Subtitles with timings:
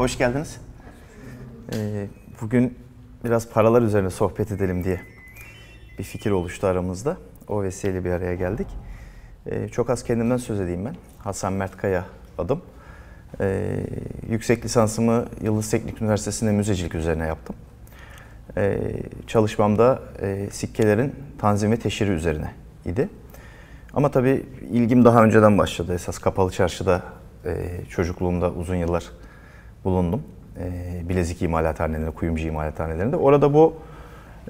[0.00, 0.60] Hoş geldiniz.
[1.74, 2.06] Ee,
[2.40, 2.78] bugün
[3.24, 5.00] biraz paralar üzerine sohbet edelim diye
[5.98, 7.16] bir fikir oluştu aramızda.
[7.48, 8.66] O vesileyle bir araya geldik.
[9.46, 10.96] Ee, çok az kendimden söz edeyim ben.
[11.18, 12.06] Hasan Mert Kaya
[12.38, 12.62] adım.
[13.40, 13.86] Ee,
[14.30, 17.56] yüksek lisansımı Yıldız Teknik Üniversitesi'nde müzecilik üzerine yaptım.
[19.26, 22.50] Çalışmamda e, sikkelerin tanzim ve teşhiri üzerine
[22.84, 23.08] idi.
[23.94, 25.94] Ama tabii ilgim daha önceden başladı.
[25.94, 27.02] Esas kapalı çarşıda
[27.44, 27.54] e,
[27.88, 29.04] çocukluğumda uzun yıllar
[29.84, 30.22] bulundum.
[30.58, 33.16] E, bilezik imalathanelerinde, kuyumcu imalathanelerinde.
[33.16, 33.74] Orada bu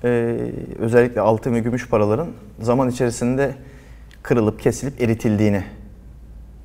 [0.05, 0.37] e,
[0.79, 2.29] özellikle altın ve gümüş paraların
[2.61, 3.55] zaman içerisinde
[4.23, 5.65] kırılıp kesilip eritildiğini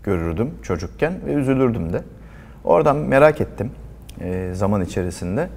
[0.03, 2.01] görürdüm çocukken ve üzülürdüm de.
[2.63, 3.71] Oradan merak ettim
[4.21, 5.49] e, zaman içerisinde.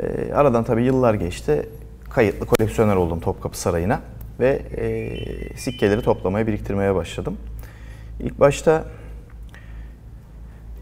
[0.00, 1.68] E, aradan tabii yıllar geçti.
[2.10, 4.00] Kayıtlı koleksiyoner oldum Topkapı Sarayı'na
[4.40, 7.36] ve e, sikkeleri toplamaya, biriktirmeye başladım.
[8.20, 8.84] İlk başta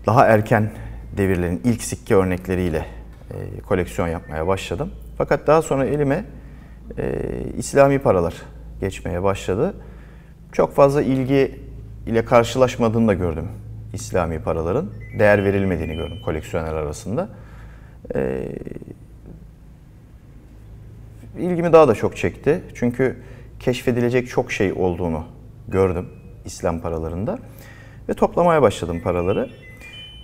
[0.06, 0.70] daha erken
[1.16, 2.86] devirlerin ilk sikke örnekleriyle
[3.30, 4.90] e, koleksiyon yapmaya başladım.
[5.18, 6.24] Fakat daha sonra elime
[6.98, 7.22] e,
[7.56, 8.34] İslami paralar
[8.80, 9.74] geçmeye başladı.
[10.52, 11.60] Çok fazla ilgi
[12.06, 13.48] ile karşılaşmadığını da gördüm
[13.92, 14.90] İslami paraların.
[15.18, 17.28] Değer verilmediğini gördüm koleksiyoner arasında.
[18.14, 18.48] E,
[21.38, 22.62] ilgimi daha da çok çekti.
[22.74, 23.16] Çünkü
[23.60, 25.24] keşfedilecek çok şey olduğunu
[25.68, 26.08] gördüm
[26.44, 27.38] İslam paralarında.
[28.08, 29.50] Ve toplamaya başladım paraları.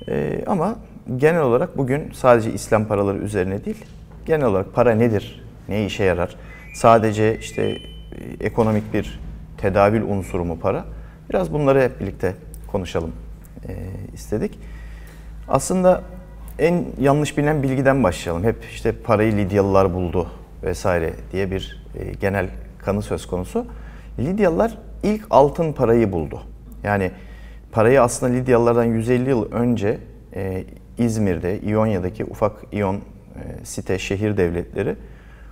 [0.08, 0.76] Ee, ama
[1.16, 3.84] genel olarak bugün sadece İslam paraları üzerine değil,
[4.26, 6.36] genel olarak para nedir, ne işe yarar?
[6.74, 7.78] Sadece işte e,
[8.40, 9.20] ekonomik bir
[9.58, 10.84] tedavül unsuru mu para?
[11.30, 12.34] Biraz bunları hep birlikte
[12.66, 13.12] konuşalım
[13.68, 13.74] e,
[14.14, 14.58] istedik.
[15.48, 16.02] Aslında
[16.58, 18.44] en yanlış bilinen bilgiden başlayalım.
[18.44, 20.26] Hep işte parayı Lidyalılar buldu
[20.62, 22.48] vesaire diye bir e, genel
[22.78, 23.66] kanı söz konusu.
[24.18, 26.40] Lidyalılar ilk altın parayı buldu.
[26.82, 27.10] Yani
[27.72, 29.98] parayı aslında Lidyalılardan 150 yıl önce
[30.34, 30.64] e,
[30.98, 34.96] İzmir'de, İonya'daki ufak İyon e, site, şehir devletleri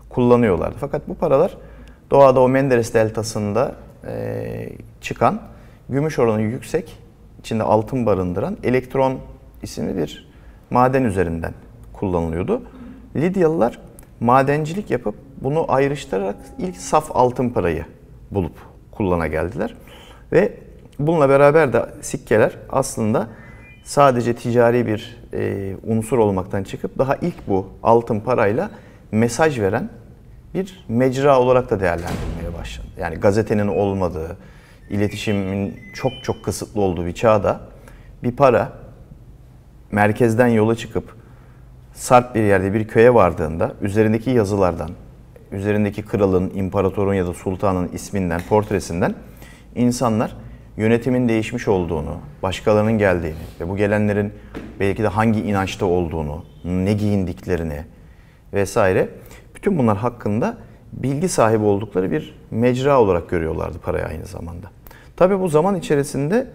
[0.09, 0.77] kullanıyorlardı.
[0.81, 1.57] Fakat bu paralar
[2.11, 3.75] doğada o Menderes deltasında
[4.07, 4.69] e,
[5.01, 5.41] çıkan
[5.89, 6.99] gümüş oranı yüksek,
[7.41, 9.19] içinde altın barındıran elektron
[9.63, 10.34] isimli bir
[10.71, 11.53] maden üzerinden
[11.93, 12.63] kullanılıyordu.
[13.17, 13.79] Lidyalılar
[14.21, 17.85] madencilik yapıp bunu ayrıştırarak ilk saf altın parayı
[18.31, 18.53] bulup
[18.93, 19.75] kullana geldiler.
[20.33, 20.53] Ve
[20.99, 23.29] bununla beraber de sikkeler aslında
[23.85, 28.71] sadece ticari bir e, unsur olmaktan çıkıp daha ilk bu altın parayla
[29.13, 29.91] mesaj veren
[30.55, 32.87] bir mecra olarak da değerlendirilmeye başladı.
[32.99, 34.37] Yani gazetenin olmadığı,
[34.91, 37.61] iletişimin çok çok kısıtlı olduğu bir çağda
[38.23, 38.84] bir para
[39.95, 41.15] merkezden yola çıkıp
[41.93, 44.91] sarp bir yerde bir köye vardığında üzerindeki yazılardan,
[45.53, 49.15] üzerindeki kralın, imparatorun ya da sultanın isminden, portresinden
[49.75, 50.37] insanlar
[50.77, 54.33] yönetimin değişmiş olduğunu, başkalarının geldiğini ve bu gelenlerin
[54.81, 57.85] belki de hangi inançta olduğunu, ne giyindiklerini
[58.53, 59.09] vesaire
[59.55, 60.57] bütün bunlar hakkında
[60.93, 64.67] bilgi sahibi oldukları bir mecra olarak görüyorlardı parayı aynı zamanda.
[65.17, 66.47] Tabii bu zaman içerisinde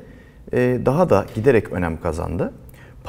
[0.86, 2.54] daha da giderek önem kazandı.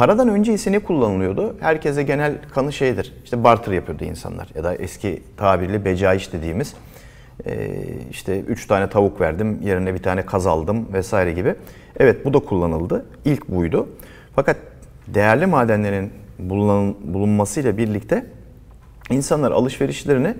[0.01, 1.57] Paradan önce ise ne kullanılıyordu?
[1.61, 3.15] Herkese genel kanı şeydir.
[3.25, 6.75] İşte barter yapıyordu insanlar ya da eski tabirli becaiş dediğimiz
[8.11, 11.55] işte üç tane tavuk verdim, yerine bir tane kaz aldım vesaire gibi.
[11.99, 13.07] Evet bu da kullanıldı.
[13.25, 13.89] İlk buydu.
[14.35, 14.57] Fakat
[15.07, 18.27] değerli madenlerin bulun, bulunmasıyla birlikte
[19.11, 20.35] insanlar alışverişlerini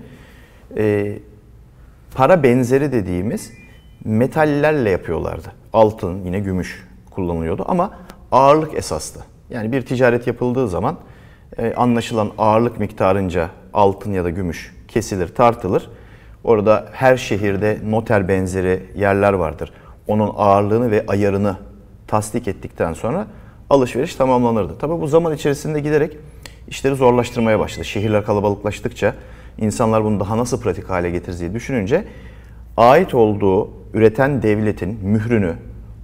[0.77, 1.17] e,
[2.15, 3.51] para benzeri dediğimiz
[4.05, 5.51] metallerle yapıyorlardı.
[5.73, 7.91] Altın, yine gümüş kullanılıyordu ama
[8.31, 9.30] ağırlık esaslı.
[9.51, 10.97] Yani bir ticaret yapıldığı zaman
[11.57, 15.89] e, anlaşılan ağırlık miktarınca altın ya da gümüş kesilir, tartılır
[16.43, 19.71] Orada her şehirde noter benzeri yerler vardır.
[20.07, 21.57] Onun ağırlığını ve ayarını
[22.07, 23.27] tasdik ettikten sonra
[23.69, 24.77] alışveriş tamamlanırdı.
[24.77, 26.17] Tabi bu zaman içerisinde giderek
[26.67, 27.85] işleri zorlaştırmaya başladı.
[27.85, 29.15] Şehirler kalabalıklaştıkça
[29.57, 32.05] insanlar bunu daha nasıl pratik hale getiririz diye düşününce
[32.77, 35.53] ait olduğu üreten devletin mührünü,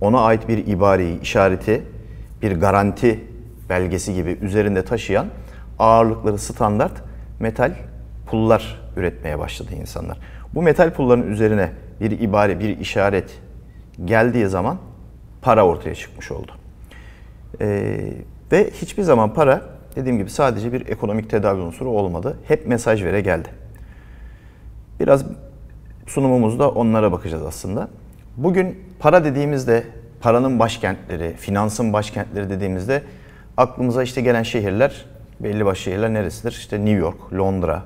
[0.01, 1.83] ona ait bir ibareyi, işareti,
[2.41, 3.19] bir garanti
[3.69, 5.27] belgesi gibi üzerinde taşıyan
[5.79, 6.93] ağırlıkları standart
[7.39, 7.73] metal
[8.25, 10.17] pullar üretmeye başladı insanlar.
[10.53, 11.71] Bu metal pulların üzerine
[12.01, 13.39] bir ibare, bir işaret
[14.05, 14.77] geldiği zaman
[15.41, 16.51] para ortaya çıkmış oldu.
[17.61, 18.13] Ee,
[18.51, 19.61] ve hiçbir zaman para
[19.95, 22.37] dediğim gibi sadece bir ekonomik tedavi unsuru olmadı.
[22.47, 23.49] Hep mesaj vere geldi.
[24.99, 25.25] Biraz
[26.07, 27.87] sunumumuzda onlara bakacağız aslında.
[28.37, 29.83] Bugün para dediğimizde
[30.21, 33.03] paranın başkentleri, finansın başkentleri dediğimizde
[33.57, 35.05] aklımıza işte gelen şehirler
[35.39, 36.51] belli başlı şehirler neresidir?
[36.51, 37.83] İşte New York, Londra,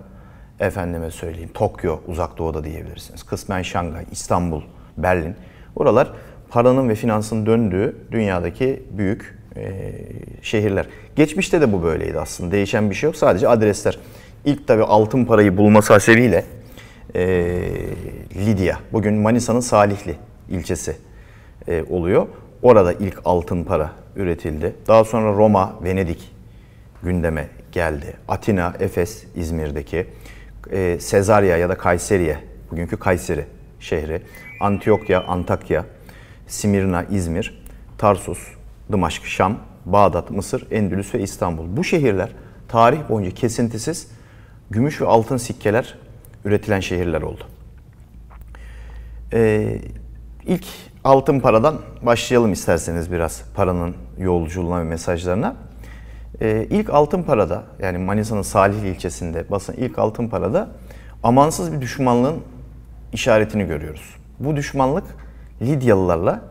[0.59, 3.23] efendime söyleyeyim Tokyo uzak doğuda diyebilirsiniz.
[3.23, 4.62] Kısmen Şangay, İstanbul,
[4.97, 5.35] Berlin.
[5.75, 6.12] Buralar
[6.50, 9.81] paranın ve finansın döndüğü dünyadaki büyük e,
[10.41, 10.85] şehirler.
[11.15, 12.51] Geçmişte de bu böyleydi aslında.
[12.51, 13.15] Değişen bir şey yok.
[13.15, 14.00] Sadece adresler.
[14.45, 16.45] İlk tabi altın parayı bulması hasebiyle
[17.15, 17.24] e,
[18.35, 20.15] Lidya, bugün Manisa'nın Salihli
[20.50, 20.95] ilçesi
[21.67, 22.27] e, oluyor.
[22.63, 24.75] Orada ilk altın para üretildi.
[24.87, 26.31] Daha sonra Roma, Venedik
[27.03, 28.13] gündeme geldi.
[28.27, 30.07] Atina, Efes, İzmir'deki,
[30.71, 32.37] e, Sezarya ya da Kayseriye,
[32.71, 33.45] bugünkü Kayseri
[33.79, 34.21] şehri,
[34.59, 35.85] Antiyokya, Antakya,
[36.47, 37.63] Simirna, İzmir,
[37.97, 38.39] Tarsus,
[38.91, 41.77] Dımaşk, Şam, Bağdat, Mısır, Endülüs ve İstanbul.
[41.77, 42.29] Bu şehirler
[42.67, 44.07] tarih boyunca kesintisiz
[44.71, 45.97] gümüş ve altın sikkeler
[46.45, 47.43] üretilen şehirler oldu.
[49.33, 49.77] Ee,
[50.45, 50.65] ilk
[51.03, 55.56] altın paradan başlayalım isterseniz biraz paranın yolculuğuna ve mesajlarına.
[56.42, 60.69] Ee, ilk altın parada yani Manisa'nın Salihli ilçesinde basın ilk altın parada
[61.24, 62.36] amansız bir düşmanlığın
[63.13, 64.15] işaretini görüyoruz.
[64.39, 65.03] Bu düşmanlık
[65.62, 66.42] Lidyalılarla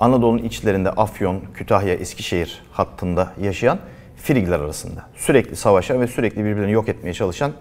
[0.00, 3.78] Anadolu'nun içlerinde Afyon, Kütahya, Eskişehir hattında yaşayan
[4.16, 5.02] Frigler arasında.
[5.16, 7.52] Sürekli savaşa ve sürekli birbirlerini yok etmeye çalışan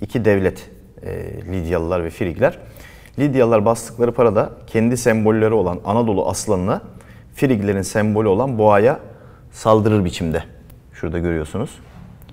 [0.00, 0.70] iki devlet
[1.02, 1.12] e,
[1.52, 2.58] Lidyalılar ve Frigler.
[3.18, 6.80] Lidyalılar bastıkları parada kendi sembolleri olan Anadolu aslanına
[7.34, 9.00] Friglerin sembolü olan boğaya
[9.52, 10.44] saldırır biçimde.
[10.92, 11.70] Şurada görüyorsunuz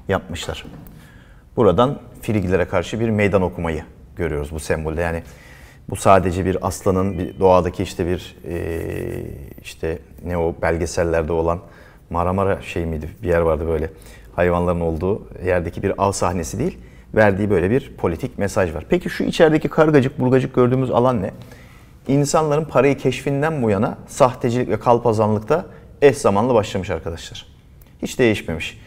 [0.07, 0.65] yapmışlar.
[1.55, 3.83] Buradan Friglere karşı bir meydan okumayı
[4.15, 5.01] görüyoruz bu sembolde.
[5.01, 5.23] Yani
[5.89, 8.81] bu sadece bir aslanın bir doğadaki işte bir e,
[9.61, 11.59] işte ne o belgesellerde olan
[12.09, 13.89] Maramara şey miydi bir yer vardı böyle
[14.35, 16.77] hayvanların olduğu yerdeki bir av sahnesi değil
[17.15, 18.85] verdiği böyle bir politik mesaj var.
[18.89, 21.31] Peki şu içerideki kargacık burgacık gördüğümüz alan ne?
[22.07, 25.65] İnsanların parayı keşfinden bu yana sahtecilik ve kalpazanlıkta
[26.01, 27.45] eş zamanlı başlamış arkadaşlar.
[28.01, 28.81] Hiç değişmemiş.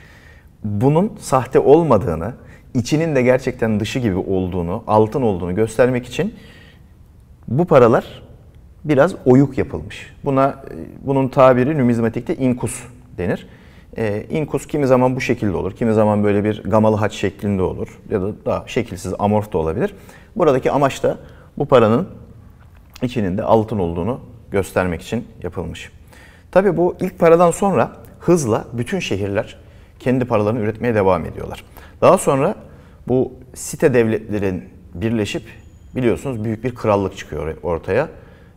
[0.65, 2.33] Bunun sahte olmadığını,
[2.75, 6.35] içinin de gerçekten dışı gibi olduğunu, altın olduğunu göstermek için
[7.49, 8.23] bu paralar
[8.85, 10.15] biraz oyuk yapılmış.
[10.25, 10.65] Buna
[11.03, 12.83] bunun tabiri numizmatikte inkus
[13.19, 13.47] denir.
[13.97, 17.99] E, inkus kimi zaman bu şekilde olur, kimi zaman böyle bir gamalı haç şeklinde olur
[18.11, 19.95] ya da daha şekilsiz amorf da olabilir.
[20.37, 21.19] Buradaki amaç da
[21.59, 22.09] bu paranın
[23.03, 24.21] içinin de altın olduğunu
[24.51, 25.91] göstermek için yapılmış.
[26.51, 29.57] Tabi bu ilk paradan sonra hızla bütün şehirler
[29.99, 31.65] kendi paralarını üretmeye devam ediyorlar.
[32.01, 32.55] Daha sonra
[33.09, 34.65] bu site devletlerin
[34.95, 35.43] birleşip
[35.97, 38.09] biliyorsunuz büyük bir krallık çıkıyor ortaya.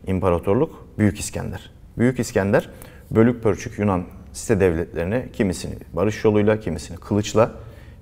[0.07, 1.71] İmparatorluk Büyük İskender.
[1.97, 2.69] Büyük İskender
[3.11, 4.03] bölük pörçük Yunan
[4.37, 7.51] site devletlerini kimisini barış yoluyla, kimisini kılıçla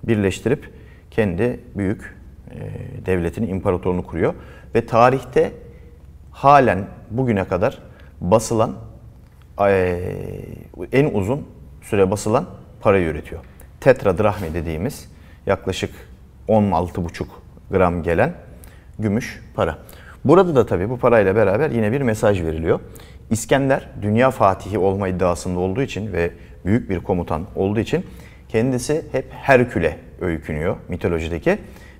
[0.04, 0.70] birleştirip
[1.12, 2.16] kendi büyük
[2.52, 2.56] e,
[3.06, 4.34] devletini, imparatorluğunu kuruyor.
[4.76, 5.52] Ve tarihte
[6.32, 7.80] halen bugüne kadar
[8.22, 8.76] basılan
[9.60, 10.00] e,
[10.92, 11.48] en uzun
[11.82, 12.46] süre basılan
[12.82, 13.42] parayı üretiyor.
[13.80, 15.10] Tetra drahmi dediğimiz
[15.46, 15.92] yaklaşık
[16.48, 17.26] 16,5
[17.72, 18.34] gram gelen
[19.00, 19.78] gümüş para.
[20.26, 22.80] Burada da tabii bu parayla beraber yine bir mesaj veriliyor.
[23.30, 26.32] İskender dünya fatihi olma iddiasında olduğu için ve
[26.66, 28.06] büyük bir komutan olduğu için
[28.50, 31.58] kendisi hep Herkül'e öykünüyor mitolojideki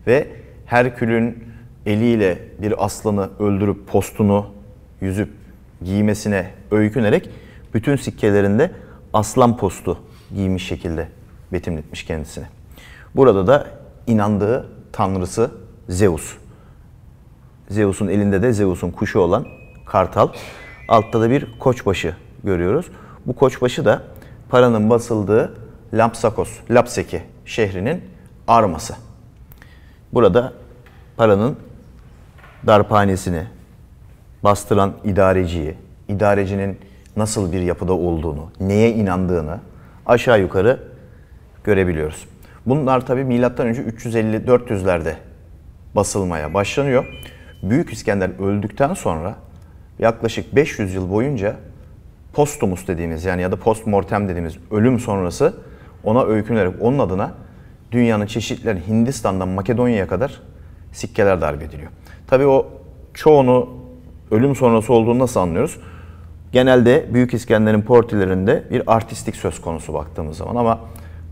[0.08, 0.28] ve
[0.66, 1.44] Herkül'ün
[1.86, 4.46] eliyle bir aslanı öldürüp postunu
[5.02, 5.30] yüzüp
[5.84, 7.30] giymesine öykünerek
[7.74, 8.72] bütün sikkelerinde
[9.14, 10.00] aslan postu
[10.36, 11.08] giymiş şekilde
[11.54, 12.46] betimletmiş kendisini.
[13.16, 13.68] Burada da
[14.08, 15.52] inandığı tanrısı
[15.90, 16.45] Zeus.
[17.70, 19.46] Zeus'un elinde de Zeus'un kuşu olan
[19.86, 20.30] kartal.
[20.88, 22.86] Altta da bir koçbaşı görüyoruz.
[23.26, 24.02] Bu koçbaşı da
[24.50, 25.54] paranın basıldığı
[25.94, 28.02] Lampsakos, Lapseki şehrinin
[28.48, 28.96] arması.
[30.14, 30.54] Burada
[31.18, 31.58] paranın
[32.68, 33.44] darphanesini
[34.44, 35.76] bastıran idareciyi,
[36.08, 36.80] idarecinin
[37.18, 39.60] nasıl bir yapıda olduğunu, neye inandığını
[40.06, 40.80] aşağı yukarı
[41.64, 42.28] görebiliyoruz.
[42.66, 43.48] Bunlar tabi M.Ö.
[43.48, 45.14] 350-400'lerde
[45.96, 47.06] basılmaya başlanıyor.
[47.70, 49.36] Büyük İskender öldükten sonra
[50.00, 51.56] yaklaşık 500 yıl boyunca
[52.34, 55.54] postumus dediğimiz yani ya da postmortem dediğimiz ölüm sonrası
[56.04, 57.34] ona öykünerek onun adına
[57.92, 60.42] dünyanın çeşitleri Hindistan'dan Makedonya'ya kadar
[60.92, 61.92] sikkeler darbe ediliyor.
[62.28, 62.68] Tabii o
[63.14, 63.70] çoğunu
[64.32, 65.80] ölüm sonrası olduğunu nasıl anlıyoruz?
[66.52, 70.80] Genelde Büyük İskender'in portilerinde bir artistik söz konusu baktığımız zaman ama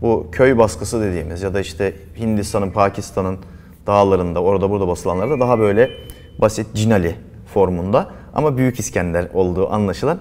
[0.02, 3.38] bu köy baskısı dediğimiz ya da işte Hindistan'ın, Pakistan'ın
[3.86, 5.90] dağlarında orada burada basılanlarda daha böyle
[6.38, 7.14] basit cinali
[7.46, 10.18] formunda ama Büyük İskender olduğu anlaşılan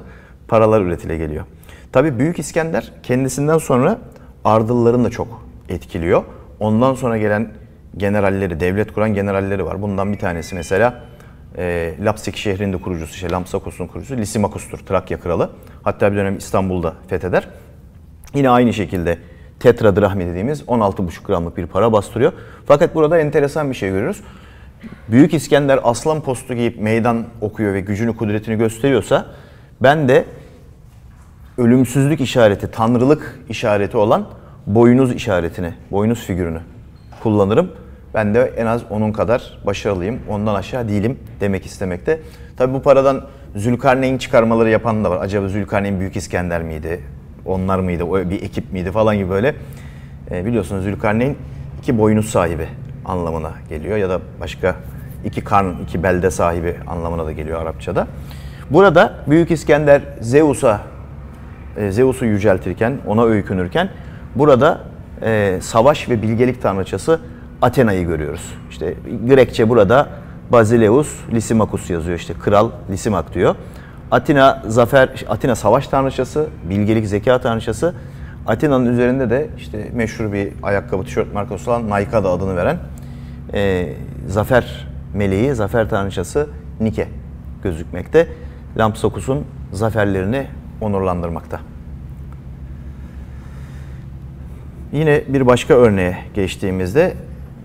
[0.47, 1.45] paralar üretile geliyor.
[1.91, 3.99] Tabi Büyük İskender kendisinden sonra
[4.45, 6.23] Ardılların da çok etkiliyor.
[6.59, 7.51] Ondan sonra gelen
[7.97, 9.81] generalleri, devlet kuran generalleri var.
[9.81, 11.03] Bundan bir tanesi mesela
[11.57, 15.49] e, Lapsik şehrinde kurucusu, işte Lampsakos'un kurucusu Lysimakus'tur, Trakya kralı.
[15.83, 17.47] Hatta bir dönem İstanbul'da fetheder.
[18.33, 19.17] Yine aynı şekilde
[19.59, 22.33] tetradrahmi dediğimiz 16,5 gramlık bir para bastırıyor.
[22.65, 24.21] Fakat burada enteresan bir şey görüyoruz.
[25.11, 29.25] Büyük İskender aslan postu giyip meydan okuyor ve gücünü kudretini gösteriyorsa
[29.81, 30.25] ben de
[31.57, 34.27] ölümsüzlük işareti, tanrılık işareti olan
[34.67, 36.59] boynuz işaretini, boynuz figürünü
[37.23, 37.71] kullanırım.
[38.13, 42.19] Ben de en az onun kadar başarılıyım, ondan aşağı değilim demek istemekte.
[42.57, 43.25] Tabi bu paradan
[43.55, 45.17] Zülkarneyn çıkarmaları yapan da var.
[45.21, 47.01] Acaba Zülkarneyn Büyük İskender miydi?
[47.45, 48.03] Onlar mıydı?
[48.03, 49.55] O bir ekip miydi falan gibi böyle.
[50.31, 51.35] E, biliyorsunuz Zülkarneyn
[51.81, 52.67] iki boynuz sahibi
[53.05, 54.75] anlamına geliyor ya da başka
[55.25, 58.07] iki karn, iki belde sahibi anlamına da geliyor Arapçada.
[58.69, 60.81] Burada Büyük İskender Zeus'a
[61.77, 63.89] e, Zeus'u yüceltirken, ona öykünürken
[64.35, 64.81] burada
[65.21, 67.19] e, savaş ve bilgelik tanrıçası
[67.61, 68.53] Athena'yı görüyoruz.
[68.69, 68.93] İşte
[69.27, 70.07] Grekçe burada
[70.51, 73.55] Basileus Lysimachus yazıyor işte kral Lysimach diyor.
[74.11, 77.93] Atina zafer Atina savaş tanrıçası, bilgelik zeka tanrıçası.
[78.47, 82.77] Atina'nın üzerinde de işte meşhur bir ayakkabı tişört markası olan Naikada adını veren
[83.53, 83.93] e,
[84.27, 87.07] zafer meleği, zafer tanrıçası Nike
[87.63, 88.27] gözükmekte.
[88.77, 90.47] Lampsakos'un zaferlerini
[90.81, 91.59] onurlandırmakta.
[94.91, 97.13] Yine bir başka örneğe geçtiğimizde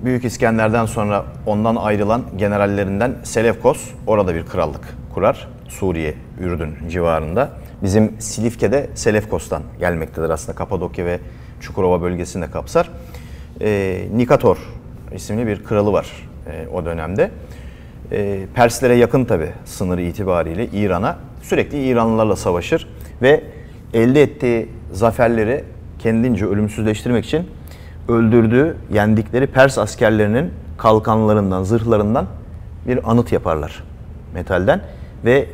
[0.04, 5.48] Büyük İskender'den sonra ondan ayrılan generallerinden Selevkos orada bir krallık kurar.
[5.68, 7.50] Suriye, Ürdün civarında.
[7.82, 10.58] Bizim Silifke'de Selevkos'tan gelmektedir aslında.
[10.58, 11.18] Kapadokya ve
[11.60, 12.90] Çukurova bölgesinde kapsar.
[13.60, 14.58] E, Nikator
[15.14, 17.30] isimli bir kralı var e, o dönemde.
[18.12, 21.16] E, Perslere yakın tabi sınırı itibariyle İran'a.
[21.42, 22.88] Sürekli İranlılarla savaşır
[23.22, 23.44] ve
[23.94, 25.64] elde ettiği zaferleri
[25.98, 27.46] kendince ölümsüzleştirmek için
[28.08, 32.26] öldürdüğü, yendikleri Pers askerlerinin kalkanlarından, zırhlarından
[32.86, 33.84] bir anıt yaparlar
[34.34, 34.80] metalden
[35.24, 35.48] ve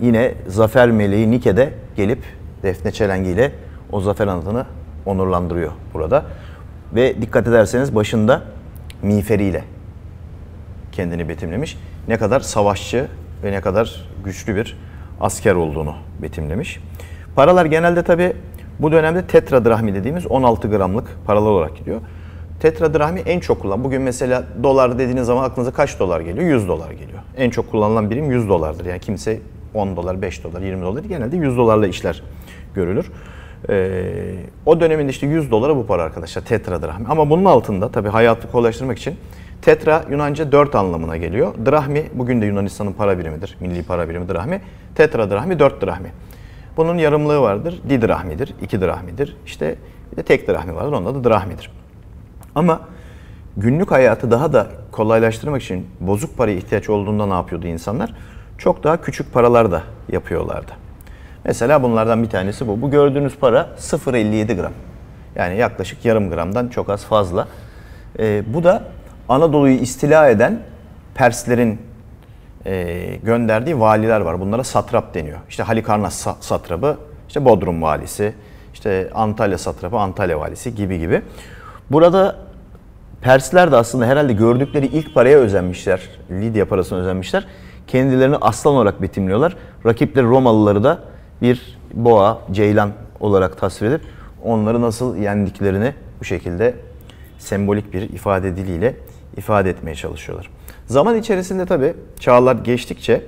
[0.00, 2.18] yine zafer meleği Nike'de gelip
[2.62, 3.52] defne çelengiyle
[3.92, 4.66] o zafer anıtını
[5.06, 6.24] onurlandırıyor burada.
[6.94, 8.42] Ve dikkat ederseniz başında
[9.02, 9.64] miğferiyle
[10.92, 11.78] kendini betimlemiş.
[12.08, 13.06] Ne kadar savaşçı
[13.44, 14.76] ve ne kadar güçlü bir
[15.20, 16.80] asker olduğunu betimlemiş.
[17.34, 18.32] Paralar genelde tabi
[18.78, 22.00] bu dönemde tetradrahmi dediğimiz 16 gramlık paralar olarak gidiyor.
[22.60, 23.84] Tetradrahmi en çok kullan.
[23.84, 26.46] Bugün mesela dolar dediğiniz zaman aklınıza kaç dolar geliyor?
[26.46, 27.18] 100 dolar geliyor.
[27.36, 28.84] En çok kullanılan birim 100 dolardır.
[28.84, 29.40] Yani kimse
[29.74, 32.22] 10 dolar, 5 dolar, 20 dolar genelde 100 dolarla işler
[32.74, 33.10] görülür.
[33.68, 34.34] Ee,
[34.66, 37.06] o döneminde işte 100 dolara bu para arkadaşlar tetradrahmi.
[37.08, 39.16] Ama bunun altında tabii hayatı kolaylaştırmak için
[39.62, 41.54] tetra Yunanca 4 anlamına geliyor.
[41.66, 43.56] Drahmi bugün de Yunanistan'ın para birimidir.
[43.60, 44.60] Milli para birimi drahmi.
[44.94, 46.12] Tetradrahmi 4 drahmi.
[46.76, 47.80] Bunun yarımlığı vardır.
[47.88, 49.36] Didrahmidir, iki drahmidir.
[49.46, 49.76] İşte
[50.12, 50.92] bir de tek drahmi vardır.
[50.92, 51.70] Onda da drahmidir.
[52.54, 52.80] Ama
[53.56, 58.14] günlük hayatı daha da kolaylaştırmak için bozuk paraya ihtiyaç olduğunda ne yapıyordu insanlar?
[58.58, 60.72] Çok daha küçük paralar da yapıyorlardı.
[61.44, 62.82] Mesela bunlardan bir tanesi bu.
[62.82, 64.72] Bu gördüğünüz para 0.57 gram.
[65.34, 67.48] Yani yaklaşık yarım gramdan çok az fazla.
[68.18, 68.82] Ee, bu da
[69.28, 70.60] Anadolu'yu istila eden
[71.14, 71.78] Perslerin
[72.66, 74.40] e, gönderdiği valiler var.
[74.40, 75.38] Bunlara satrap deniyor.
[75.48, 76.96] İşte Halikarnas satrabı,
[77.28, 78.34] işte Bodrum valisi,
[78.74, 81.22] işte Antalya satrapı, Antalya valisi gibi gibi.
[81.90, 82.36] Burada
[83.20, 86.00] Persler de aslında herhalde gördükleri ilk paraya özenmişler.
[86.30, 87.46] Lidya parasına özenmişler.
[87.86, 89.56] Kendilerini aslan olarak betimliyorlar.
[89.86, 90.98] Rakipleri Romalıları da
[91.42, 94.00] bir boğa, ceylan olarak tasvir edip
[94.44, 96.74] onları nasıl yendiklerini bu şekilde
[97.38, 98.96] sembolik bir ifade diliyle
[99.36, 100.50] ifade etmeye çalışıyorlar.
[100.86, 103.22] Zaman içerisinde tabi çağlar geçtikçe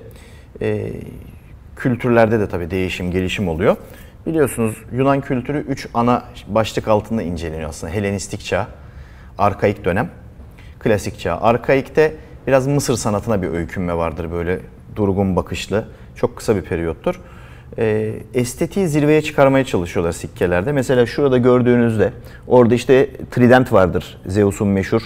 [0.61, 0.93] e,
[1.75, 3.75] kültürlerde de tabi değişim, gelişim oluyor.
[4.25, 7.93] Biliyorsunuz Yunan kültürü 3 ana başlık altında inceleniyor aslında.
[7.93, 8.67] Helenistik çağ,
[9.37, 10.09] arkaik dönem,
[10.79, 11.37] klasik çağ.
[11.41, 12.15] Arkaikte
[12.47, 14.59] biraz Mısır sanatına bir öykünme vardır böyle
[14.95, 15.87] durgun bakışlı.
[16.15, 17.21] Çok kısa bir periyottur.
[17.77, 20.71] E, estetiği zirveye çıkarmaya çalışıyorlar sikkelerde.
[20.71, 22.13] Mesela şurada gördüğünüzde
[22.47, 24.17] orada işte trident vardır.
[24.25, 25.01] Zeus'un meşhur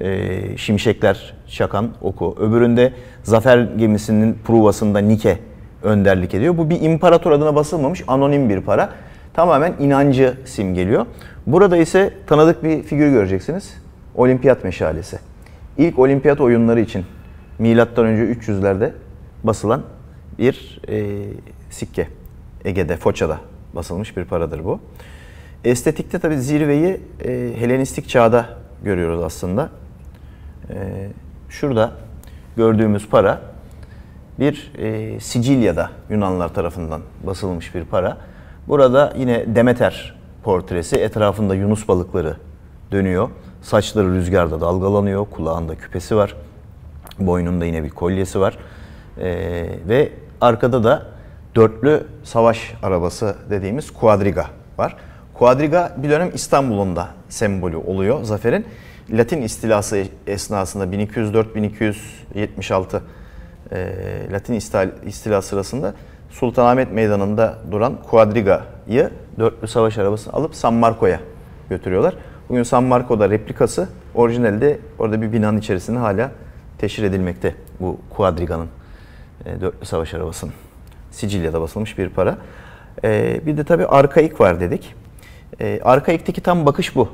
[0.00, 2.36] e, şimşekler çakan oku.
[2.40, 2.92] Öbüründe
[3.22, 5.38] zafer gemisinin pruvasında Nike
[5.82, 6.58] önderlik ediyor.
[6.58, 8.90] Bu bir imparator adına basılmamış anonim bir para.
[9.34, 11.06] Tamamen inancı simgeliyor.
[11.46, 13.74] Burada ise tanıdık bir figür göreceksiniz.
[14.14, 15.18] Olimpiyat meşalesi.
[15.78, 17.04] İlk olimpiyat oyunları için
[17.58, 18.90] milattan önce 300'lerde
[19.44, 19.82] basılan
[20.38, 21.24] bir e,
[21.70, 22.08] sikke.
[22.64, 23.38] Ege'de, Foça'da
[23.74, 24.80] basılmış bir paradır bu.
[25.64, 28.48] Estetikte tabi zirveyi e, Helenistik çağda
[28.84, 29.70] görüyoruz aslında.
[30.70, 31.08] E,
[31.48, 31.92] şurada
[32.56, 33.40] gördüğümüz para
[34.40, 38.18] bir e, Sicilya'da Yunanlar tarafından basılmış bir para.
[38.68, 42.36] Burada yine Demeter portresi etrafında Yunus balıkları
[42.92, 43.30] dönüyor.
[43.62, 45.26] Saçları rüzgarda dalgalanıyor.
[45.30, 46.36] Kulağında küpesi var.
[47.18, 48.58] Boynunda yine bir kolyesi var.
[49.18, 50.12] E, ve
[50.42, 51.02] arkada da
[51.54, 54.46] dörtlü savaş arabası dediğimiz quadriga
[54.78, 54.96] var.
[55.34, 58.66] Quadriga bir dönem İstanbul'un da sembolü oluyor zaferin.
[59.10, 63.00] Latin istilası esnasında 1204-1276
[63.72, 63.96] e,
[64.32, 64.54] Latin
[65.06, 65.94] istila sırasında
[66.30, 71.20] Sultanahmet Meydanı'nda duran Quadriga'yı dörtlü savaş arabasını alıp San Marco'ya
[71.70, 72.14] götürüyorlar.
[72.48, 76.30] Bugün San Marco'da replikası orijinalde orada bir binanın içerisinde hala
[76.78, 78.68] teşhir edilmekte bu Quadriga'nın
[79.46, 80.54] e, dörtlü savaş arabasının.
[81.10, 82.38] Sicilya'da basılmış bir para.
[83.04, 84.94] E, bir de tabii arkaik var dedik.
[85.60, 87.08] E, arkaikteki tam bakış bu.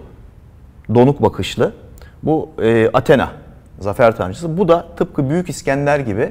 [0.94, 1.73] Donuk bakışlı.
[2.23, 3.30] Bu e, Athena,
[3.80, 4.58] zafer tanrıcısı.
[4.58, 6.30] Bu da tıpkı Büyük İskender gibi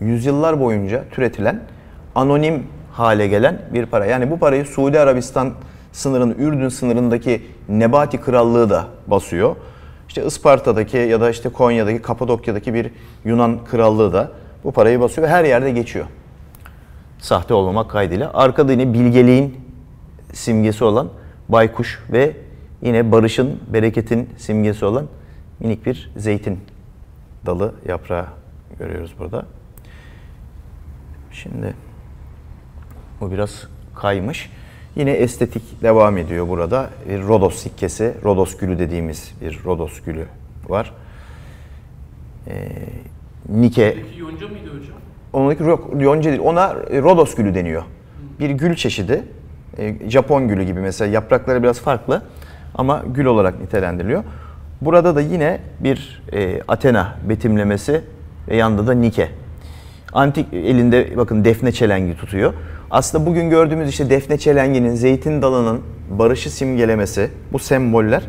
[0.00, 1.60] yüzyıllar boyunca türetilen
[2.14, 4.06] anonim hale gelen bir para.
[4.06, 5.52] Yani bu parayı Suudi Arabistan
[5.92, 9.56] sınırının, Ürdün sınırındaki Nebati Krallığı da basıyor.
[10.08, 12.90] İşte Isparta'daki ya da işte Konya'daki, Kapadokya'daki bir
[13.24, 14.30] Yunan krallığı da
[14.64, 16.06] bu parayı basıyor her yerde geçiyor.
[17.18, 18.30] Sahte olmamak kaydıyla.
[18.34, 19.60] Arkada yine bilgeliğin
[20.32, 21.08] simgesi olan
[21.48, 22.36] baykuş ve
[22.82, 25.06] yine barışın, bereketin simgesi olan
[25.60, 26.60] minik bir zeytin
[27.46, 28.26] dalı yaprağı
[28.78, 29.46] görüyoruz burada.
[31.32, 31.74] Şimdi
[33.20, 34.50] bu biraz kaymış.
[34.96, 36.90] Yine estetik devam ediyor burada.
[37.08, 40.26] Bir Rodos sikkesi, Rodos gülü dediğimiz bir Rodos gülü
[40.68, 40.92] var.
[42.46, 42.68] Ee,
[43.48, 43.94] Nike...
[43.96, 44.96] Peki yonca mıydı hocam?
[45.32, 46.42] Onunki yok, yonca değil.
[46.44, 47.82] Ona Rodos gülü deniyor.
[48.40, 49.22] Bir gül çeşidi.
[49.78, 52.22] Ee, Japon gülü gibi mesela yaprakları biraz farklı
[52.74, 54.24] ama gül olarak nitelendiriliyor.
[54.80, 58.00] Burada da yine bir e, Athena betimlemesi
[58.48, 59.28] ve yanında da Nike.
[60.12, 62.52] Antik elinde bakın defne çelengi tutuyor.
[62.90, 65.80] Aslında bugün gördüğümüz işte defne çelenginin, zeytin dalının
[66.10, 68.22] barışı simgelemesi, bu semboller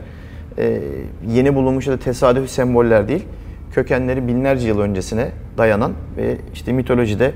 [0.58, 0.79] e,
[1.27, 3.25] yeni bulunmuş ya da tesadüfi semboller değil.
[3.74, 7.32] Kökenleri binlerce yıl öncesine dayanan ve işte mitolojide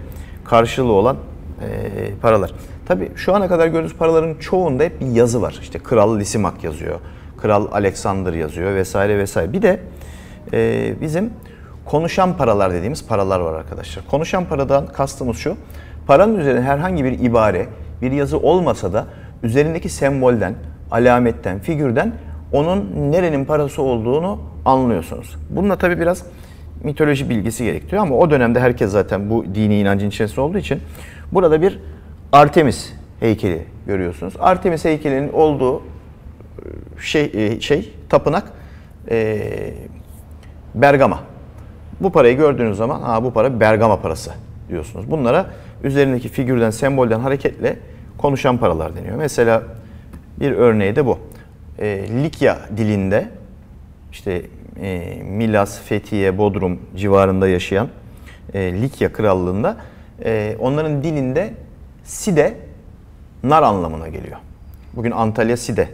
[0.46, 1.18] karşılığı olan
[1.62, 1.68] e,
[2.22, 2.52] paralar.
[2.86, 5.58] Tabi şu ana kadar gördüğümüz paraların çoğunda hep bir yazı var.
[5.62, 7.00] İşte Kral Lisimak yazıyor,
[7.42, 9.54] Kral Alexander yazıyor vesaire vesaire.
[9.54, 9.80] Bir de
[10.54, 11.30] e, bizim
[11.86, 14.08] konuşan paralar dediğimiz paralar var arkadaşlar.
[14.08, 15.56] Konuşan paradan kastımız şu.
[16.08, 17.68] Paranın üzerinde herhangi bir ibare,
[18.02, 19.06] bir yazı olmasa da
[19.44, 20.56] üzerindeki sembolden,
[20.92, 22.14] alametten, figürden
[22.52, 25.36] onun nerenin parası olduğunu anlıyorsunuz.
[25.50, 26.24] Bununla tabi biraz
[26.88, 30.80] mitoloji bilgisi gerektiriyor ama o dönemde herkes zaten bu dini inancın içerisinde olduğu için
[31.32, 31.80] burada bir
[32.32, 34.34] Artemis heykeli görüyorsunuz.
[34.40, 35.82] Artemis heykelinin olduğu
[37.00, 38.52] şey, şey tapınak
[39.12, 39.74] e,
[40.76, 41.20] Bergama.
[42.00, 44.32] Bu parayı gördüğünüz zaman ha bu para Bergama parası
[44.70, 45.12] diyorsunuz.
[45.12, 45.46] Bunlara
[45.84, 47.80] üzerindeki figürden, sembolden hareketle
[48.18, 49.16] konuşan paralar deniyor.
[49.16, 49.64] Mesela
[50.40, 51.20] bir örneği de bu.
[51.80, 53.30] E, Likya dilinde
[54.12, 54.42] işte
[54.82, 57.88] e, Milas, Fethiye, Bodrum civarında yaşayan
[58.54, 59.78] e, Likya krallığında
[60.26, 61.54] e, onların dilinde
[62.04, 62.58] Side
[63.44, 64.38] nar anlamına geliyor.
[64.94, 65.90] Bugün Antalya Side.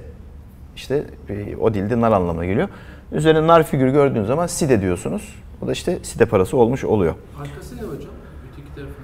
[0.76, 2.70] İşte e, o dilde nar anlamına geliyor.
[3.12, 5.36] Üzerine nar figürü gördüğünüz zaman Side diyorsunuz.
[5.62, 7.16] O da işte Side parası olmuş oluyor.
[7.42, 8.12] Arkası ne hocam?
[8.52, 8.96] Öteki tarafın.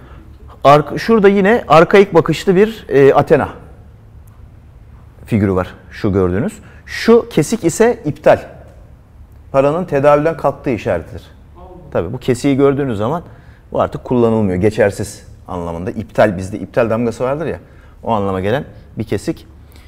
[0.64, 3.50] Ar şurada yine arkaik bakışlı bir e, Athena
[5.26, 5.76] figürü var.
[5.92, 6.54] Şu gördüğünüz.
[6.86, 8.59] Şu kesik ise iptal.
[9.52, 11.24] Paranın tedavülden kalktığı işaretidir.
[11.92, 13.24] Tabii bu kesiği gördüğünüz zaman
[13.72, 14.58] bu artık kullanılmıyor.
[14.58, 15.92] Geçersiz anlamında.
[15.92, 17.60] İptal bizde iptal damgası vardır ya.
[18.04, 18.66] O anlama gelen
[18.98, 19.48] bir kesik.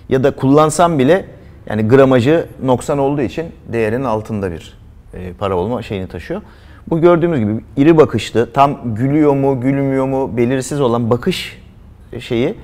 [0.10, 1.26] Ya da kullansam bile
[1.66, 4.78] yani gramajı noksan olduğu için değerinin altında bir
[5.14, 6.42] e, para olma şeyini taşıyor.
[6.90, 11.62] Bu gördüğümüz gibi iri bakışlı, tam gülüyor mu, gülmüyor mu belirsiz olan bakış
[12.20, 12.56] şeyi,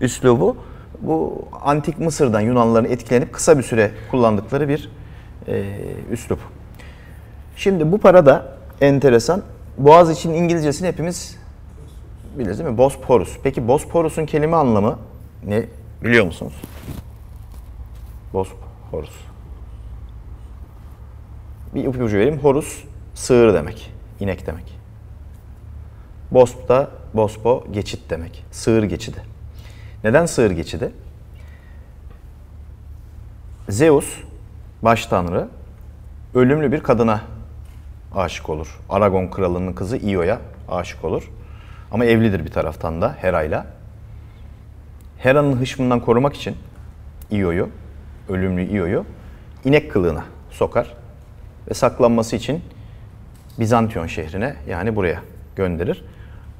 [0.00, 0.56] üslubu
[1.00, 4.90] bu antik Mısır'dan Yunanlıların etkilenip kısa bir süre kullandıkları bir
[5.48, 5.64] e,
[6.10, 6.38] üslup.
[7.56, 9.42] Şimdi bu para da enteresan.
[9.78, 11.36] Boğaz için İngilizcesini hepimiz
[12.38, 12.78] biliriz değil mi?
[12.78, 13.36] Bosporus.
[13.42, 14.98] Peki Bosporus'un kelime anlamı
[15.46, 15.64] ne
[16.02, 16.54] biliyor musunuz?
[18.32, 19.14] Bosporus.
[21.74, 22.38] Bir ipucu vereyim.
[22.38, 22.84] Horus
[23.14, 23.92] sığır demek.
[24.20, 24.78] inek demek.
[26.30, 28.44] Bosp da Bospo geçit demek.
[28.50, 29.22] Sığır geçidi.
[30.04, 30.92] Neden sığır geçidi?
[33.68, 34.27] Zeus
[34.82, 35.48] baş tanrı
[36.34, 37.20] ölümlü bir kadına
[38.14, 38.80] aşık olur.
[38.88, 40.38] Aragon kralının kızı Io'ya
[40.68, 41.30] aşık olur.
[41.92, 43.66] Ama evlidir bir taraftan da Hera'yla.
[45.18, 46.56] Hera'nın hışmından korumak için
[47.30, 47.68] Io'yu,
[48.28, 49.04] ölümlü Io'yu
[49.64, 50.94] inek kılığına sokar
[51.70, 52.62] ve saklanması için
[53.58, 55.20] Bizantiyon şehrine yani buraya
[55.56, 56.04] gönderir.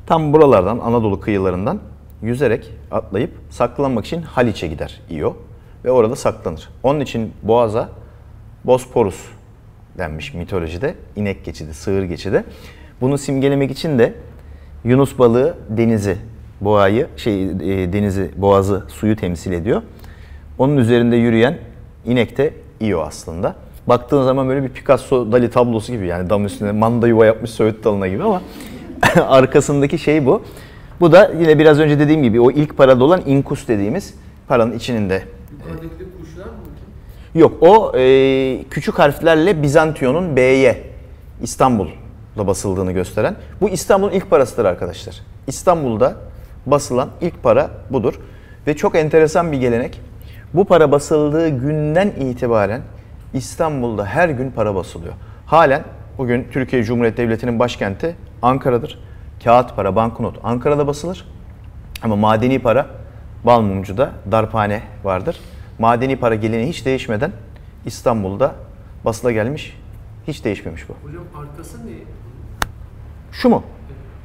[0.07, 1.81] Tam buralardan Anadolu kıyılarından
[2.23, 5.37] yüzerek atlayıp saklanmak için Haliç'e gider Io
[5.85, 6.69] ve orada saklanır.
[6.83, 7.89] Onun için Boğaz'a
[8.69, 9.17] Bosporus
[9.99, 10.95] denmiş mitolojide.
[11.17, 12.45] inek geçidi, sığır geçidi.
[13.01, 14.15] Bunu simgelemek için de
[14.85, 16.17] Yunus balığı denizi,
[16.61, 19.83] boğayı, şey e, denizi, boğazı, suyu temsil ediyor.
[20.59, 21.59] Onun üzerinde yürüyen
[22.07, 23.57] inek de Io aslında.
[23.87, 27.85] Baktığın zaman böyle bir Picasso Dali tablosu gibi yani dam üstünde manda yuva yapmış Söğüt
[27.85, 28.43] dalına gibi ama
[29.27, 30.43] arkasındaki şey bu.
[31.01, 34.15] Bu da yine biraz önce dediğim gibi o ilk parada olan inkus dediğimiz
[34.49, 36.89] paranın içinin de Yukarıdaki de kuşlar mı hocam?
[37.39, 40.83] Yok o e, küçük harflerle Bizantiyon'un B'ye
[41.43, 43.37] İstanbul'da basıldığını gösteren.
[43.61, 45.21] Bu İstanbul'un ilk parasıdır arkadaşlar.
[45.47, 46.15] İstanbul'da
[46.67, 48.15] basılan ilk para budur.
[48.67, 50.01] Ve çok enteresan bir gelenek.
[50.55, 52.81] Bu para basıldığı günden itibaren
[53.35, 55.15] İstanbul'da her gün para basılıyor.
[55.47, 55.83] Halen
[56.19, 58.99] bugün Türkiye Cumhuriyeti Devleti'nin başkenti Ankara'dır.
[59.45, 61.25] Kağıt para, banknot Ankara'da basılır.
[62.03, 62.87] Ama madeni para
[63.45, 65.41] Balmumcu'da darphane vardır.
[65.79, 67.33] Madeni para geleneği hiç değişmeden
[67.87, 68.55] İstanbul'da
[69.05, 69.77] basıla gelmiş.
[70.27, 71.09] Hiç değişmemiş bu.
[71.09, 71.91] Hocam arkası ne?
[73.33, 73.63] Şu mu?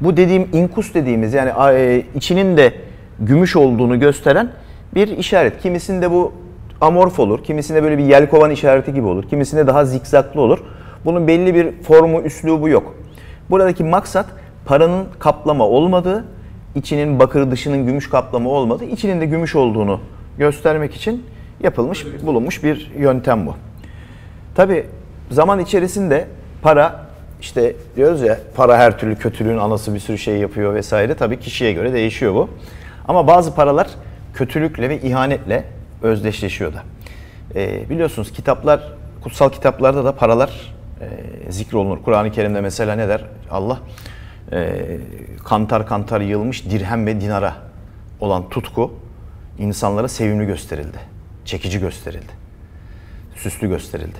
[0.01, 2.73] Bu dediğim inkus dediğimiz yani e, içinin de
[3.19, 4.51] gümüş olduğunu gösteren
[4.95, 5.61] bir işaret.
[5.61, 6.33] Kimisinde bu
[6.81, 10.59] amorf olur, kimisinde böyle bir yelkovan işareti gibi olur, kimisinde daha zikzaklı olur.
[11.05, 12.95] Bunun belli bir formu, üslubu yok.
[13.49, 14.25] Buradaki maksat
[14.65, 16.25] paranın kaplama olmadığı,
[16.75, 19.99] içinin bakır dışının gümüş kaplama olmadığı, içinin de gümüş olduğunu
[20.37, 21.23] göstermek için
[21.63, 23.55] yapılmış, bulunmuş bir yöntem bu.
[24.55, 24.85] Tabi
[25.31, 26.27] zaman içerisinde
[26.61, 27.05] para
[27.41, 31.15] işte diyoruz ya para her türlü kötülüğün anası bir sürü şey yapıyor vesaire.
[31.15, 32.49] Tabii kişiye göre değişiyor bu.
[33.07, 33.87] Ama bazı paralar
[34.33, 35.65] kötülükle ve ihanetle
[36.01, 36.83] özdeşleşiyor da.
[37.55, 42.03] Ee, biliyorsunuz kitaplar, kutsal kitaplarda da paralar e, zikrolunur.
[42.03, 43.21] Kur'an-ı Kerim'de mesela ne der?
[43.51, 43.79] Allah
[44.51, 44.85] e,
[45.45, 47.53] kantar kantar yığılmış dirhem ve dinara
[48.19, 48.93] olan tutku
[49.59, 51.12] insanlara sevimli gösterildi.
[51.45, 52.43] Çekici gösterildi
[53.35, 54.17] süslü gösterildi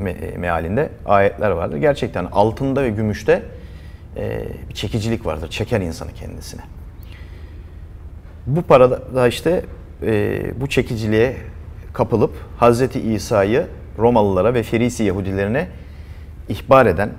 [0.00, 1.76] me- mealinde ayetler vardır.
[1.76, 3.42] Gerçekten altında ve gümüşte
[4.16, 5.50] e, bir çekicilik vardır.
[5.50, 6.60] Çeken insanı kendisine.
[8.46, 9.64] Bu parada da işte
[10.02, 11.36] e, bu çekiciliğe
[11.92, 13.66] kapılıp Hazreti İsa'yı
[13.98, 15.68] Romalılara ve Ferisi Yahudilerine
[16.48, 17.10] ihbar eden,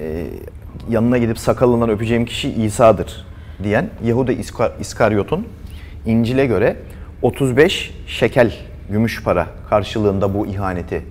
[0.00, 0.26] e,
[0.90, 3.26] yanına gidip sakalından öpeceğim kişi İsa'dır
[3.62, 5.46] diyen Yahuda İskar- İskaryot'un
[6.06, 6.76] İncil'e göre
[7.22, 8.52] 35 şekel
[8.90, 11.02] gümüş para karşılığında bu ihaneti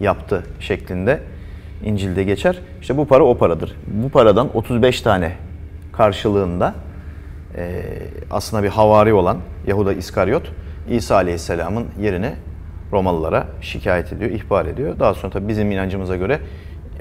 [0.00, 1.20] yaptı şeklinde
[1.84, 2.58] İncil'de geçer.
[2.80, 3.76] İşte bu para o paradır.
[3.86, 5.32] Bu paradan 35 tane
[5.92, 6.74] karşılığında
[7.56, 7.82] e,
[8.30, 10.52] aslında bir havari olan Yahuda İskaryot
[10.90, 12.34] İsa Aleyhisselam'ın yerine
[12.92, 14.98] Romalılara şikayet ediyor, ihbar ediyor.
[14.98, 16.40] Daha sonra tabii bizim inancımıza göre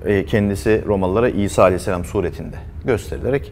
[0.05, 3.51] e, kendisi Romalılara İsa Aleyhisselam suretinde gösterilerek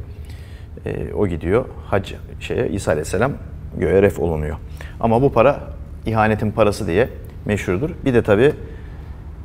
[0.86, 3.32] e, o gidiyor hac şeye İsa Aleyhisselam
[3.78, 4.58] göğe ref olunuyor.
[5.00, 5.60] Ama bu para
[6.06, 7.10] ihanetin parası diye
[7.46, 7.90] meşhurdur.
[8.06, 8.54] Bir de tabii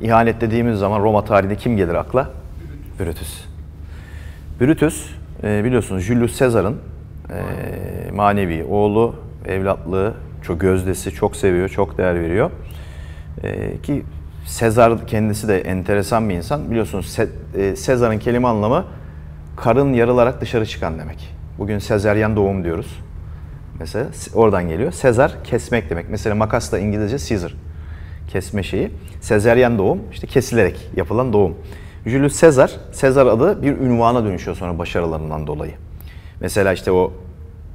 [0.01, 2.29] ihanet dediğimiz zaman Roma tarihinde kim gelir akla?
[2.99, 3.45] Brutus.
[4.61, 5.09] Brutus
[5.43, 6.77] e, biliyorsunuz Julius Caesar'ın
[7.29, 9.15] e, manevi oğlu,
[9.47, 12.51] evlatlığı, çok gözdesi, çok seviyor, çok değer veriyor.
[13.43, 14.03] E, ki
[14.45, 16.71] Sezar kendisi de enteresan bir insan.
[16.71, 18.85] Biliyorsunuz Se- Sezar'ın kelime anlamı
[19.55, 21.35] karın yarılarak dışarı çıkan demek.
[21.57, 22.99] Bugün sezeryan doğum diyoruz.
[23.79, 24.91] Mesela oradan geliyor.
[24.91, 26.09] Sezar kesmek demek.
[26.09, 27.55] Mesela makas da İngilizce Caesar.
[28.27, 28.91] Kesme şeyi.
[29.21, 31.55] Sezeryan doğum işte kesilerek yapılan doğum.
[32.05, 35.73] Julius Caesar, Caesar adı bir ünvana dönüşüyor sonra başarılarından dolayı.
[36.41, 37.13] Mesela işte o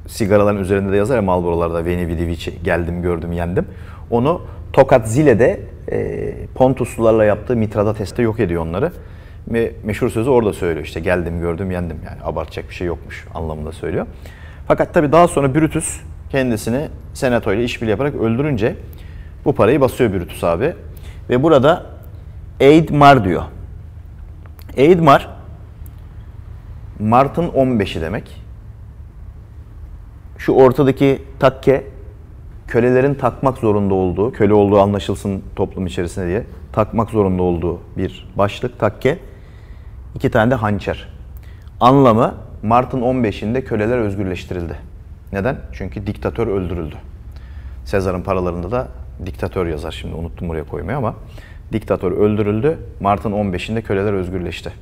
[0.06, 3.66] sigaraların üzerinde de yazar ya Marlboro'larda Veni Vidi Vici geldim gördüm yendim.
[4.10, 5.60] Onu Tokat Zile'de
[5.92, 8.92] e, Pontuslularla yaptığı Mitradатes'te yok ediyor onları.
[9.48, 13.72] Ve meşhur sözü orada söylüyor işte geldim gördüm yendim yani abartacak bir şey yokmuş anlamında
[13.72, 14.06] söylüyor.
[14.68, 18.76] Fakat tabii daha sonra Brutus kendisini senato ile işbirliği yaparak öldürünce
[19.44, 20.74] bu parayı basıyor Brutus abi.
[21.30, 21.86] Ve burada
[22.60, 23.42] Eidmar diyor.
[24.76, 25.28] Eidmar
[26.98, 28.42] Mart'ın 15'i demek.
[30.38, 31.86] Şu ortadaki takke
[32.66, 38.78] kölelerin takmak zorunda olduğu, köle olduğu anlaşılsın toplum içerisinde diye takmak zorunda olduğu bir başlık
[38.78, 39.18] takke.
[40.14, 41.08] İki tane de hançer.
[41.80, 44.76] Anlamı Mart'ın 15'inde köleler özgürleştirildi.
[45.32, 45.56] Neden?
[45.72, 46.94] Çünkü diktatör öldürüldü.
[47.84, 48.88] Sezar'ın paralarında da
[49.26, 51.14] diktatör yazar şimdi unuttum buraya koymayı ama
[51.72, 52.78] diktatör öldürüldü.
[53.00, 54.72] Mart'ın 15'inde köleler özgürleşti.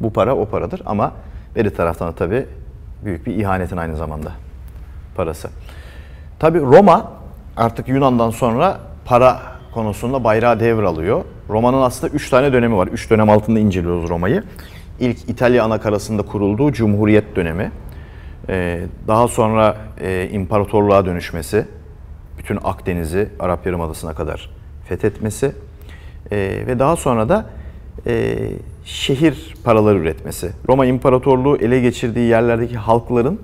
[0.00, 1.12] Bu para o paradır ama
[1.56, 2.46] beri taraftan da tabii
[3.04, 4.32] büyük bir ihanetin aynı zamanda
[5.16, 5.48] parası.
[6.38, 7.12] Tabii Roma
[7.56, 9.42] artık Yunan'dan sonra para
[9.74, 11.24] konusunda bayrağı devralıyor.
[11.48, 12.86] Roma'nın aslında 3 tane dönemi var.
[12.86, 14.42] 3 dönem altında inceliyoruz Roma'yı.
[15.00, 17.72] İlk İtalya anakarasında kurulduğu Cumhuriyet dönemi.
[18.48, 21.66] Ee, daha sonra e, imparatorluğa dönüşmesi,
[22.38, 24.50] bütün Akdeniz'i Arap Yarımadası'na kadar
[24.88, 25.52] fethetmesi
[26.30, 27.46] e, ve daha sonra da
[28.06, 28.36] e,
[28.84, 30.50] şehir paraları üretmesi.
[30.68, 33.40] Roma İmparatorluğu ele geçirdiği yerlerdeki halkların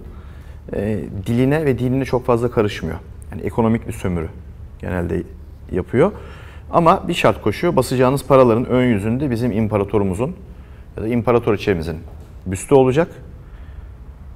[0.76, 2.98] e, diline ve dinine çok fazla karışmıyor.
[3.32, 4.28] Yani ekonomik bir sömürü
[4.80, 5.22] genelde
[5.72, 6.12] yapıyor.
[6.72, 7.76] Ama bir şart koşuyor.
[7.76, 10.36] Basacağınız paraların ön yüzünde bizim imparatorumuzun
[10.96, 11.96] ya da imparatoriçemizin
[12.46, 13.08] büstü olacak.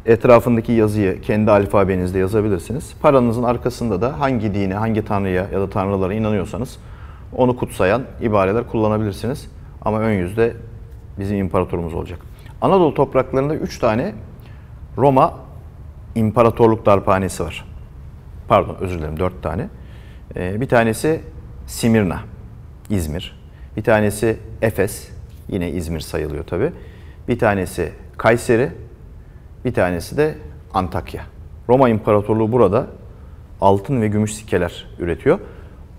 [0.06, 2.94] Etrafındaki yazıyı kendi alfabenizde yazabilirsiniz.
[3.02, 6.78] Paranızın arkasında da hangi dine, hangi tanrıya ya da tanrılara inanıyorsanız
[7.36, 9.50] onu kutsayan ibareler kullanabilirsiniz.
[9.82, 10.56] Ama ön yüzde
[11.18, 12.18] bizim imparatorumuz olacak.
[12.60, 14.14] Anadolu topraklarında 3 tane
[14.98, 15.34] Roma
[16.14, 17.64] İmparatorluk Darphanesi var.
[18.48, 19.68] Pardon özür dilerim 4 tane.
[20.36, 21.20] Ee, bir tanesi
[21.66, 22.20] Simirna,
[22.90, 23.40] İzmir.
[23.76, 25.08] Bir tanesi Efes,
[25.48, 26.72] yine İzmir sayılıyor tabi.
[27.28, 28.70] Bir tanesi Kayseri,
[29.64, 30.34] bir tanesi de
[30.74, 31.22] Antakya.
[31.68, 32.86] Roma İmparatorluğu burada
[33.60, 35.38] altın ve gümüş sikkeler üretiyor.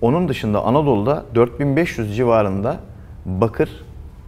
[0.02, 2.80] Onun dışında Anadolu'da 4500 civarında
[3.26, 3.70] bakır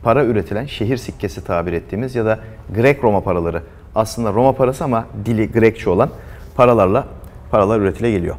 [0.03, 2.39] para üretilen şehir sikkesi tabir ettiğimiz ya da
[2.75, 3.63] Grek Roma paraları
[3.95, 6.09] aslında Roma parası ama dili Grekçe olan
[6.55, 7.07] paralarla
[7.51, 8.35] paralar üretile geliyor.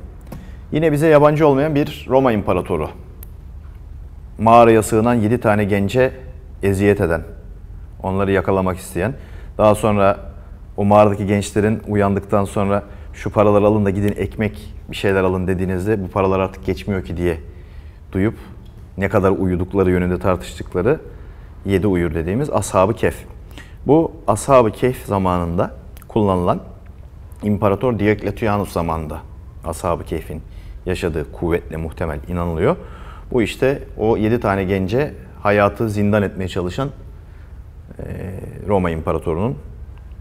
[0.73, 2.89] Yine bize yabancı olmayan bir Roma imparatoru.
[4.39, 6.13] Mağaraya sığınan 7 tane gence
[6.63, 7.23] eziyet eden,
[8.03, 9.15] onları yakalamak isteyen,
[9.59, 10.17] daha sonra
[10.77, 16.05] o mağaradaki gençlerin uyandıktan sonra şu paraları alın da gidin ekmek bir şeyler alın dediğinizde
[16.05, 17.39] bu paralar artık geçmiyor ki diye
[18.13, 18.35] duyup
[18.99, 21.01] ne kadar uyudukları yönünde tartıştıkları
[21.65, 23.25] yedi uyur dediğimiz Ashab-ı Kehf.
[23.87, 25.75] Bu Ashab-ı Kehf zamanında
[26.09, 26.61] kullanılan
[27.43, 29.19] İmparator Diokletianus zamanında
[29.65, 30.43] Ashab-ı Kehf'in
[30.87, 32.77] yaşadığı kuvvetle muhtemel inanılıyor.
[33.33, 36.91] Bu işte o yedi tane gence hayatı zindan etmeye çalışan
[37.99, 38.05] e,
[38.69, 39.57] Roma İmparatoru'nun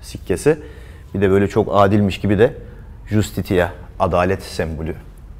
[0.02, 0.60] sikkesi.
[1.14, 2.54] Bir de böyle çok adilmiş gibi de
[3.10, 4.96] Justitia, adalet sembolü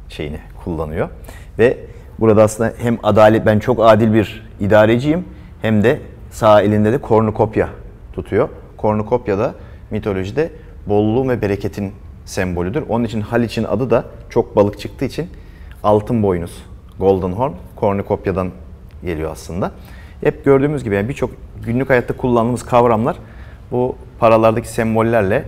[0.10, 1.10] şeyini kullanıyor.
[1.60, 1.78] Ve
[2.20, 5.26] burada aslında hem adalet, ben çok adil bir idareciyim
[5.62, 6.00] hem de
[6.32, 7.70] sağ elinde de kornukopya
[8.14, 8.50] tutuyor.
[8.78, 9.56] Kornukopya da
[9.92, 10.52] mitolojide
[10.88, 11.94] bolluğun ve bereketin
[12.26, 12.84] sembolüdür.
[12.90, 15.30] Onun için Haliç'in adı da çok balık çıktığı için
[15.84, 16.66] altın boynuz,
[17.00, 18.52] golden horn, kornukopyadan
[19.04, 19.72] geliyor aslında.
[20.22, 21.32] Hep gördüğümüz gibi yani birçok
[21.66, 23.18] günlük hayatta kullandığımız kavramlar
[23.72, 25.44] bu paralardaki sembollerle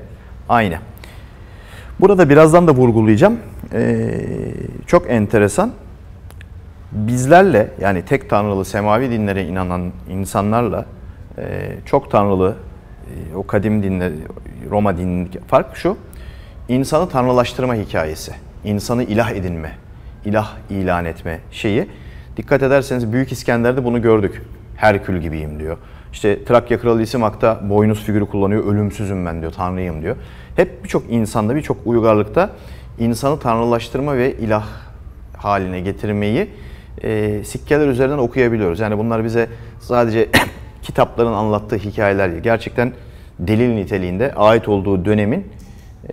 [0.50, 0.78] aynı.
[2.00, 3.40] Burada birazdan da vurgulayacağım.
[3.74, 4.22] Ee,
[4.88, 5.72] çok enteresan.
[6.92, 10.86] Bizlerle yani tek tanrılı semavi dinlere inanan insanlarla
[11.38, 12.56] e, çok tanrılı
[13.08, 14.12] e, o kadim dinler
[14.70, 15.98] Roma dininin fark şu.
[16.68, 18.34] İnsanı tanrılaştırma hikayesi.
[18.64, 19.72] insanı ilah edinme,
[20.26, 21.88] ilah ilan etme şeyi.
[22.38, 24.42] Dikkat ederseniz Büyük İskender'de bunu gördük.
[24.76, 25.78] Herkül gibiyim diyor.
[26.14, 28.66] İşte Trakya Kralı Lysimak'ta boynuz figürü kullanıyor.
[28.66, 30.16] Ölümsüzüm ben diyor, tanrıyım diyor.
[30.56, 32.50] Hep birçok insanda, birçok uygarlıkta
[33.00, 34.66] insanı tanrılaştırma ve ilah
[35.38, 36.50] haline getirmeyi
[37.04, 38.80] e, sikkeler üzerinden okuyabiliyoruz.
[38.80, 39.48] Yani bunlar bize
[39.80, 40.30] sadece
[40.82, 42.44] kitapların anlattığı hikayeler değil.
[42.44, 42.94] Gerçekten
[43.40, 45.48] delil niteliğinde ait olduğu dönemin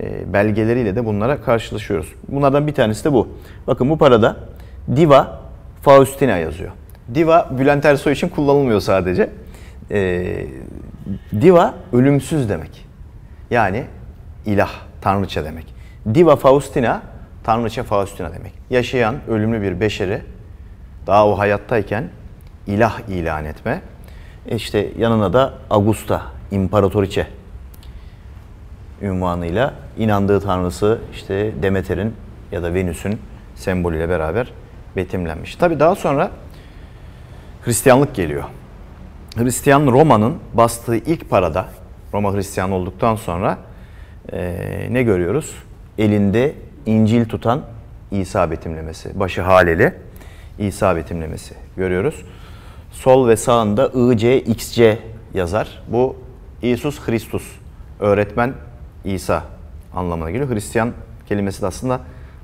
[0.01, 2.13] e, belgeleriyle de bunlara karşılaşıyoruz.
[2.29, 3.29] Bunlardan bir tanesi de bu.
[3.67, 4.37] Bakın bu parada
[4.97, 5.46] Diva
[5.87, 6.73] Faustina yazıyor.
[7.15, 9.31] Diva Bülent Ersoy için kullanılmıyor sadece.
[9.91, 10.47] E,
[11.41, 12.87] diva ölümsüz demek.
[13.51, 13.85] Yani
[14.47, 14.71] ilah,
[15.01, 15.75] tanrıça demek.
[16.15, 17.03] Diva Faustina,
[17.45, 18.53] tanrıça Faustina demek.
[18.71, 20.23] Yaşayan ölümlü bir beşeri
[21.07, 22.09] daha o hayattayken
[22.67, 23.83] ilah ilan etme.
[24.49, 27.27] İşte yanına da Augusta, imparatoriçe
[29.03, 32.15] ünvanıyla inandığı tanrısı işte Demeter'in
[32.53, 33.19] ya da Venüs'ün
[33.55, 34.53] sembolüyle beraber
[34.97, 35.57] betimlenmiş.
[35.57, 36.31] Tabi daha sonra
[37.65, 38.45] Hristiyanlık geliyor.
[39.37, 41.69] Hristiyan Roma'nın bastığı ilk parada,
[42.15, 43.59] Roma Hristiyan olduktan sonra
[44.33, 45.55] e, ne görüyoruz?
[45.99, 46.55] Elinde
[46.87, 47.63] İncil tutan
[48.11, 49.95] İsa betimlemesi, başı haleli
[50.59, 52.25] İsa betimlemesi görüyoruz.
[52.93, 54.99] Sol ve sağında IC, XC
[55.35, 55.83] yazar.
[55.89, 56.17] Bu
[56.63, 57.43] İsus Christus,
[58.01, 58.53] öğretmen
[59.05, 59.43] İsa
[59.95, 60.51] anlamına geliyor.
[60.51, 60.93] Hristiyan
[61.29, 62.01] kelimesi de aslında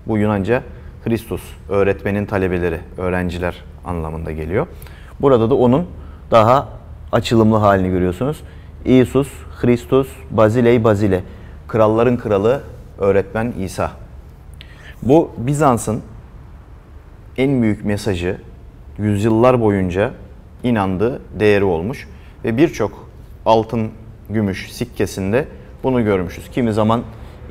[0.06, 0.62] bu Yunanca
[1.04, 4.66] Christus, öğretmenin talebeleri, öğrenciler anlamında geliyor.
[5.20, 5.86] Burada da onun
[6.30, 6.68] daha
[7.12, 8.42] açılımlı halini görüyorsunuz.
[8.84, 9.28] İsus,
[9.60, 11.22] Christus, Bazilei Bazile.
[11.68, 12.62] Kralların kralı,
[12.98, 13.90] öğretmen İsa.
[15.02, 16.02] Bu Bizans'ın
[17.36, 18.38] en büyük mesajı
[18.98, 20.10] yüzyıllar boyunca
[20.62, 22.08] inandığı değeri olmuş
[22.44, 23.08] ve birçok
[23.46, 23.90] altın,
[24.30, 25.46] gümüş sikkesinde
[25.82, 26.50] bunu görmüşüz.
[26.50, 27.02] Kimi zaman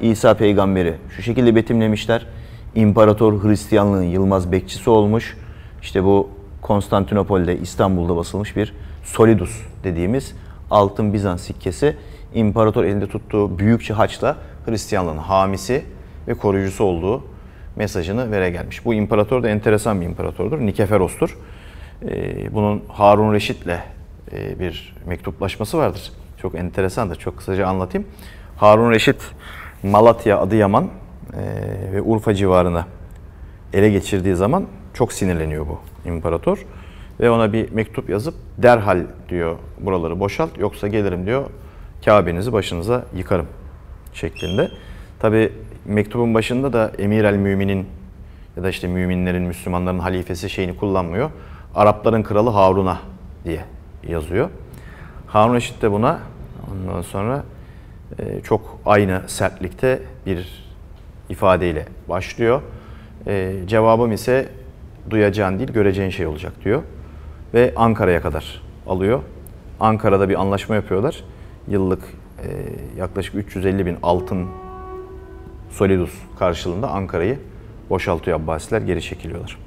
[0.01, 2.27] İsa peygamberi şu şekilde betimlemişler.
[2.75, 5.37] İmparator Hristiyanlığın Yılmaz bekçisi olmuş.
[5.81, 6.29] İşte bu
[6.61, 10.35] Konstantinopol'de, İstanbul'da basılmış bir solidus dediğimiz
[10.71, 11.97] altın Bizans sikkesi.
[12.33, 15.83] İmparator elinde tuttuğu büyükçe haçla Hristiyanlığın hamisi
[16.27, 17.23] ve koruyucusu olduğu
[17.75, 18.85] mesajını vere gelmiş.
[18.85, 20.59] Bu imparator da enteresan bir imparatordur.
[20.59, 21.37] Nikeferos'tur.
[22.05, 23.79] Ee, bunun Harun Reşit'le
[24.31, 26.11] e, bir mektuplaşması vardır.
[26.41, 27.15] Çok enteresandır.
[27.15, 28.07] Çok kısaca anlatayım.
[28.57, 29.21] Harun Reşit
[29.83, 30.89] Malatya, Adıyaman
[31.93, 32.87] ve Urfa civarına
[33.73, 36.65] ele geçirdiği zaman çok sinirleniyor bu imparator.
[37.19, 41.45] Ve ona bir mektup yazıp derhal diyor buraları boşalt yoksa gelirim diyor
[42.05, 43.47] Kabe'nizi başınıza yıkarım
[44.13, 44.71] şeklinde.
[45.19, 45.53] Tabi
[45.85, 47.87] mektubun başında da Emir el Mümin'in
[48.57, 51.29] ya da işte müminlerin, Müslümanların halifesi şeyini kullanmıyor.
[51.75, 52.99] Arapların kralı Harun'a
[53.45, 53.65] diye
[54.07, 54.49] yazıyor.
[55.27, 56.19] Harun Reşit de buna
[56.71, 57.43] ondan sonra
[58.19, 60.60] e, çok aynı sertlikte bir
[61.31, 62.61] ifadeyle başlıyor.
[63.27, 64.49] E, cevabım ise
[65.09, 66.81] duyacağın değil göreceğin şey olacak diyor.
[67.53, 69.19] Ve Ankara'ya kadar alıyor.
[69.79, 71.23] Ankara'da bir anlaşma yapıyorlar.
[71.67, 72.03] Yıllık
[72.43, 72.47] e,
[72.97, 74.47] yaklaşık 350 bin altın
[75.71, 77.39] solidus karşılığında Ankara'yı
[77.89, 79.57] boşaltıyor Abbasiler, geri çekiliyorlar.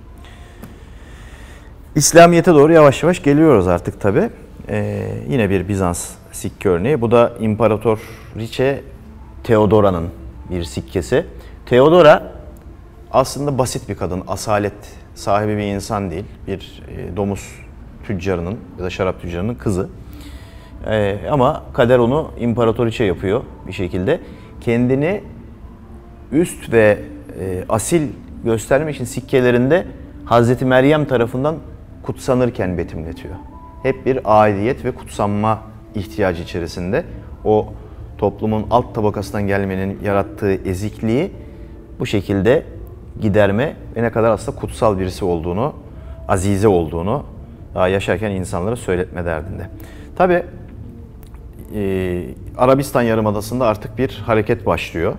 [1.95, 4.31] İslamiyet'e doğru yavaş yavaş geliyoruz artık tabi.
[4.69, 7.01] Ee, yine bir Bizans sikke örneği.
[7.01, 8.83] Bu da İmparatoriçe
[9.45, 10.09] Theodora'nın
[10.51, 11.27] bir sikkesi.
[11.67, 12.33] Theodora
[13.13, 14.73] aslında basit bir kadın, asalet
[15.15, 16.25] sahibi bir insan değil.
[16.47, 17.53] Bir e, domuz
[18.07, 19.89] tüccarının ya da şarap tüccarının kızı.
[20.87, 24.21] Ee, ama kader onu imparatoriçe yapıyor bir şekilde.
[24.61, 25.23] Kendini
[26.33, 26.99] üst ve
[27.41, 28.09] e, asil
[28.45, 29.87] göstermek için sikkelerinde
[30.25, 31.57] Hazreti Meryem tarafından
[32.03, 33.35] kutsanırken betimletiyor.
[33.83, 35.61] Hep bir aidiyet ve kutsanma
[35.95, 37.05] ihtiyacı içerisinde
[37.45, 37.73] o
[38.19, 41.33] toplumun alt tabakasından gelmenin yarattığı ezikliği
[42.01, 42.63] bu şekilde
[43.21, 45.73] giderme ve ne kadar aslında kutsal birisi olduğunu,
[46.29, 47.25] azize olduğunu
[47.75, 49.69] daha yaşarken insanlara söyletme derdinde.
[50.17, 50.43] Tabi
[51.75, 52.25] e,
[52.59, 55.15] Arabistan Yarımadası'nda artık bir hareket başlıyor.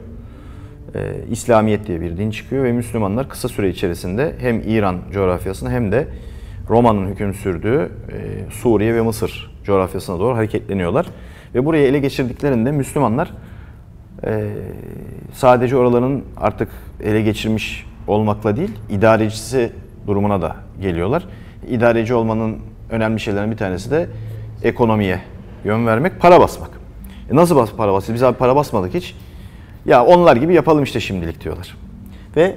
[0.95, 5.91] E, İslamiyet diye bir din çıkıyor ve Müslümanlar kısa süre içerisinde hem İran coğrafyasına hem
[5.91, 6.07] de
[6.69, 11.05] Roma'nın hüküm sürdüğü e, Suriye ve Mısır coğrafyasına doğru hareketleniyorlar.
[11.55, 13.31] Ve burayı ele geçirdiklerinde Müslümanlar
[14.25, 14.51] e,
[15.33, 16.69] sadece oraların artık
[17.03, 19.71] ele geçirmiş olmakla değil, idarecisi
[20.07, 21.27] durumuna da geliyorlar.
[21.69, 22.57] İdareci olmanın
[22.89, 24.07] önemli şeylerinden bir tanesi de
[24.63, 25.21] ekonomiye
[25.63, 26.69] yön vermek, para basmak.
[27.31, 28.15] E nasıl bas para basıyoruz?
[28.15, 29.15] Biz abi para basmadık hiç.
[29.85, 31.77] Ya onlar gibi yapalım işte şimdilik diyorlar.
[32.35, 32.55] Ve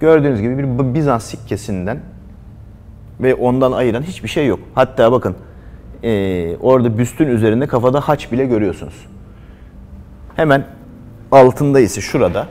[0.00, 2.00] gördüğünüz gibi bir Bizans sikkesinden
[3.20, 4.60] ve ondan ayıran hiçbir şey yok.
[4.74, 5.36] Hatta bakın
[6.02, 9.06] e, orada büstün üzerinde kafada haç bile görüyorsunuz.
[10.36, 10.64] Hemen
[11.32, 12.46] altında ise şurada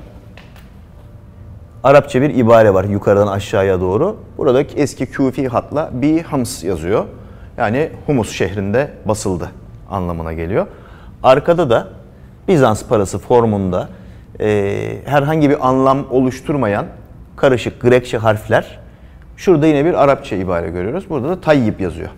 [1.84, 4.18] Arapça bir ibare var yukarıdan aşağıya doğru.
[4.38, 7.06] Burada eski Küfi hatla bi hams yazıyor.
[7.58, 9.52] Yani Humus şehrinde basıldı
[9.90, 10.68] anlamına geliyor.
[11.24, 11.88] Arkada da
[12.48, 13.90] Bizans parası formunda
[14.40, 16.86] e, herhangi bir anlam oluşturmayan
[17.36, 18.80] karışık Grekçe harfler.
[19.38, 21.10] Şurada yine bir Arapça ibare görüyoruz.
[21.10, 22.10] Burada da Tayyip yazıyor.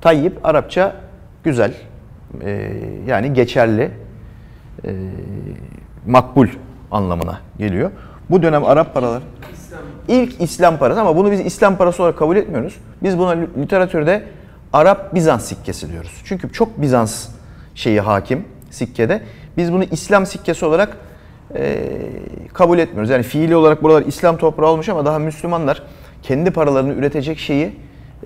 [0.00, 0.96] Tayyip Arapça
[1.44, 1.74] güzel,
[2.42, 2.72] e,
[3.06, 3.90] yani geçerli,
[4.84, 4.92] e,
[6.06, 6.48] makbul
[6.90, 7.90] anlamına geliyor.
[8.30, 12.36] Bu dönem Arap paraları İslam ilk İslam parası ama bunu biz İslam parası olarak kabul
[12.36, 12.76] etmiyoruz.
[13.02, 14.22] Biz buna literatürde
[14.72, 16.22] Arap Bizans sikkesi diyoruz.
[16.24, 17.28] Çünkü çok Bizans
[17.74, 19.22] şeyi hakim sikkede.
[19.56, 20.96] Biz bunu İslam sikkesi olarak
[21.54, 21.90] e,
[22.52, 23.10] kabul etmiyoruz.
[23.10, 25.82] Yani fiili olarak buralar İslam toprağı olmuş ama daha Müslümanlar
[26.22, 27.72] kendi paralarını üretecek şeyi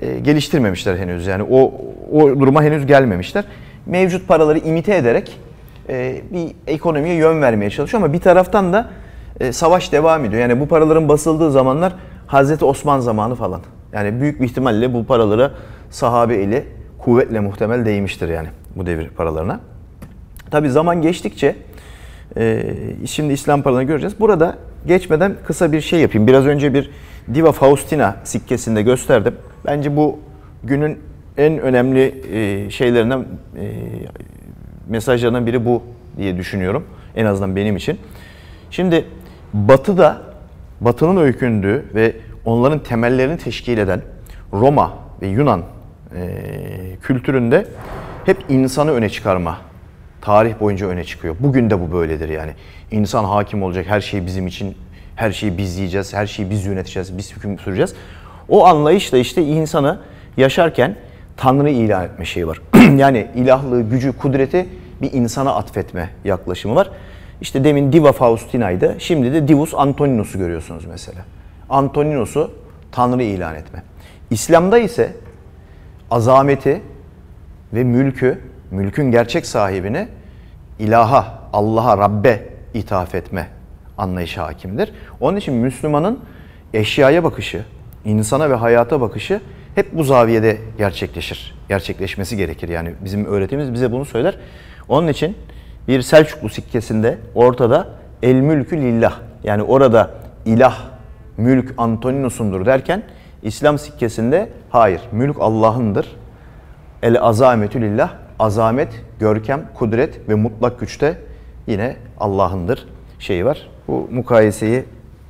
[0.00, 1.26] e, geliştirmemişler henüz.
[1.26, 1.74] Yani o
[2.12, 3.44] o duruma henüz gelmemişler.
[3.86, 5.40] Mevcut paraları imite ederek
[5.88, 8.90] e, bir ekonomiye yön vermeye çalışıyor ama bir taraftan da
[9.40, 10.42] e, savaş devam ediyor.
[10.42, 11.94] Yani bu paraların basıldığı zamanlar
[12.26, 13.60] Hazreti Osman zamanı falan.
[13.92, 15.50] Yani büyük bir ihtimalle bu paralara
[15.90, 16.64] sahabe eli
[16.98, 19.60] kuvvetle muhtemel değmiştir yani bu devir paralarına.
[20.50, 21.56] Tabi zaman geçtikçe
[22.36, 22.74] e,
[23.06, 24.20] şimdi İslam paralarını göreceğiz.
[24.20, 26.26] Burada geçmeden kısa bir şey yapayım.
[26.26, 26.90] Biraz önce bir
[27.34, 29.34] Diva Faustina sikkesinde gösterdim.
[29.66, 30.18] Bence bu
[30.64, 30.98] günün
[31.36, 32.14] en önemli
[32.70, 33.24] şeylerinden,
[34.88, 35.82] mesajlarından biri bu
[36.16, 36.84] diye düşünüyorum.
[37.16, 37.98] En azından benim için.
[38.70, 39.04] Şimdi
[39.54, 40.22] Batı'da,
[40.80, 42.12] Batı'nın öykündüğü ve
[42.44, 44.02] onların temellerini teşkil eden
[44.52, 45.62] Roma ve Yunan
[46.16, 46.30] e,
[47.02, 47.66] kültüründe
[48.24, 49.58] hep insanı öne çıkarma
[50.20, 51.36] tarih boyunca öne çıkıyor.
[51.40, 52.52] Bugün de bu böyledir yani.
[52.90, 54.76] İnsan hakim olacak, her şey bizim için,
[55.16, 57.94] her şeyi biz yiyeceğiz, her şeyi biz yöneteceğiz, biz hüküm süreceğiz.
[58.48, 59.98] O anlayışla işte insanı
[60.36, 60.96] yaşarken
[61.36, 62.60] Tanrı ilan etme şeyi var.
[62.96, 64.66] yani ilahlığı, gücü, kudreti
[65.02, 66.90] bir insana atfetme yaklaşımı var.
[67.40, 68.96] İşte demin Diva Faustina'ydı.
[68.98, 71.20] Şimdi de Divus Antoninus'u görüyorsunuz mesela.
[71.70, 72.50] Antoninus'u
[72.92, 73.82] Tanrı ilan etme.
[74.30, 75.12] İslam'da ise
[76.10, 76.82] azameti
[77.72, 78.40] ve mülkü,
[78.70, 80.08] mülkün gerçek sahibine
[80.78, 83.48] ilaha, Allah'a, Rabbe ithaf etme
[83.98, 84.92] anlayışı hakimdir.
[85.20, 86.20] Onun için Müslümanın
[86.74, 87.64] eşyaya bakışı,
[88.04, 89.40] insana ve hayata bakışı
[89.74, 91.54] hep bu zaviyede gerçekleşir.
[91.68, 92.68] Gerçekleşmesi gerekir.
[92.68, 94.38] Yani bizim öğretimiz bize bunu söyler.
[94.88, 95.36] Onun için
[95.88, 97.88] bir Selçuklu sikkesinde ortada
[98.22, 99.14] el mülkü lillah.
[99.44, 100.10] Yani orada
[100.44, 100.78] ilah,
[101.36, 103.02] mülk Antoninus'undur derken
[103.42, 105.00] İslam sikkesinde hayır.
[105.12, 106.16] Mülk Allah'ındır.
[107.02, 108.10] El azametü lillah.
[108.38, 108.88] Azamet,
[109.20, 111.18] görkem, kudret ve mutlak güçte
[111.66, 112.86] yine Allah'ındır
[113.18, 113.68] şeyi var.
[113.88, 114.84] Bu mukayeseyi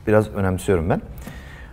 [0.07, 1.03] biraz önemsiyorum ben.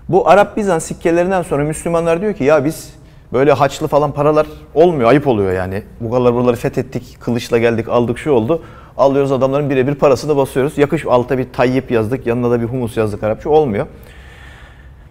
[0.10, 2.95] Bu Arap Bizans sikkelerinden sonra Müslümanlar diyor ki ya biz
[3.34, 5.84] böyle haçlı falan paralar olmuyor, ayıp oluyor yani.
[6.00, 8.62] Bu kadar buraları fethettik, kılıçla geldik, aldık şu oldu.
[8.98, 10.78] Alıyoruz adamların birebir parasını basıyoruz.
[10.78, 13.88] Yakış alta bir tayyip yazdık, yanına da bir humus yazdık Arapça olmuyor.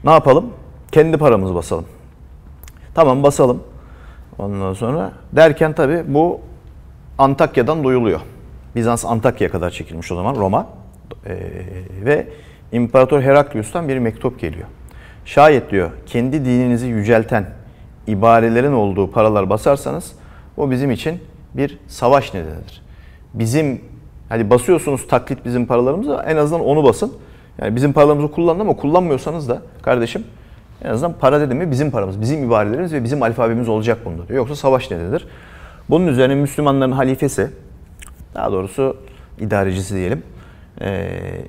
[0.04, 0.50] Ne yapalım?
[0.92, 1.84] Kendi paramızı basalım.
[2.94, 3.62] Tamam basalım.
[4.38, 6.40] Ondan sonra derken tabi bu
[7.18, 8.20] Antakya'dan duyuluyor.
[8.76, 10.66] Bizans Antakya'ya kadar çekilmiş o zaman Roma.
[11.26, 11.36] Ee,
[12.04, 12.26] ve
[12.72, 14.66] İmparator Heraklius'tan bir mektup geliyor.
[15.24, 17.46] Şayet diyor kendi dininizi yücelten
[18.06, 20.12] ibarelerin olduğu paralar basarsanız
[20.56, 21.20] o bizim için
[21.54, 22.82] bir savaş nedenidir.
[23.34, 23.80] Bizim
[24.28, 27.12] hani basıyorsunuz taklit bizim paralarımızı en azından onu basın.
[27.58, 30.24] Yani bizim paralarımızı kullanın ama kullanmıyorsanız da kardeşim
[30.84, 34.36] en azından para dedim mi bizim paramız, bizim ibarelerimiz ve bizim alfabemiz olacak bunda diyor.
[34.36, 35.26] Yoksa savaş nedenidir.
[35.90, 37.50] Bunun üzerine Müslümanların halifesi,
[38.34, 38.96] daha doğrusu
[39.38, 40.22] idarecisi diyelim,
[40.80, 40.90] e,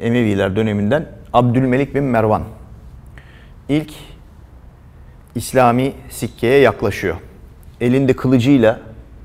[0.01, 2.41] Emeviler döneminden Abdülmelik bin Mervan
[3.69, 3.93] ilk
[5.35, 7.15] İslami sikkeye yaklaşıyor.
[7.81, 8.79] Elinde kılıcıyla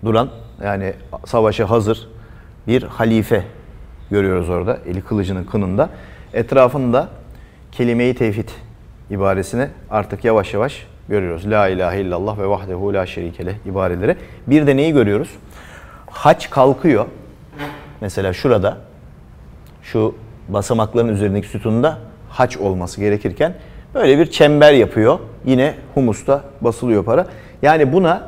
[0.04, 0.30] duran
[0.64, 0.92] yani
[1.26, 2.08] savaşa hazır
[2.66, 3.44] bir halife
[4.10, 5.90] görüyoruz orada eli kılıcının kınında.
[6.32, 7.08] Etrafında
[7.72, 8.48] kelime-i tevhid
[9.10, 11.50] ibaresini artık yavaş yavaş görüyoruz.
[11.50, 14.16] La ilahe illallah ve vahdehu la şerikele ibareleri.
[14.46, 15.28] Bir de neyi görüyoruz?
[16.10, 17.06] Haç kalkıyor.
[18.00, 18.76] Mesela şurada
[19.82, 20.14] şu
[20.48, 21.98] basamakların üzerindeki sütunda
[22.30, 23.54] haç olması gerekirken
[23.94, 25.18] böyle bir çember yapıyor.
[25.44, 27.26] Yine humusta basılıyor para.
[27.62, 28.22] Yani buna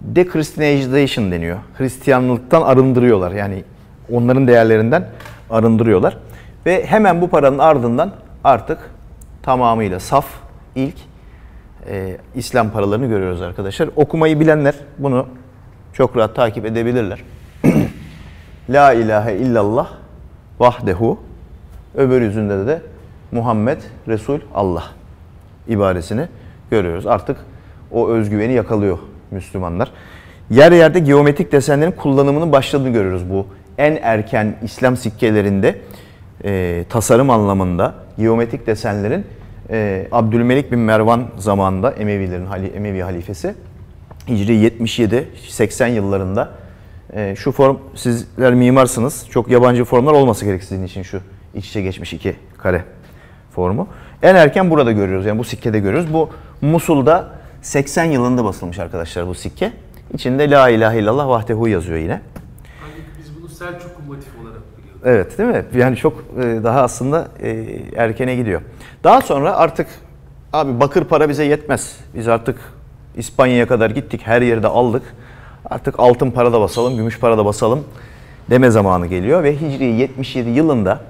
[0.00, 1.58] de-Christianization deniyor.
[1.78, 3.30] Hristiyanlıktan arındırıyorlar.
[3.30, 3.64] Yani
[4.12, 5.08] onların değerlerinden
[5.50, 6.16] arındırıyorlar.
[6.66, 8.12] Ve hemen bu paranın ardından
[8.44, 8.78] artık
[9.42, 10.26] tamamıyla saf
[10.74, 10.96] ilk
[11.88, 13.88] e, İslam paralarını görüyoruz arkadaşlar.
[13.96, 15.26] Okumayı bilenler bunu
[15.92, 17.22] çok rahat takip edebilirler.
[18.70, 19.88] La ilahe illallah
[20.58, 21.18] vahdehu
[21.94, 22.82] öbür yüzünde de
[23.32, 24.84] Muhammed Resul Allah
[25.68, 26.28] ibaresini
[26.70, 27.06] görüyoruz.
[27.06, 27.36] Artık
[27.90, 28.98] o özgüveni yakalıyor
[29.30, 29.92] Müslümanlar.
[30.50, 33.46] Yer yerde geometrik desenlerin kullanımının başladığını görüyoruz bu.
[33.78, 35.78] En erken İslam sikkelerinde
[36.44, 39.26] e, tasarım anlamında geometrik desenlerin
[39.70, 42.46] e, Abdülmelik bin Mervan zamanında Emevilerin
[42.76, 43.54] Emevi halifesi
[44.28, 46.50] Hicri 77-80 yıllarında
[47.12, 49.26] e, şu form sizler mimarsınız.
[49.30, 51.20] Çok yabancı formlar olması gerek sizin için şu
[51.54, 52.84] iç içe geçmiş iki kare
[53.54, 53.88] formu.
[54.22, 55.26] En erken burada görüyoruz.
[55.26, 56.12] Yani bu sikkede görüyoruz.
[56.12, 57.28] Bu Musul'da
[57.62, 59.72] 80 yılında basılmış arkadaşlar bu sikke.
[60.14, 62.20] İçinde La ilahe illallah vahdehu yazıyor yine.
[63.18, 65.00] Biz bunu Selçuklu motif olarak biliyoruz.
[65.04, 65.64] Evet değil mi?
[65.74, 67.66] Yani çok e, daha aslında e,
[67.96, 68.60] erkene gidiyor.
[69.04, 69.86] Daha sonra artık
[70.52, 71.96] abi bakır para bize yetmez.
[72.14, 72.58] Biz artık
[73.16, 74.20] İspanya'ya kadar gittik.
[74.24, 75.02] Her yerde aldık.
[75.70, 77.84] Artık altın para da basalım, gümüş para da basalım
[78.50, 79.42] deme zamanı geliyor.
[79.42, 81.00] Ve Hicri 77 yılında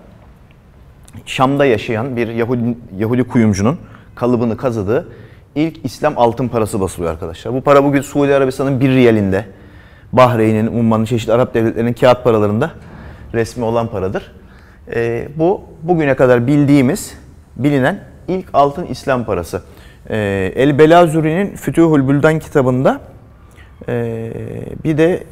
[1.30, 3.78] Şam'da yaşayan bir Yahudi, Yahudi kuyumcunun
[4.14, 5.08] kalıbını kazıdığı
[5.54, 7.54] ilk İslam altın parası basılıyor arkadaşlar.
[7.54, 9.44] Bu para bugün Suudi Arabistan'ın bir riyalinde,
[10.12, 12.70] Bahreyn'in, Umman'ın çeşitli Arap devletlerinin kağıt paralarında
[13.34, 14.32] resmi olan paradır.
[14.94, 17.14] E, bu bugüne kadar bildiğimiz,
[17.56, 19.62] bilinen ilk altın İslam parası.
[20.10, 20.16] E,
[20.56, 23.00] El Belazuri'nin Fütuhul Büldan kitabında
[23.88, 24.32] e,
[24.84, 25.24] bir de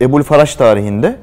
[0.00, 1.16] Ebul Faraş tarihinde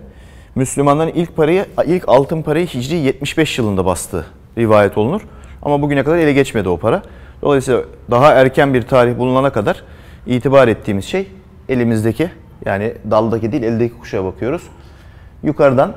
[0.55, 4.25] Müslümanların ilk parayı, ilk altın parayı Hicri 75 yılında bastığı
[4.57, 5.21] rivayet olunur.
[5.61, 7.01] Ama bugüne kadar ele geçmedi o para.
[7.41, 7.81] Dolayısıyla
[8.11, 9.83] daha erken bir tarih bulunana kadar
[10.27, 11.27] itibar ettiğimiz şey
[11.69, 12.29] elimizdeki
[12.65, 14.61] yani daldaki değil eldeki kuşa bakıyoruz.
[15.43, 15.93] Yukarıdan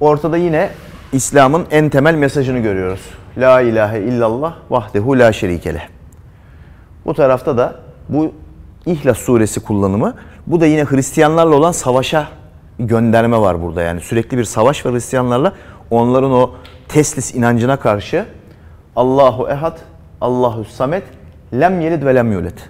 [0.00, 0.70] ortada yine
[1.12, 3.00] İslam'ın en temel mesajını görüyoruz.
[3.38, 5.82] La ilahe illallah vahdehu la şerikele.
[7.04, 7.74] Bu tarafta da
[8.08, 8.32] bu
[8.86, 10.14] İhlas suresi kullanımı.
[10.46, 12.28] Bu da yine Hristiyanlarla olan savaşa
[12.78, 13.82] gönderme var burada.
[13.82, 15.52] Yani sürekli bir savaş var Hristiyanlarla.
[15.90, 16.50] Onların o
[16.88, 18.26] teslis inancına karşı
[18.96, 19.78] Allahu ehad,
[20.20, 21.04] Allahu samet,
[21.52, 22.68] lem yelid ve lem yulet.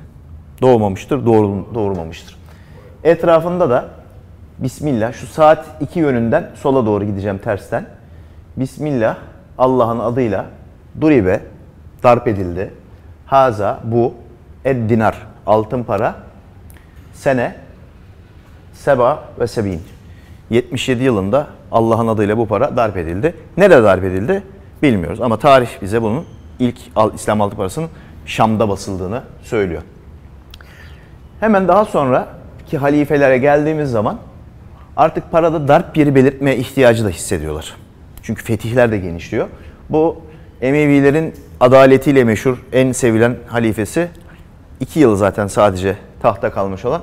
[0.63, 2.39] Doğmamıştır, doğru, doğurmamıştır.
[3.05, 3.89] Etrafında da
[4.59, 7.87] Bismillah şu saat iki yönünden sola doğru gideceğim tersten.
[8.57, 9.17] Bismillah
[9.59, 10.47] Allah'ın adıyla
[11.01, 11.41] duribe
[12.03, 12.75] darp edildi.
[13.27, 14.15] Haza bu
[14.65, 16.15] ed dinar altın para
[17.13, 17.55] sene
[18.73, 19.83] seba ve sebin
[20.51, 23.35] 77 yılında Allah'ın adıyla bu para darp edildi.
[23.57, 24.43] Nerede darp edildi
[24.83, 26.25] bilmiyoruz ama tarih bize bunun
[26.59, 26.77] ilk
[27.15, 27.89] İslam altın parasının
[28.27, 29.83] Şam'da basıldığını söylüyor.
[31.41, 32.29] Hemen daha sonra
[32.67, 34.19] ki halifelere geldiğimiz zaman
[34.97, 37.75] artık parada darp yeri belirtmeye ihtiyacı da hissediyorlar.
[38.23, 39.49] Çünkü fetihler de genişliyor.
[39.91, 40.23] Bu
[40.61, 44.09] Emevilerin adaletiyle meşhur en sevilen halifesi.
[44.81, 47.03] iki yıl zaten sadece tahta kalmış olan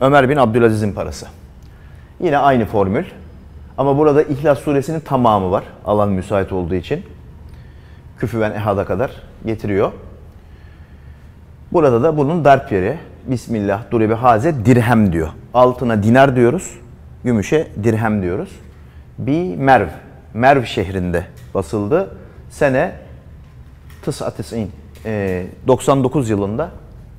[0.00, 1.26] Ömer bin Abdülaziz'in parası.
[2.20, 3.04] Yine aynı formül.
[3.78, 5.64] Ama burada İhlas suresinin tamamı var.
[5.84, 7.02] Alan müsait olduğu için.
[8.18, 9.10] Küfüven ehada kadar
[9.46, 9.92] getiriyor.
[11.72, 12.98] Burada da bunun darp yeri.
[13.26, 15.28] Bismillah duribe haze dirhem diyor.
[15.54, 16.78] Altına dinar diyoruz.
[17.24, 18.50] Gümüşe dirhem diyoruz.
[19.18, 19.88] Bi Merv.
[20.34, 22.16] Merv şehrinde basıldı.
[22.50, 22.92] Sene
[24.02, 24.70] Tıs'atisin.
[25.66, 26.70] 99 yılında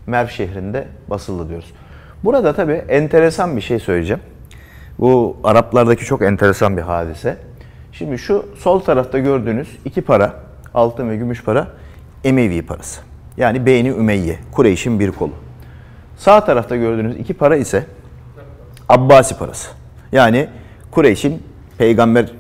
[0.08, 1.74] Merv şehrinde basıldı diyoruz.
[2.24, 4.22] Burada tabi enteresan bir şey söyleyeceğim.
[5.00, 7.38] Bu Araplardaki çok enteresan bir hadise.
[7.92, 10.34] Şimdi şu sol tarafta gördüğünüz iki para,
[10.74, 11.68] altın ve gümüş para
[12.24, 13.02] Emevi parası.
[13.38, 15.32] Yani Beyni Ümeyye, Kureyş'in bir kolu.
[16.18, 17.86] Sağ tarafta gördüğünüz iki para ise
[18.90, 19.70] Abbasi parası.
[20.12, 20.48] Yani
[20.92, 21.44] Kureyş'in
[21.78, 22.32] Peygamber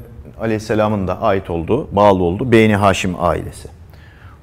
[0.41, 3.69] Aleyhisselam'ın da ait olduğu, bağlı olduğu Beyni Haşim ailesi.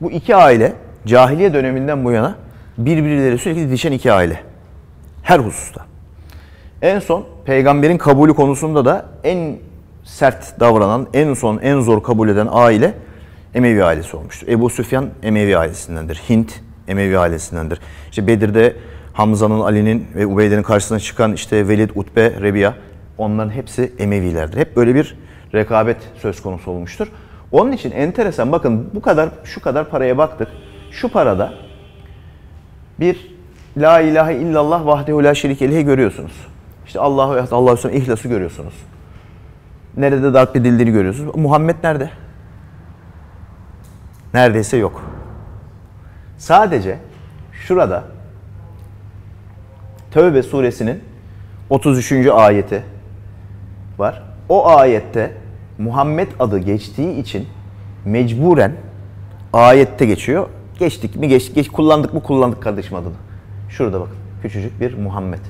[0.01, 0.73] Bu iki aile
[1.07, 2.35] cahiliye döneminden bu yana
[2.79, 4.41] birbirleri sürekli didişen iki aile.
[5.23, 5.87] Her hususta.
[6.83, 9.57] En son peygamberin kabulü konusunda da en
[10.05, 12.95] sert davranan, en son en zor kabul eden aile
[13.55, 14.49] Emevi ailesi olmuştur.
[14.49, 16.23] Ebu Süfyan Emevi ailesindendir.
[16.29, 17.81] Hint Emevi ailesindendir.
[18.11, 18.77] İşte Bedir'de
[19.13, 22.75] Hamza'nın, Ali'nin ve Ubeyde'nin karşısına çıkan işte Velid, Utbe, Rebiya
[23.19, 24.59] onların hepsi Emevilerdir.
[24.59, 25.17] Hep böyle bir
[25.55, 27.09] rekabet söz konusu olmuştur.
[27.53, 30.49] Onun için enteresan bakın bu kadar şu kadar paraya baktık.
[30.91, 31.53] Şu parada
[33.01, 33.35] bir
[33.77, 36.33] La ilahe illallah vahdehu la şerikelihi görüyorsunuz.
[36.95, 38.75] İşte Allahu Allahu Aleyhi ihlası görüyorsunuz.
[39.97, 41.37] Nerede darp edildiğini görüyorsunuz.
[41.37, 42.11] Muhammed nerede?
[44.35, 45.03] Neredeyse yok.
[46.39, 46.99] Sadece
[47.53, 48.05] şurada
[50.11, 51.01] Tövbe suresinin
[51.71, 52.13] 33.
[52.13, 52.83] ayeti
[53.99, 54.23] var.
[54.49, 55.33] O ayette
[55.79, 57.49] Muhammed adı geçtiği için
[58.05, 58.73] mecburen
[59.53, 60.49] ayette geçiyor.
[60.79, 63.15] Geçtik mi geç, geç kullandık mı kullandık kardeşim adını.
[63.69, 65.41] Şurada bakın küçücük bir Muhammed.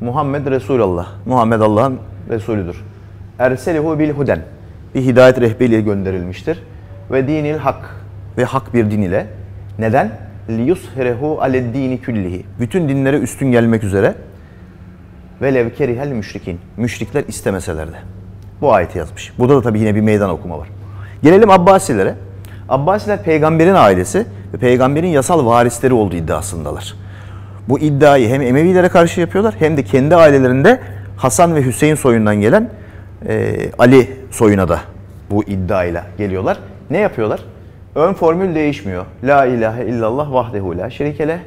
[0.00, 1.06] Muhammed Resulullah.
[1.26, 1.98] Muhammed Allah'ın
[2.30, 2.84] Resulüdür.
[3.38, 4.40] Erselihu bil huden.
[4.94, 6.62] Bir hidayet rehberiyle gönderilmiştir.
[7.10, 7.96] Ve dinil hak.
[8.38, 9.26] Ve hak bir din ile.
[9.78, 10.10] Neden?
[10.48, 12.44] Liyushirehu aled dini küllihi.
[12.60, 14.14] Bütün dinlere üstün gelmek üzere.
[15.42, 16.60] Ve lev kerihel müşrikin.
[16.76, 17.96] Müşrikler istemeseler de.
[18.60, 19.32] Bu ayeti yazmış.
[19.38, 20.68] Burada da tabii yine bir meydan okuma var.
[21.22, 22.14] Gelelim Abbasilere.
[22.68, 26.94] Abbasiler peygamberin ailesi ve peygamberin yasal varisleri olduğu iddiasındalar.
[27.68, 30.80] Bu iddiayı hem Emevilere karşı yapıyorlar hem de kendi ailelerinde
[31.16, 32.70] Hasan ve Hüseyin soyundan gelen
[33.28, 34.80] e, Ali soyuna da
[35.30, 36.58] bu iddiayla geliyorlar.
[36.90, 37.40] Ne yapıyorlar?
[37.94, 39.06] Ön formül değişmiyor.
[39.24, 41.40] La ilahe illallah vahdehu la şerikele.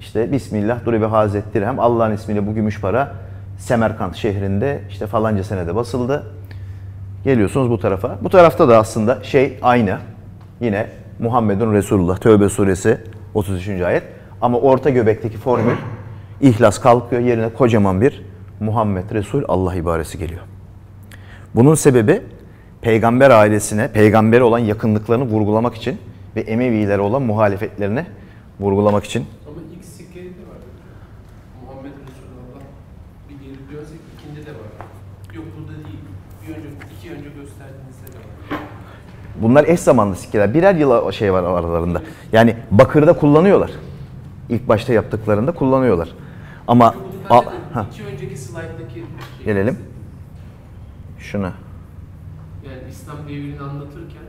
[0.00, 1.80] İşte Bismillah duribe hazet dirhem.
[1.80, 3.12] Allah'ın ismiyle bu gümüş para
[3.58, 6.22] Semerkant şehrinde işte falanca senede basıldı.
[7.24, 8.18] Geliyorsunuz bu tarafa.
[8.22, 9.98] Bu tarafta da aslında şey aynı.
[10.60, 10.86] Yine
[11.18, 12.98] Muhammedun Resulullah Tövbe suresi
[13.34, 13.68] 33.
[13.68, 14.15] ayet.
[14.46, 15.76] Ama orta göbekteki formül
[16.40, 18.22] ihlas kalkıyor yerine kocaman bir
[18.60, 20.40] Muhammed Resul Allah ibaresi geliyor.
[21.54, 22.22] Bunun sebebi
[22.80, 25.98] peygamber ailesine, peygambere olan yakınlıklarını vurgulamak için
[26.36, 28.06] ve Emevilere olan muhalefetlerini
[28.60, 29.26] vurgulamak için.
[29.48, 30.60] Ama ilk sikkede de var.
[31.62, 32.60] Muhammed Resulullah
[33.28, 34.70] bir geri dönsek ikinde de var.
[35.34, 35.98] Yok burada değil.
[36.42, 36.68] Bir önce,
[36.98, 38.60] iki önce gösterdiğinizde de var.
[39.42, 40.54] Bunlar eş zamanlı sikkeler.
[40.54, 42.02] Birer yıl şey var aralarında.
[42.32, 43.70] Yani bakırda kullanıyorlar.
[44.48, 46.08] İlk başta yaptıklarında kullanıyorlar.
[46.68, 49.78] Ama Bunu a, sadece ha, iki önceki slayttaki şey- gelelim.
[51.18, 51.52] Şuna.
[52.64, 54.22] Yani İslam devrini anlatırken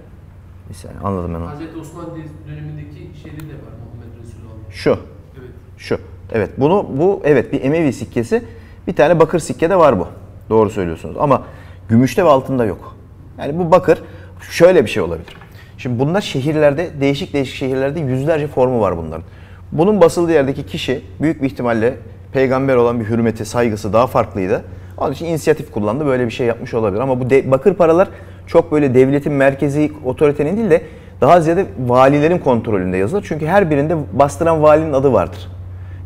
[0.73, 1.47] saniye anladım ben onu.
[1.49, 4.71] Hazreti Osman de- dönemindeki şeyde de var Muhammed Resulullah.
[4.71, 4.99] Şu.
[5.39, 5.49] Evet.
[5.77, 5.97] Şu.
[6.31, 8.43] Evet bunu bu evet bir Emevi sikkesi.
[8.87, 10.07] Bir tane bakır sikke de var bu.
[10.49, 11.17] Doğru söylüyorsunuz.
[11.19, 11.43] Ama
[11.89, 12.95] gümüşte ve altında yok.
[13.39, 14.03] Yani bu bakır
[14.51, 15.37] şöyle bir şey olabilir.
[15.77, 19.23] Şimdi bunlar şehirlerde değişik değişik şehirlerde yüzlerce formu var bunların.
[19.71, 21.93] Bunun basıldığı yerdeki kişi büyük bir ihtimalle
[22.31, 24.63] peygamber olan bir hürmeti, saygısı daha farklıydı.
[24.97, 26.05] Onun için inisiyatif kullandı.
[26.05, 27.01] Böyle bir şey yapmış olabilir.
[27.01, 28.07] Ama bu de- bakır paralar
[28.47, 30.81] çok böyle devletin merkezi otoritenin değil de
[31.21, 33.25] daha ziyade valilerin kontrolünde yazılır.
[33.27, 35.47] Çünkü her birinde bastıran valinin adı vardır.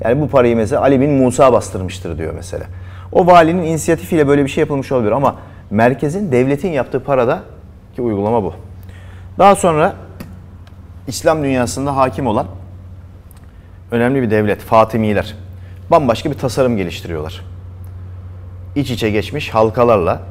[0.04, 2.64] Yani bu parayı mesela Ali bin Musa bastırmıştır diyor mesela.
[3.12, 5.36] O valinin inisiyatifiyle böyle bir şey yapılmış olabilir ama
[5.70, 7.40] merkezin, devletin yaptığı parada
[7.96, 8.54] ki uygulama bu.
[9.40, 9.94] Daha sonra
[11.08, 12.46] İslam dünyasında hakim olan
[13.92, 15.36] önemli bir devlet, Fatimiler.
[15.92, 17.42] Bambaşka bir tasarım geliştiriyorlar.
[18.76, 20.22] İç içe geçmiş halkalarla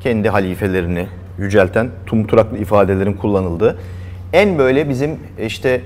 [0.00, 1.06] kendi halifelerini
[1.38, 3.78] yücelten tumturaklı ifadelerin kullanıldığı
[4.32, 5.80] en böyle bizim işte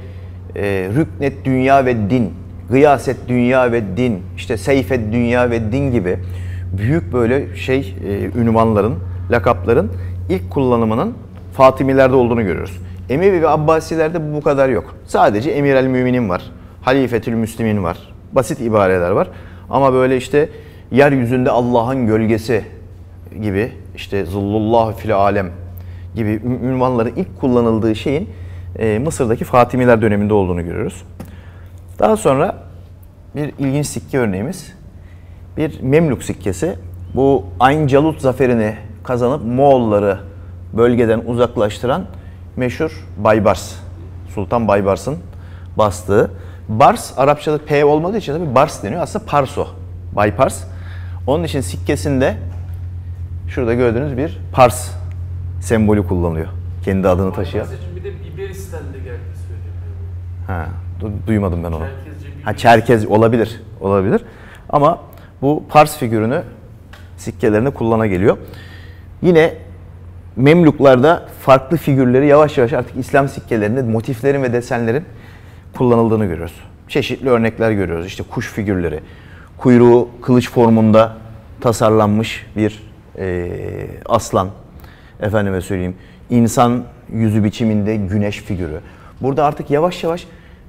[0.57, 0.63] e,
[0.97, 2.35] rüknet dünya ve din,
[2.71, 6.19] gıyaset dünya ve din, işte seyfet dünya ve din gibi
[6.79, 8.95] büyük böyle şey e, ünvanların,
[9.31, 9.93] lakapların
[10.29, 11.15] ilk kullanımının
[11.53, 12.79] Fatimilerde olduğunu görüyoruz.
[13.11, 14.95] Emevi ve Abbasilerde bu kadar yok.
[15.07, 16.43] Sadece Emir el Müminin var.
[16.83, 17.99] Halifetül Müslimin var.
[18.33, 19.29] Basit ibareler var.
[19.71, 20.49] Ama böyle işte
[20.91, 22.65] yeryüzünde Allah'ın gölgesi
[23.43, 25.51] gibi işte zullullah fil alem
[26.15, 28.29] gibi ünvanların ilk kullanıldığı şeyin
[28.79, 31.05] e, Mısır'daki Fatimiler döneminde olduğunu görüyoruz.
[31.99, 32.57] Daha sonra
[33.37, 34.73] bir ilginç sikke örneğimiz
[35.57, 36.79] bir Memlük sikkesi.
[37.15, 38.75] Bu Ayn Calut zaferini
[39.05, 40.19] kazanıp Moğolları
[40.73, 42.07] bölgeden uzaklaştıran
[42.57, 43.75] meşhur Baybars.
[44.35, 45.17] Sultan Baybars'ın
[45.79, 46.31] bastığı.
[46.69, 49.03] Bars Arapçada P olmadığı için tabii Bars deniyor.
[49.03, 49.67] Aslında Parso.
[50.17, 50.65] Baypars.
[51.27, 52.37] Onun için sikkesinde
[53.49, 54.91] şurada gördüğünüz bir Pars
[55.61, 56.47] sembolü kullanılıyor.
[56.85, 57.67] Kendi adını taşıyan.
[57.97, 59.75] Bir de İberistan'da geldi söyleniyor.
[60.47, 60.67] Ha,
[61.01, 61.85] du- duymadım ben onu.
[62.45, 64.25] Ha Çerkez olabilir, olabilir.
[64.71, 64.99] Ama
[65.43, 66.43] bu Pars figürünü
[67.17, 68.37] sikkelerinde kullana geliyor.
[69.23, 69.55] Yine
[70.37, 75.05] Memluklarda farklı figürleri yavaş yavaş artık İslam sikkelerinde motiflerin ve desenlerin
[75.77, 76.55] kullanıldığını görüyoruz.
[76.89, 78.07] Çeşitli örnekler görüyoruz.
[78.07, 79.01] İşte kuş figürleri,
[79.59, 81.17] kuyruğu kılıç formunda
[81.61, 82.83] tasarlanmış bir
[83.19, 84.49] eee, aslan,
[85.21, 85.95] efendime söyleyeyim,
[86.31, 88.81] insan yüzü biçiminde güneş figürü.
[89.21, 90.27] Burada artık yavaş yavaş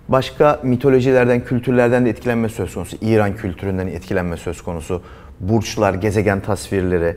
[0.10, 2.98] başka mitolojilerden, kültürlerden de etkilenme söz konusu.
[3.02, 5.02] İran kültüründen etkilenme söz konusu.
[5.40, 7.16] Burçlar, gezegen tasvirleri,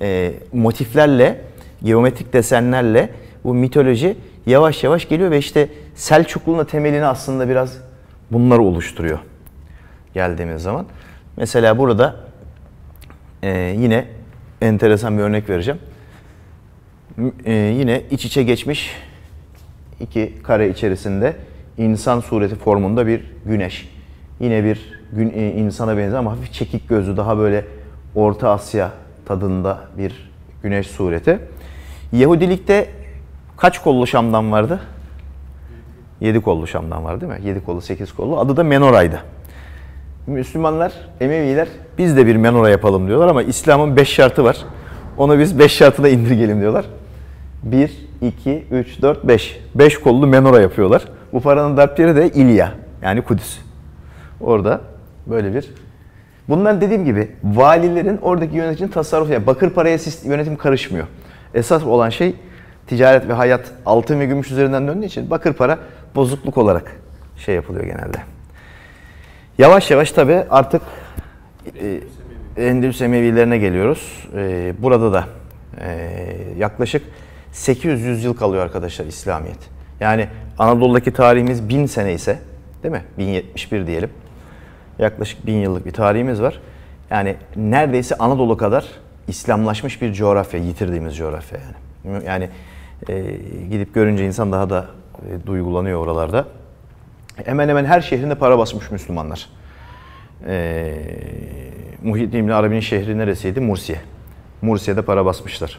[0.00, 1.40] e, motiflerle,
[1.82, 3.10] geometrik desenlerle
[3.44, 4.16] bu mitoloji
[4.46, 7.78] yavaş yavaş geliyor ve işte Selçuklu'nun temelini aslında biraz
[8.30, 9.18] bunlar oluşturuyor
[10.14, 10.86] geldiğimiz zaman.
[11.36, 12.16] Mesela burada
[13.42, 14.08] e, yine
[14.60, 15.80] enteresan bir örnek vereceğim.
[17.44, 18.90] E, yine iç içe geçmiş
[20.00, 21.36] iki kare içerisinde
[21.78, 23.88] insan sureti formunda bir güneş.
[24.40, 27.64] Yine bir gün, e, insana benzer ama hafif çekik gözlü daha böyle
[28.14, 28.90] Orta Asya
[29.26, 30.30] tadında bir
[30.62, 31.38] güneş sureti.
[32.12, 32.88] Yahudilikte
[33.56, 34.80] kaç kollu şamdan vardı?
[36.20, 37.38] Yedi kollu şamdan var değil mi?
[37.44, 38.38] Yedi kollu, sekiz kollu.
[38.38, 39.20] Adı da menoraydı.
[40.26, 44.56] Müslümanlar, Emeviler biz de bir menora yapalım diyorlar ama İslam'ın beş şartı var.
[45.18, 46.84] Onu biz beş şartına indirgelim diyorlar.
[47.62, 49.60] 1, 2, 3, 4, 5.
[49.74, 51.04] 5 kollu menora yapıyorlar.
[51.32, 53.58] Bu paranın darp yeri de İlya yani Kudüs.
[54.40, 54.80] Orada
[55.26, 55.70] böyle bir
[56.48, 59.32] Bunlar dediğim gibi valilerin oradaki yöneticinin tasarrufu.
[59.32, 61.06] Yani bakır paraya yönetim karışmıyor.
[61.54, 62.34] Esas olan şey
[62.86, 65.78] ticaret ve hayat altın ve gümüş üzerinden döndüğü için bakır para
[66.16, 66.96] bozukluk olarak
[67.36, 68.18] şey yapılıyor genelde.
[69.58, 70.82] Yavaş yavaş tabii artık
[71.80, 72.00] e,
[72.66, 74.28] Endülüs Emevilerine geliyoruz.
[74.34, 75.24] E, burada da
[75.80, 76.08] e,
[76.58, 77.02] yaklaşık
[77.52, 79.58] 800 yıl kalıyor arkadaşlar İslamiyet.
[80.00, 82.38] Yani Anadolu'daki tarihimiz 1000 sene ise
[82.82, 83.02] değil mi?
[83.18, 84.10] 1071 diyelim.
[84.98, 86.60] Yaklaşık 1000 yıllık bir tarihimiz var.
[87.10, 88.84] Yani neredeyse Anadolu kadar
[89.28, 92.24] İslamlaşmış bir coğrafya, yitirdiğimiz coğrafya yani.
[92.26, 92.48] Yani
[93.08, 93.36] e,
[93.70, 94.86] gidip görünce insan daha da
[95.22, 96.44] e, duygulanıyor oralarda.
[97.44, 99.48] Hemen hemen her şehrinde para basmış Müslümanlar.
[100.46, 100.94] Ee,
[102.02, 103.60] Muhyiddin İbni Arabi'nin şehri neresiydi?
[103.60, 103.98] Mursiye.
[104.62, 105.78] Mursiye'de para basmışlar.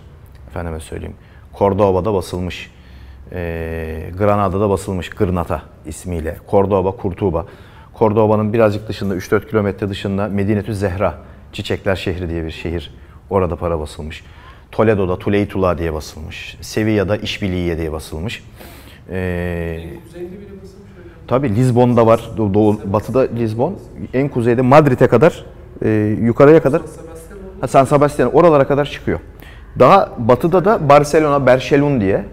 [0.49, 1.15] Efendime söyleyeyim.
[1.57, 2.71] Cordoba'da basılmış.
[3.31, 5.09] Ee, Granada'da basılmış.
[5.09, 6.37] Gırnata ismiyle.
[6.51, 7.45] Cordoba, Kurtuba.
[7.99, 11.17] Cordoba'nın birazcık dışında, 3-4 kilometre dışında Medinetü Zehra,
[11.53, 12.93] Çiçekler şehri diye bir şehir.
[13.29, 14.23] Orada para basılmış.
[14.71, 16.57] Toledo'da Tuleytula diye basılmış.
[16.61, 18.43] Sevilla'da İşbiliye diye basılmış.
[19.09, 19.79] Ee.
[21.27, 22.31] Tabii Lizbon'da var.
[22.37, 23.75] Doğu, doğu- batıda Lizbon.
[24.13, 25.45] En kuzeyde Madrid'e kadar,
[25.85, 25.89] e,
[26.21, 26.81] yukarıya kadar,
[27.61, 29.19] ha, San Sebastian oralara kadar çıkıyor.
[29.79, 32.25] Daha batıda da Barcelona, Berşelun diye,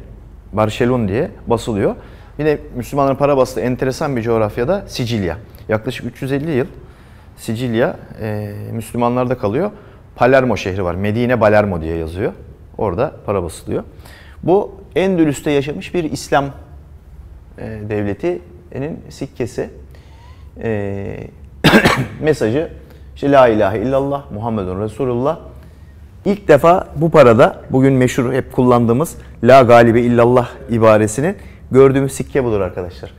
[0.53, 1.95] Barcelon diye basılıyor.
[2.39, 5.37] Yine Müslümanların para bastığı enteresan bir coğrafyada Sicilya.
[5.69, 6.67] Yaklaşık 350 yıl
[7.37, 9.71] Sicilya e, Müslümanlarda kalıyor.
[10.17, 10.95] Palermo şehri var.
[10.95, 12.33] Medine Palermo diye yazıyor.
[12.79, 13.83] Orada para basılıyor.
[14.43, 16.45] Bu Endülüs'te yaşamış bir İslam
[17.59, 19.71] e, devletinin sikkesi.
[20.63, 21.17] E,
[22.21, 22.71] mesajı
[23.15, 25.39] işte La ilahe illallah Muhammedun Resulullah.
[26.25, 31.37] İlk defa bu parada bugün meşhur hep kullandığımız La galibe illallah ibaresinin
[31.71, 33.15] gördüğümüz sikke budur arkadaşlar.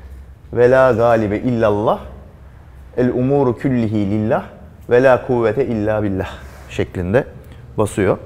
[0.53, 1.99] Ve la galibe illallah
[2.97, 4.43] el umuru küllihi lillah
[4.89, 6.29] ve la kuvvete illa billah
[6.69, 7.23] şeklinde
[7.77, 8.17] basıyor.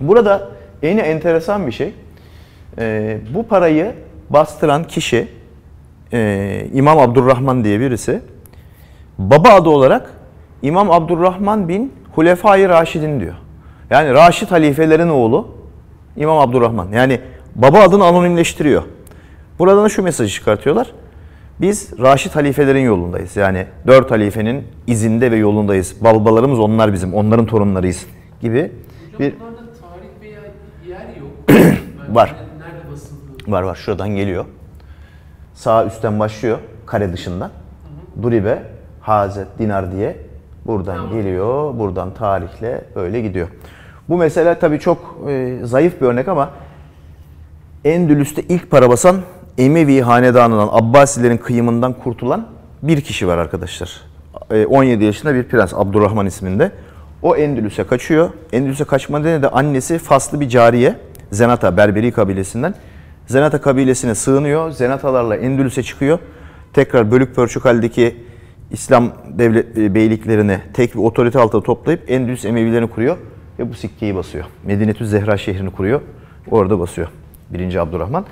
[0.00, 0.48] Burada
[0.82, 1.94] yine enteresan bir şey.
[2.78, 3.94] Ee, bu parayı
[4.30, 5.28] bastıran kişi
[6.12, 8.20] e, İmam Abdurrahman diye birisi.
[9.18, 10.10] Baba adı olarak
[10.62, 13.34] İmam Abdurrahman bin Hulefai Raşidin diyor.
[13.90, 15.48] Yani Raşid halifelerin oğlu
[16.16, 16.88] İmam Abdurrahman.
[16.92, 17.20] Yani
[17.54, 18.82] baba adını anonimleştiriyor.
[19.58, 20.92] Buradan da şu mesajı çıkartıyorlar.
[21.60, 23.36] Biz Raşid halifelerin yolundayız.
[23.36, 25.96] Yani dört halifenin izinde ve yolundayız.
[26.00, 28.06] Balbalarımız onlar bizim, onların torunlarıyız
[28.40, 28.72] gibi
[29.16, 30.40] Hocam bir tarih veya
[30.86, 31.66] yer yok.
[32.16, 32.45] Var.
[33.48, 34.44] Var var şuradan geliyor.
[35.54, 37.50] Sağ üstten başlıyor kare dışından.
[38.22, 38.62] Duribe,
[39.00, 40.16] Hazet, Dinar diye
[40.66, 41.12] buradan Tamam.
[41.12, 41.78] geliyor.
[41.78, 43.48] Buradan tarihle böyle gidiyor.
[44.08, 46.50] Bu mesela tabii çok e, zayıf bir örnek ama
[47.84, 49.16] Endülüs'te ilk para basan
[49.58, 52.46] Emevi hanedanından Abbasilerin kıyımından kurtulan
[52.82, 54.00] bir kişi var arkadaşlar.
[54.50, 56.72] E, 17 yaşında bir prens Abdurrahman isminde.
[57.22, 58.30] O Endülüs'e kaçıyor.
[58.52, 60.94] Endülüs'e kaçma nedeni de annesi Faslı bir cariye.
[61.32, 62.74] Zenata, Berberi kabilesinden.
[63.26, 64.70] Zenata kabilesine sığınıyor.
[64.70, 66.18] Zenatalarla Endülüs'e çıkıyor.
[66.72, 68.16] Tekrar bölük pörçük haldeki
[68.70, 73.16] İslam devlet e, beyliklerini tek bir otorite altında toplayıp Endülüs Emevilerini kuruyor
[73.58, 74.44] ve bu sikkeyi basıyor.
[74.64, 76.00] Medinetü Zehra şehrini kuruyor.
[76.50, 77.08] Orada basıyor.
[77.50, 77.76] 1.
[77.76, 78.24] Abdurrahman.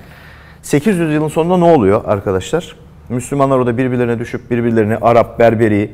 [0.61, 2.75] 800 yılın sonunda ne oluyor arkadaşlar?
[3.09, 5.91] Müslümanlar orada birbirlerine düşüp birbirlerini Arap, Berberi,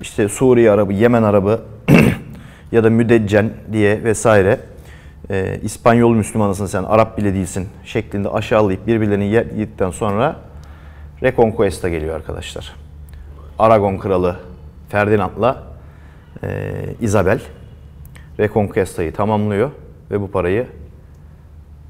[0.00, 1.60] işte Suriye Arabı, Yemen Arabı
[2.72, 4.60] ya da Müdeccen diye vesaire
[5.30, 10.36] e, İspanyol Müslümanısın sen, Arap bile değilsin şeklinde aşağılayıp birbirlerini yedikten sonra
[11.22, 12.74] Reconquista geliyor arkadaşlar.
[13.58, 14.36] Aragon kralı
[14.88, 15.62] Ferdinand'la
[16.42, 16.70] e,
[17.00, 17.40] Isabel
[18.38, 19.70] Reconquista'yı tamamlıyor
[20.10, 20.66] ve bu parayı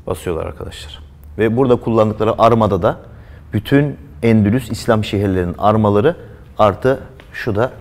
[0.06, 1.02] basıyorlar arkadaşlar.
[1.38, 2.98] Ve burada kullandıkları armada da
[3.52, 6.16] bütün Endülüs İslam şehirlerinin armaları
[6.58, 7.00] artı
[7.32, 7.72] şu da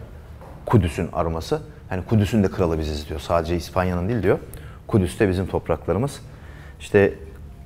[0.66, 1.62] Kudüs'ün arması.
[1.92, 3.20] Yani Kudüs'ün de kralı biziz diyor.
[3.20, 4.40] Sadece İspanya'nın değil diyor.
[4.88, 6.22] Kudüs de bizim topraklarımız.
[6.80, 7.14] İşte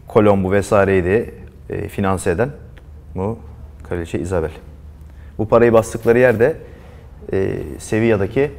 [0.08, 1.34] Kolombu vesaireyi de
[1.70, 2.50] e, finanse eden
[3.16, 3.40] bu
[3.90, 4.52] Kraliçe Isabel.
[5.38, 6.58] Bu parayı bastıkları yerde
[7.34, 8.52] e, Sevilla'daki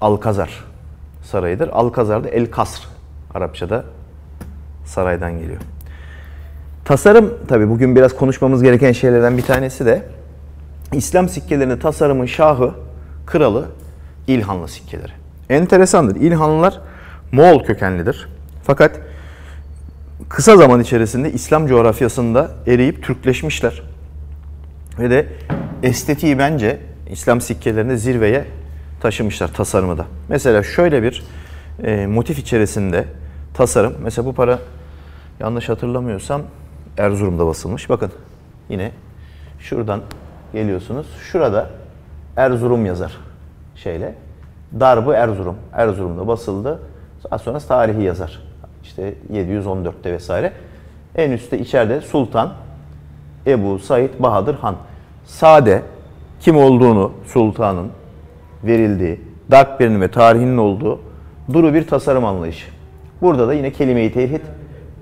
[0.00, 0.64] Alkazar
[1.22, 1.68] sarayıdır.
[1.68, 2.88] Alkazar da El Kasr.
[3.34, 3.84] Arapçada
[4.84, 5.60] saraydan geliyor.
[6.84, 10.02] Tasarım tabi bugün biraz konuşmamız gereken şeylerden bir tanesi de
[10.92, 12.70] İslam sikkelerinin tasarımın şahı,
[13.26, 13.68] kralı
[14.26, 15.12] İlhanlı sikkeleri.
[15.50, 16.16] Enteresandır.
[16.16, 16.80] İlhanlılar
[17.32, 18.28] Moğol kökenlidir.
[18.62, 19.00] Fakat
[20.28, 23.82] kısa zaman içerisinde İslam coğrafyasında eriyip Türkleşmişler.
[24.98, 25.26] Ve de
[25.82, 26.80] estetiği bence
[27.10, 28.44] İslam sikkelerinde zirveye
[29.00, 30.06] taşımışlar tasarımı da.
[30.28, 31.24] Mesela şöyle bir
[31.82, 33.04] e, motif içerisinde
[33.54, 33.94] tasarım.
[34.02, 34.58] Mesela bu para
[35.40, 36.42] yanlış hatırlamıyorsam
[36.98, 37.90] Erzurum'da basılmış.
[37.90, 38.12] Bakın
[38.68, 38.92] yine
[39.58, 40.00] şuradan
[40.52, 41.06] geliyorsunuz.
[41.32, 41.70] Şurada
[42.36, 43.12] Erzurum yazar
[43.76, 44.14] şeyle.
[44.80, 45.56] Darbı Erzurum.
[45.72, 46.80] Erzurum'da basıldı.
[47.30, 48.40] Daha sonra tarihi yazar.
[48.82, 50.52] İşte 714'te vesaire.
[51.16, 52.52] En üstte içeride Sultan
[53.46, 54.76] Ebu Said Bahadır Han.
[55.24, 55.82] Sade
[56.40, 57.90] kim olduğunu sultanın
[58.64, 59.20] verildiği,
[59.50, 61.00] Darkber'in ve tarihinin olduğu
[61.52, 62.66] duru bir tasarım anlayışı.
[63.22, 64.40] Burada da yine kelime-i tevhid,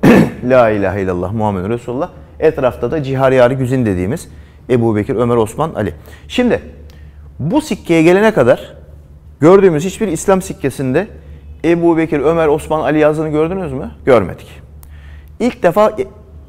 [0.50, 2.10] La ilahe illallah Muhammed Resulullah.
[2.40, 4.28] Etrafta da cihariyari güzin dediğimiz
[4.70, 5.94] Ebu Bekir, Ömer, Osman, Ali.
[6.28, 6.62] Şimdi
[7.38, 8.74] bu sikkeye gelene kadar
[9.42, 11.08] gördüğümüz hiçbir İslam sikkesinde
[11.64, 13.90] Ebu Bekir, Ömer, Osman, Ali yazdığını gördünüz mü?
[14.04, 14.62] Görmedik.
[15.40, 15.96] İlk defa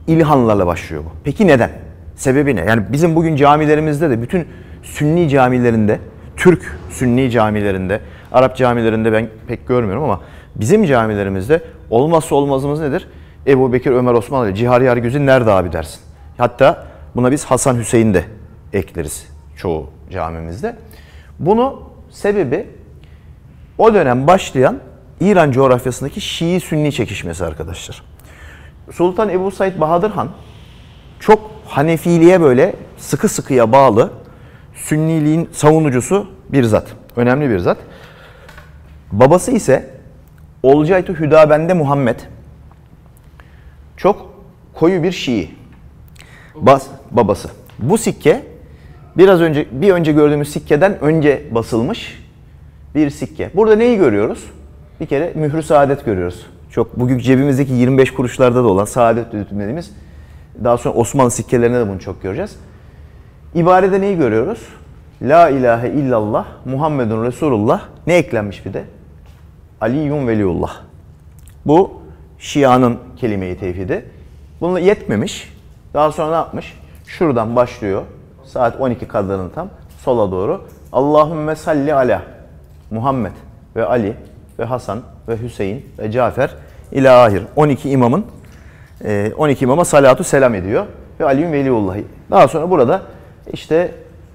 [0.08, 1.10] İlhanlarla başlıyor bu.
[1.24, 1.72] Peki neden?
[2.16, 2.60] Sebebi ne?
[2.60, 4.48] Yani bizim bugün camilerimizde de bütün
[4.84, 6.00] Sünni camilerinde,
[6.38, 8.00] Türk Sünni camilerinde,
[8.32, 10.22] Arap camilerinde ben pek görmüyorum ama
[10.56, 13.08] bizim camilerimizde olmazsa olmazımız nedir?
[13.48, 16.02] Ebu Bekir, Ömer, Osman, Ali, Cihariyar Güzin nerede abi dersin.
[16.38, 18.24] Hatta buna biz Hasan Hüseyin de
[18.74, 20.76] ekleriz çoğu camimizde.
[21.40, 22.68] Bunu sebebi
[23.78, 24.80] o dönem başlayan
[25.20, 28.04] İran coğrafyasındaki Şii-Sünni çekişmesi arkadaşlar.
[28.92, 30.30] Sultan Ebu Said Bahadır Han
[31.20, 34.12] çok Hanefiliğe böyle sıkı sıkıya bağlı
[34.76, 36.88] Sünniliğin savunucusu bir zat.
[37.16, 37.78] Önemli bir zat.
[39.12, 39.90] Babası ise
[40.64, 42.20] Olcaytu Hüdabende Muhammed.
[43.98, 44.34] Çok
[44.74, 45.56] koyu bir Şii.
[46.56, 47.50] Bas, babası.
[47.80, 48.44] Bu sikke
[49.18, 52.23] biraz önce bir önce gördüğümüz sikkeden önce basılmış
[52.96, 53.52] bir sikke.
[53.54, 54.46] Burada neyi görüyoruz?
[55.00, 56.46] Bir kere mührü saadet görüyoruz.
[56.72, 59.92] Çok bugün cebimizdeki 25 kuruşlarda da olan saadet dediğimiz
[60.64, 62.56] daha sonra Osmanlı sikkelerinde de bunu çok göreceğiz.
[63.56, 64.68] İbarede neyi görüyoruz?
[65.22, 68.84] La ilahe illallah Muhammedun Resulullah ne eklenmiş bir de?
[69.82, 70.74] Aliyyun Veliullah.
[71.66, 71.92] Bu
[72.40, 74.06] Şia'nın kelime-i tevhidi.
[74.62, 75.54] Bununla yetmemiş.
[75.94, 76.78] Daha sonra ne yapmış?
[77.08, 78.02] Şuradan başlıyor.
[78.44, 80.62] Saat 12 kadarının tam sola doğru.
[80.92, 82.22] Allahümme salli ala
[82.94, 83.32] Muhammed
[83.76, 84.14] ve Ali
[84.60, 86.50] ve Hasan ve Hüseyin ve Cafer
[86.92, 87.44] ila ahir.
[87.56, 88.26] 12 imamın
[89.38, 90.86] 12 imama salatu selam ediyor
[91.20, 92.04] ve Ali'nin Veliullah'ı.
[92.32, 93.02] Daha sonra burada
[93.54, 93.92] işte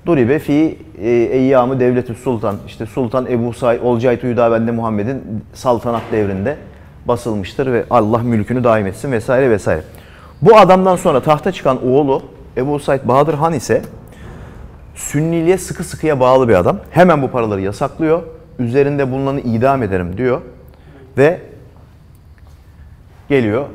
[0.07, 6.57] Duribe fi e, eyyamı devleti sultan işte Sultan Ebu Said Olcaytu Hüdabende Muhammed'in saltanat devrinde
[7.07, 9.83] basılmıştır ve Allah mülkünü daim etsin vesaire vesaire.
[10.43, 12.23] Bu adamdan sonra tahta çıkan oğlu
[12.57, 13.83] Ebu Said Bahadır Han ise
[14.95, 16.79] Sünniliğe sıkı sıkıya bağlı bir adam.
[16.91, 18.23] Hemen bu paraları yasaklıyor.
[18.59, 20.41] Üzerinde bulunanı idam ederim diyor.
[21.19, 21.41] Ve
[23.29, 23.67] geliyor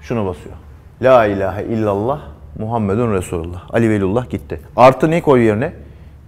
[0.00, 0.54] şunu basıyor.
[1.02, 2.20] La ilahe illallah
[2.58, 3.62] Muhammedun Resulullah.
[3.70, 4.60] Ali Velullah gitti.
[4.76, 5.72] Artı ne koy yerine?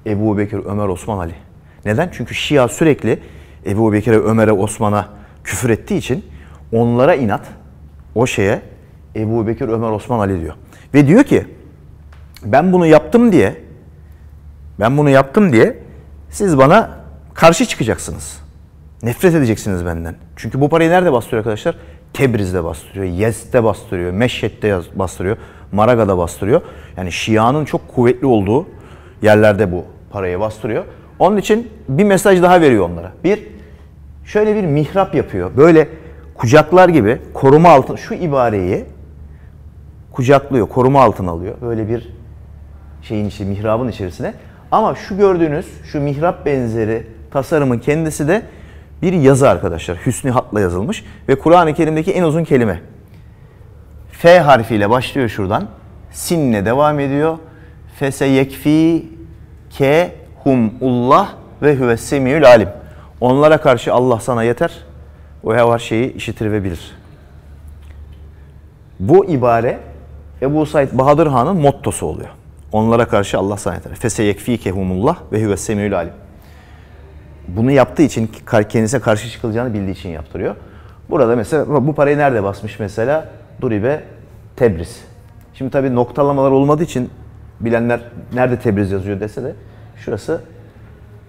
[0.06, 1.34] Ebu Bekir, Ömer, Osman, Ali.
[1.84, 2.08] Neden?
[2.12, 3.18] Çünkü Şia sürekli
[3.66, 5.08] Ebu Bekir'e, Ömer'e, Osman'a
[5.44, 6.24] küfür ettiği için
[6.72, 7.42] onlara inat
[8.14, 8.62] o şeye
[9.16, 10.54] Ebu Bekir, Ömer, Osman, Ali diyor.
[10.94, 11.46] Ve diyor ki
[12.44, 13.56] ben bunu yaptım diye
[14.80, 15.78] ben bunu yaptım diye
[16.30, 17.01] siz bana
[17.34, 18.42] karşı çıkacaksınız.
[19.02, 20.14] Nefret edeceksiniz benden.
[20.36, 21.76] Çünkü bu parayı nerede bastırıyor arkadaşlar?
[22.12, 25.36] Tebriz'de bastırıyor, Yez'de bastırıyor, Meşhed'de bastırıyor,
[25.72, 26.62] Maraga'da bastırıyor.
[26.96, 28.66] Yani Şia'nın çok kuvvetli olduğu
[29.22, 30.84] yerlerde bu parayı bastırıyor.
[31.18, 33.12] Onun için bir mesaj daha veriyor onlara.
[33.24, 33.48] Bir,
[34.24, 35.50] şöyle bir mihrap yapıyor.
[35.56, 35.88] Böyle
[36.34, 38.84] kucaklar gibi koruma altı şu ibareyi
[40.12, 41.54] kucaklıyor, koruma altına alıyor.
[41.62, 42.08] Böyle bir
[43.02, 44.34] şeyin içi, mihrabın içerisine.
[44.70, 48.42] Ama şu gördüğünüz, şu mihrap benzeri tasarımın kendisi de
[49.02, 49.98] bir yazı arkadaşlar.
[50.06, 52.80] Hüsnü hatla yazılmış ve Kur'an-ı Kerim'deki en uzun kelime.
[54.12, 55.68] F harfiyle başlıyor şuradan.
[56.10, 57.38] Sinle devam ediyor.
[57.98, 59.08] Feseyekfi
[59.70, 60.14] ke
[60.44, 62.68] humullah ve huves semiyül alim.
[63.20, 64.72] Onlara karşı Allah sana yeter.
[65.44, 66.96] O her şeyi işitir ve bilir.
[69.00, 69.78] Bu ibare
[70.42, 72.28] Ebu Said Bahadır Han'ın mottosu oluyor.
[72.72, 73.94] Onlara karşı Allah sana yeter.
[73.94, 76.12] Feseyekfikehumullah ve huves semiyül alim.
[77.48, 78.30] Bunu yaptığı için
[78.68, 80.56] kendisine karşı çıkılacağını bildiği için yaptırıyor.
[81.10, 83.28] Burada mesela bu parayı nerede basmış mesela?
[83.60, 84.04] Duribe
[84.56, 85.04] Tebriz.
[85.54, 87.10] Şimdi tabii noktalamalar olmadığı için
[87.60, 88.00] bilenler
[88.34, 89.54] nerede Tebriz yazıyor dese de
[89.96, 90.40] şurası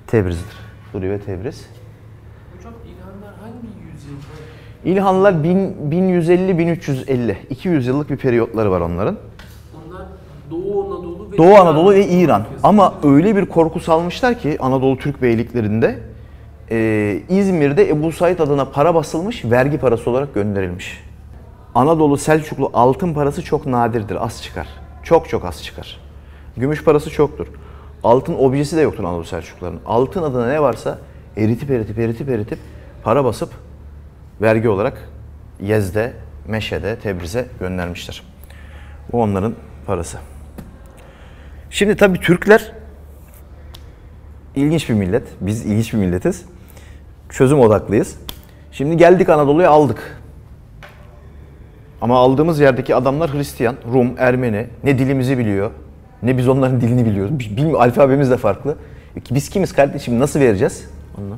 [0.07, 0.57] Tebriz'dir.
[0.93, 1.67] Duribe Tebriz.
[2.57, 4.23] Hocam İlhanlar hangi yüzyılda?
[4.85, 7.35] İlhanlar 1150-1350.
[7.49, 9.17] 200 yıllık bir periyotları var onların.
[11.37, 12.43] Doğu Anadolu ve İran.
[12.63, 15.99] Ama öyle bir korku salmışlar ki Anadolu Türk beyliklerinde
[16.71, 21.03] e, İzmir'de Ebu Said adına para basılmış, vergi parası olarak gönderilmiş.
[21.75, 24.67] Anadolu Selçuklu altın parası çok nadirdir, az çıkar.
[25.03, 25.99] Çok çok az çıkar.
[26.57, 27.47] Gümüş parası çoktur.
[28.03, 29.79] Altın objesi de yoktur Anadolu Selçukluların.
[29.85, 30.97] Altın adına ne varsa
[31.37, 32.59] eritip eritip eritip eritip
[33.03, 33.49] para basıp
[34.41, 35.09] vergi olarak
[35.61, 36.13] Yezde,
[36.47, 38.23] Meşe'de, Tebriz'e göndermişler.
[39.11, 39.53] Bu onların
[39.85, 40.17] parası.
[41.73, 42.71] Şimdi tabii Türkler
[44.55, 45.23] ilginç bir millet.
[45.41, 46.45] Biz ilginç bir milletiz.
[47.29, 48.15] Çözüm odaklıyız.
[48.71, 50.21] Şimdi geldik Anadolu'ya aldık.
[52.01, 54.67] Ama aldığımız yerdeki adamlar Hristiyan, Rum, Ermeni.
[54.83, 55.71] Ne dilimizi biliyor,
[56.23, 57.39] ne biz onların dilini biliyoruz.
[57.39, 58.77] Bilmiyorum, alfabemiz de farklı.
[59.31, 60.89] Biz kimiz kardeşim, nasıl vereceğiz?
[61.17, 61.37] Onu.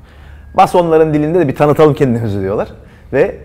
[0.58, 2.68] Bas onların dilinde de bir tanıtalım kendimizi diyorlar.
[3.14, 3.38] Ve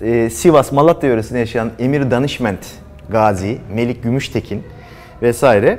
[0.00, 2.66] e, Sivas, Malatya yöresinde yaşayan Emir Danışment
[3.10, 4.62] Gazi, Melik Gümüştekin
[5.22, 5.78] vesaire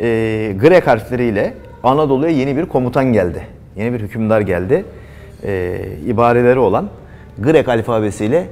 [0.00, 3.46] e, Grek harfleriyle Anadolu'ya yeni bir komutan geldi.
[3.76, 4.84] Yeni bir hükümdar geldi.
[5.42, 6.88] E, ibareleri olan
[7.38, 8.46] Grek alfabesiyle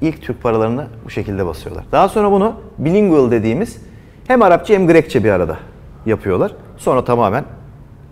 [0.00, 1.84] ilk Türk paralarını bu şekilde basıyorlar.
[1.92, 3.78] Daha sonra bunu bilingual dediğimiz
[4.26, 5.58] hem Arapça hem Grekçe bir arada
[6.06, 6.54] yapıyorlar.
[6.76, 7.44] Sonra tamamen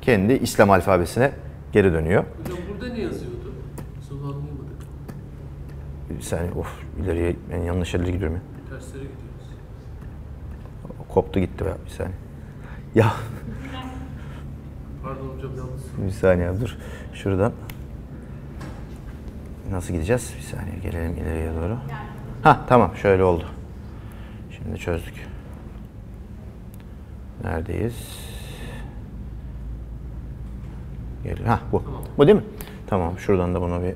[0.00, 1.32] kendi İslam alfabesine
[1.72, 2.24] geri dönüyor.
[2.42, 3.52] Hocam burada ne yazıyordu?
[4.08, 4.86] Sonra anlayamadık.
[6.10, 6.66] Bir saniye of
[7.02, 8.42] ileriye ben yanlış yerlere gidiyorum ya.
[8.70, 9.22] Terslere gidiyoruz.
[11.08, 12.21] Koptu gitti be bir saniye.
[12.94, 13.12] Ya
[15.02, 15.82] Pardon hocam yalnız.
[16.06, 16.76] bir saniye dur.
[17.14, 17.52] Şuradan.
[19.70, 20.34] Nasıl gideceğiz?
[20.36, 21.78] Bir saniye gelelim ileriye doğru.
[22.42, 23.44] Ha tamam şöyle oldu.
[24.50, 25.14] Şimdi çözdük.
[27.44, 28.18] Neredeyiz?
[31.24, 31.44] Gel.
[31.46, 31.82] Ha bu.
[31.84, 32.02] Tamam.
[32.18, 32.44] Bu değil mi?
[32.86, 33.94] Tamam şuradan da buna bir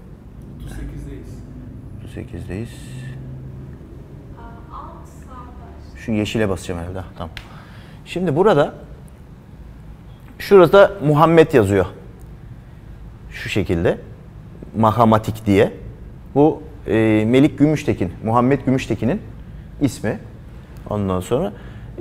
[2.15, 2.37] 38'deyiz.
[2.49, 2.69] 8'deyiz.
[5.97, 7.03] Şu yeşile basacağım evde.
[7.19, 7.31] Tamam.
[8.05, 8.75] Şimdi burada
[10.39, 11.87] şurada Muhammed yazıyor.
[13.31, 13.99] Şu şekilde.
[14.77, 15.73] Mahamatik diye.
[16.35, 19.21] Bu e, Melik Gümüştekin, Muhammed Gümüştekin'in
[19.81, 20.19] ismi.
[20.91, 21.53] Ondan sonra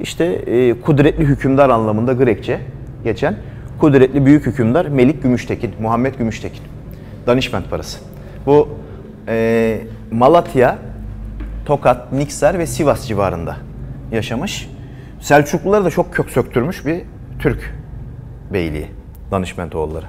[0.01, 2.59] işte e, kudretli hükümdar anlamında Grekçe
[3.03, 3.37] geçen
[3.79, 6.63] kudretli büyük hükümdar Melik Gümüştekin, Muhammed Gümüştekin.
[7.27, 7.99] Danışment parası.
[8.45, 8.69] Bu
[9.27, 9.81] e,
[10.11, 10.77] Malatya,
[11.65, 13.57] Tokat, Niksar ve Sivas civarında
[14.11, 14.69] yaşamış.
[15.19, 17.01] Selçukluları da çok kök söktürmüş bir
[17.39, 17.73] Türk
[18.53, 18.87] beyliği,
[19.31, 20.05] danışment oğulları.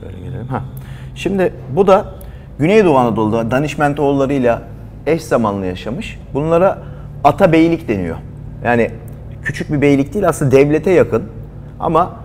[0.00, 0.46] Şöyle gelelim.
[0.46, 0.62] Ha.
[1.14, 2.14] Şimdi bu da
[2.58, 4.62] Güneydoğu Anadolu'da danışment oğullarıyla
[5.06, 6.20] eş zamanlı yaşamış.
[6.34, 6.78] Bunlara
[7.24, 8.16] ata beylik deniyor.
[8.64, 8.90] Yani
[9.42, 11.22] küçük bir beylik değil aslında devlete yakın
[11.80, 12.16] ama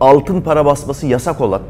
[0.00, 1.62] altın para basması yasak olan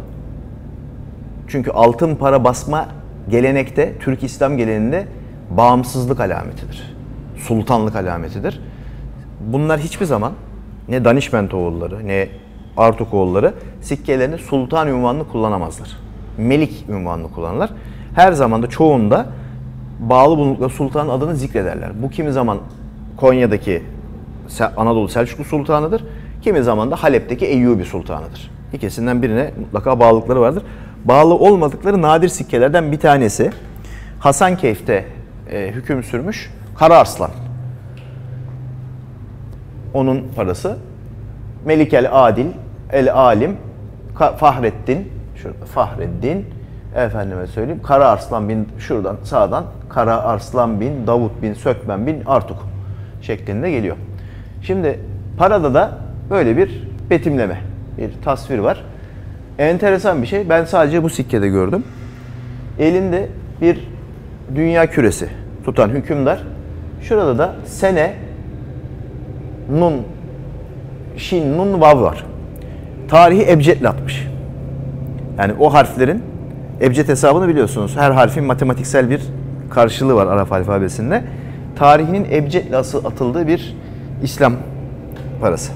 [1.49, 2.88] çünkü altın para basma
[3.28, 5.07] gelenekte, Türk İslam geleneğinde
[5.51, 6.97] bağımsızlık alametidir.
[7.41, 8.61] Sultanlık alametidir.
[9.41, 10.32] Bunlar hiçbir zaman
[10.88, 12.28] ne Danişment oğulları ne
[12.76, 15.97] Artuk oğulları sikkelerini sultan ünvanını kullanamazlar.
[16.38, 17.70] Melik ünvanını kullanırlar.
[18.14, 19.26] Her zaman da çoğunda
[20.01, 22.03] bağlı bulundukları sultanın adını zikrederler.
[22.03, 22.59] Bu kimi zaman
[23.16, 23.82] Konya'daki
[24.76, 26.05] Anadolu Selçuklu Sultanı'dır.
[26.43, 28.51] Kimi zaman da Halep'teki Eyyubi Sultanı'dır.
[28.72, 30.62] İkisinden birine mutlaka bağlılıkları vardır.
[31.05, 33.51] Bağlı olmadıkları nadir sikkelerden bir tanesi
[34.18, 35.05] Hasankeyf'te
[35.53, 36.51] e, hüküm sürmüş
[36.81, 37.31] Kara Arslan.
[39.95, 40.76] Onun parası.
[41.64, 42.47] Melik el Adil,
[42.93, 43.57] el Alim,
[44.37, 46.47] Fahrettin, şurada Fahreddin,
[46.97, 52.66] efendime söyleyeyim, Kara Arslan bin, şuradan sağdan Kara Arslan bin, Davut bin, Sökmen bin, Artuk
[53.22, 53.97] şeklinde geliyor.
[54.62, 55.01] Şimdi
[55.39, 55.99] parada da
[56.31, 57.61] böyle bir betimleme,
[57.99, 58.85] bir tasvir var.
[59.59, 61.85] Enteresan bir şey, ben sadece bu sikkede gördüm.
[62.78, 63.28] Elinde
[63.61, 63.89] bir
[64.55, 65.28] dünya küresi
[65.64, 66.43] tutan hükümdar,
[67.03, 68.14] şurada da sene
[69.70, 70.03] nun
[71.16, 72.24] Şin, Nun, Vav var.
[73.09, 74.28] Tarihi ebcedle atmış.
[75.38, 76.22] Yani o harflerin
[76.80, 77.96] ebced hesabını biliyorsunuz.
[77.96, 79.20] Her harfin matematiksel bir
[79.70, 81.22] karşılığı var Arap alfabesinde.
[81.76, 83.76] Tarihinin ebcedle atıldığı bir
[84.22, 84.53] İslam
[85.40, 85.72] parası.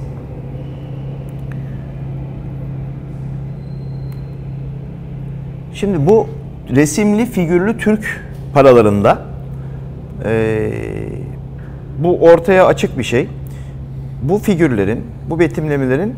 [5.75, 6.29] Şimdi bu
[6.75, 9.18] resimli figürlü Türk paralarında
[10.25, 11.14] eee,
[11.99, 13.29] bu ortaya açık bir şey
[14.23, 16.15] bu figürlerin, bu betimlemelerin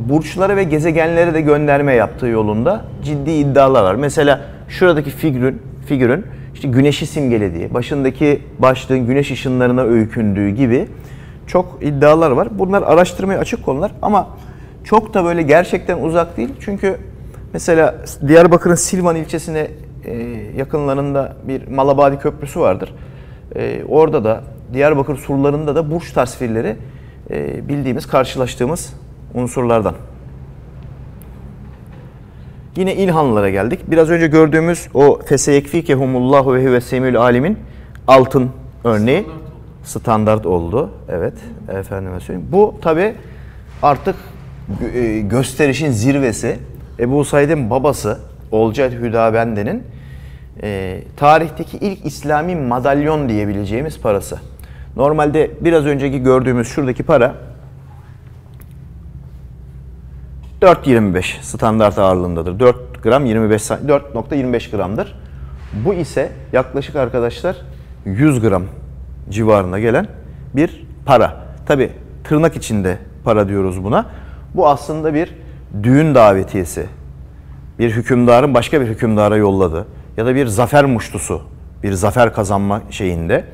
[0.00, 3.94] burçlara ve gezegenlere de gönderme yaptığı yolunda ciddi iddialar var.
[3.94, 10.88] Mesela şuradaki figürün, figürün işte güneşi simgelediği, başındaki başlığın güneş ışınlarına öykündüğü gibi
[11.46, 12.48] çok iddialar var.
[12.58, 14.28] Bunlar araştırmaya açık konular ama
[14.84, 16.50] çok da böyle gerçekten uzak değil.
[16.60, 16.96] Çünkü
[17.52, 17.94] mesela
[18.28, 19.68] Diyarbakır'ın Silvan ilçesine
[20.04, 20.16] e,
[20.56, 22.94] yakınlarında bir Malabadi Köprüsü vardır.
[23.56, 26.76] E, orada da Diyarbakır surlarında da burç tasvirleri
[27.30, 28.92] e, bildiğimiz, karşılaştığımız
[29.34, 29.94] unsurlardan.
[32.76, 33.80] Yine İlhanlılara geldik.
[33.86, 37.58] Biraz önce gördüğümüz o feseyekfikehumullahu ve huve semül alimin
[38.08, 38.50] altın
[38.84, 39.26] örneği
[39.84, 40.90] standart oldu.
[41.08, 41.34] Evet.
[41.78, 42.48] Efendime söyleyeyim.
[42.52, 43.14] Bu tabi
[43.82, 44.16] artık
[44.94, 46.58] e, gösterişin zirvesi.
[46.98, 48.18] Ebu Said'in babası
[48.50, 49.82] Olcay Hüdabende'nin
[50.62, 54.38] e, tarihteki ilk İslami madalyon diyebileceğimiz parası.
[54.96, 57.34] Normalde biraz önceki gördüğümüz şuradaki para
[60.62, 62.60] 4.25 standart ağırlığındadır.
[62.60, 65.14] 4 gram 25 sa- 4.25 gramdır.
[65.84, 67.56] Bu ise yaklaşık arkadaşlar
[68.04, 68.62] 100 gram
[69.30, 70.06] civarına gelen
[70.56, 71.36] bir para.
[71.66, 71.90] Tabi
[72.24, 74.06] tırnak içinde para diyoruz buna.
[74.54, 75.34] Bu aslında bir
[75.82, 76.86] düğün davetiyesi.
[77.78, 79.86] Bir hükümdarın başka bir hükümdara yolladığı
[80.16, 81.42] ya da bir zafer muştusu,
[81.82, 83.44] bir zafer kazanma şeyinde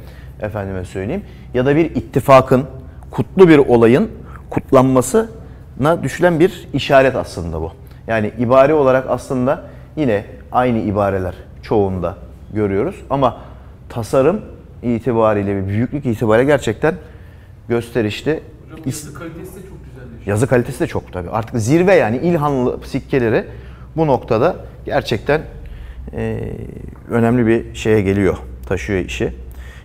[0.43, 1.23] efendime söyleyeyim
[1.55, 2.65] ya da bir ittifakın,
[3.11, 4.11] kutlu bir olayın
[4.51, 7.73] kutlanmasına düşülen bir işaret aslında bu.
[8.07, 9.65] Yani ibare olarak aslında
[9.97, 12.17] yine aynı ibareler çoğunda
[12.55, 13.39] görüyoruz ama
[13.89, 14.41] tasarım
[14.83, 16.95] itibariyle ve büyüklük itibariyle gerçekten
[17.69, 18.43] gösterişli.
[18.71, 20.27] Hocam yazı kalitesi de çok güzelleşiyor.
[20.27, 21.31] Yazı kalitesi de çok tabii.
[21.31, 23.45] Artık zirve yani İlhanlı sikkeleri
[23.97, 25.43] bu noktada gerçekten
[26.13, 26.39] e,
[27.11, 28.37] önemli bir şeye geliyor,
[28.67, 29.33] taşıyor işi.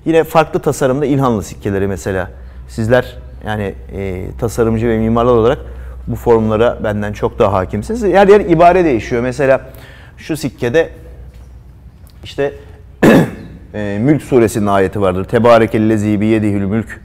[0.07, 2.31] Yine farklı tasarımda İlhanlı sikkeleri mesela
[2.67, 5.59] sizler yani e, tasarımcı ve mimarlar olarak
[6.07, 8.03] bu formlara benden çok daha hakimsiniz.
[8.03, 9.21] Yer yer ibare değişiyor.
[9.21, 9.61] Mesela
[10.17, 10.89] şu sikkede
[12.23, 12.53] işte
[13.73, 15.23] e, Mülk suresinin ayeti vardır.
[15.23, 17.01] Tebarekellezi biyedihül mülk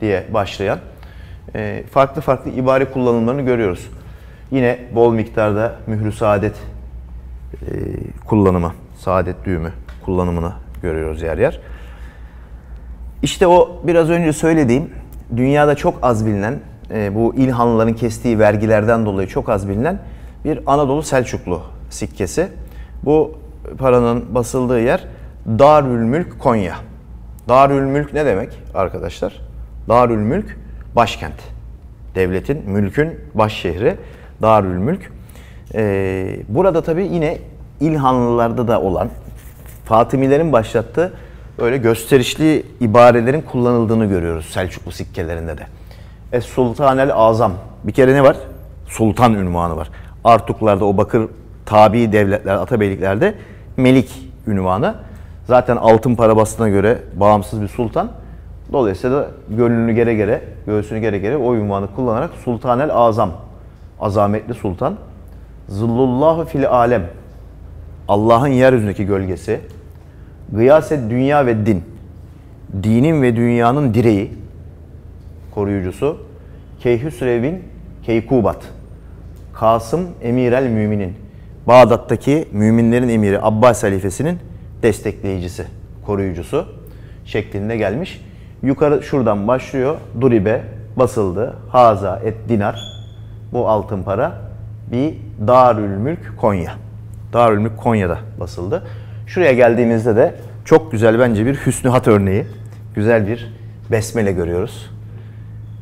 [0.00, 0.78] diye başlayan
[1.54, 3.90] e, farklı farklı ibare kullanımlarını görüyoruz.
[4.50, 6.54] Yine bol miktarda mührü saadet
[7.52, 7.66] e,
[8.26, 9.72] kullanımı, saadet düğümü
[10.04, 11.60] kullanımını görüyoruz yer yer.
[13.26, 14.90] İşte o biraz önce söylediğim
[15.36, 16.60] dünyada çok az bilinen
[16.90, 19.98] e, bu İlhanlıların kestiği vergilerden dolayı çok az bilinen
[20.44, 22.48] bir Anadolu Selçuklu sikkesi.
[23.04, 23.38] Bu
[23.78, 25.04] paranın basıldığı yer
[25.46, 26.76] Darülmülk Konya.
[27.48, 29.40] Darülmülk ne demek arkadaşlar?
[29.88, 30.58] Darülmülk
[30.96, 31.40] başkent.
[32.14, 33.96] Devletin, mülkün baş şehri
[34.42, 35.12] Darülmülk.
[35.74, 37.38] Ee, burada tabii yine
[37.80, 39.08] İlhanlılarda da olan
[39.84, 41.12] Fatimilerin başlattığı
[41.58, 45.66] böyle gösterişli ibarelerin kullanıldığını görüyoruz Selçuklu sikkelerinde de.
[46.32, 47.52] Es Sultanel Azam.
[47.84, 48.36] Bir kere ne var?
[48.88, 49.90] Sultan ünvanı var.
[50.24, 51.28] Artuklarda o bakır
[51.66, 53.34] tabi devletler, atabeyliklerde
[53.76, 54.94] Melik ünvanı.
[55.46, 58.10] Zaten altın para bastığına göre bağımsız bir sultan.
[58.72, 63.30] Dolayısıyla da gönlünü gere gere, göğsünü gere gere o ünvanı kullanarak Sultanel Azam,
[64.00, 64.96] azametli sultan.
[65.68, 67.02] Zillullahu fil alem,
[68.08, 69.60] Allah'ın yeryüzündeki gölgesi,
[70.52, 71.84] gıyaset dünya ve din,
[72.82, 74.32] dinin ve dünyanın direği,
[75.54, 76.18] koruyucusu,
[76.80, 77.62] Keyhüsrev'in
[78.02, 78.68] Keykubat,
[79.54, 81.14] Kasım Emirel Müminin,
[81.66, 84.38] Bağdat'taki müminlerin emiri Abbas halifesinin
[84.82, 85.66] destekleyicisi,
[86.06, 86.66] koruyucusu
[87.24, 88.20] şeklinde gelmiş.
[88.62, 89.96] Yukarı şuradan başlıyor.
[90.20, 90.62] Duribe
[90.96, 91.56] basıldı.
[91.68, 92.80] Haza et dinar.
[93.52, 94.32] Bu altın para.
[94.92, 95.14] Bir
[95.46, 96.72] Darül Mülk Konya.
[97.32, 98.82] Darül Mülk Konya'da basıldı.
[99.26, 102.46] Şuraya geldiğimizde de çok güzel bence bir hüsnü hat örneği.
[102.94, 103.52] Güzel bir
[103.90, 104.90] besmele görüyoruz.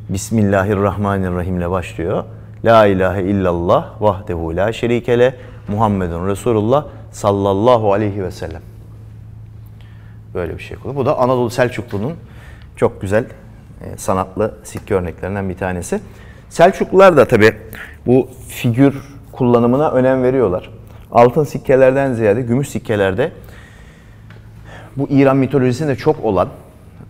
[0.09, 2.23] Bismillahirrahmanirrahim ile başlıyor.
[2.65, 5.35] La ilahe illallah vahdehu la şerikele
[5.67, 8.61] Muhammedun Resulullah sallallahu aleyhi ve sellem.
[10.33, 10.95] Böyle bir şey kolu.
[10.95, 12.13] Bu da Anadolu Selçuklu'nun
[12.75, 13.25] çok güzel
[13.81, 15.99] e, sanatlı sikke örneklerinden bir tanesi.
[16.49, 17.53] Selçuklular da tabi
[18.05, 20.69] bu figür kullanımına önem veriyorlar.
[21.15, 23.31] Altın sikkelerden ziyade gümüş sikkelerde
[24.97, 26.49] bu İran mitolojisinde çok olan,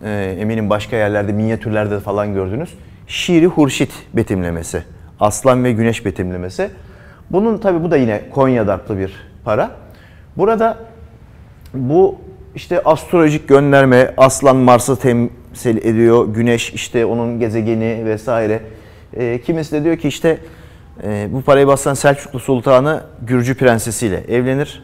[0.04, 2.74] e, eminim başka yerlerde, minyatürlerde de falan gördünüz.
[3.06, 4.82] Şiiri Hurşit betimlemesi.
[5.20, 6.70] Aslan ve Güneş betimlemesi.
[7.30, 9.12] Bunun tabi bu da yine Konya darplı bir
[9.44, 9.70] para.
[10.36, 10.78] Burada
[11.74, 12.18] bu
[12.54, 18.60] işte astrolojik gönderme, Aslan Mars'ı temsil ediyor, Güneş işte onun gezegeni vesaire.
[19.16, 20.38] E, kimisi de diyor ki işte
[21.02, 24.82] e, bu parayı basan Selçuklu Sultanı Gürcü Prensesiyle evlenir.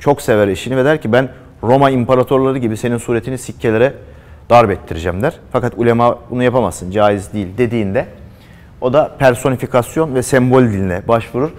[0.00, 1.28] Çok sever eşini ve der ki ben
[1.62, 3.94] Roma imparatorları gibi senin suretini sikkelere
[4.50, 5.34] darp ettireceğim der.
[5.52, 8.06] Fakat ulema bunu yapamazsın, caiz değil dediğinde
[8.80, 11.50] o da personifikasyon ve sembol diline başvurur.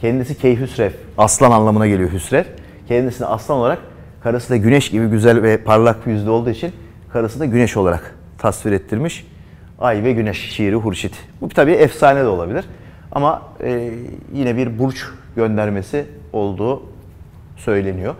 [0.00, 2.44] Kendisi Keyhüsrev, aslan anlamına geliyor Hüsrev.
[2.88, 3.78] Kendisini aslan olarak,
[4.22, 6.72] karısı da güneş gibi güzel ve parlak yüzlü olduğu için
[7.12, 9.26] karısı da güneş olarak tasvir ettirmiş.
[9.78, 11.12] Ay ve Güneş şiiri Hurşit.
[11.40, 12.64] Bu tabii efsane de olabilir.
[13.12, 13.90] Ama e,
[14.32, 15.04] yine bir burç
[15.36, 16.82] göndermesi olduğu
[17.56, 18.14] söyleniyor.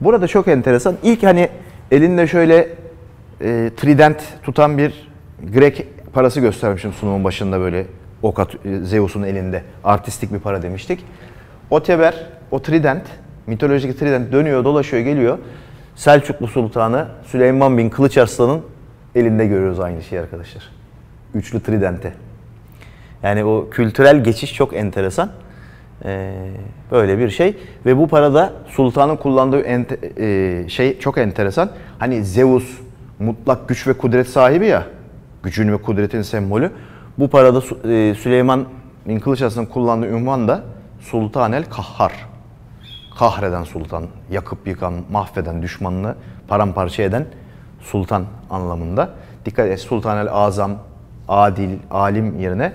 [0.00, 0.96] Burada çok enteresan.
[1.02, 1.48] İlk hani
[1.90, 2.68] elinde şöyle
[3.40, 5.06] e, trident tutan bir
[5.52, 7.86] Grek parası göstermişim sunumun başında böyle
[8.22, 9.62] Okat Zeus'un elinde.
[9.84, 11.04] Artistik bir para demiştik.
[11.70, 13.02] O teber, o trident,
[13.46, 15.38] mitolojik trident dönüyor, dolaşıyor, geliyor.
[15.96, 18.62] Selçuklu Sultanı Süleyman bin Kılıç Arslan'ın
[19.14, 20.70] elinde görüyoruz aynı şeyi arkadaşlar.
[21.34, 22.12] Üçlü tridente.
[23.26, 25.30] Yani o kültürel geçiş çok enteresan.
[26.04, 26.34] Ee,
[26.90, 27.56] böyle bir şey
[27.86, 31.70] ve bu parada sultanın kullandığı ente, e, şey çok enteresan.
[31.98, 32.64] Hani Zeus
[33.18, 34.86] mutlak güç ve kudret sahibi ya.
[35.42, 36.70] Gücün ve kudretin sembolü.
[37.18, 37.58] Bu parada
[37.92, 38.64] e, Süleyman
[39.08, 40.62] bin Kılıçarslan'ın kullandığı ünvan da
[41.00, 42.12] Sultan el Kahhar.
[43.18, 46.14] Kahreden sultan, yakıp yıkan, mahveden, düşmanını
[46.48, 47.26] paramparça eden
[47.80, 49.10] sultan anlamında.
[49.44, 50.72] Dikkat et Sultan el Azam,
[51.28, 52.72] adil, alim yerine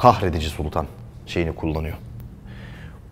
[0.00, 0.86] kahredici sultan
[1.26, 1.96] şeyini kullanıyor.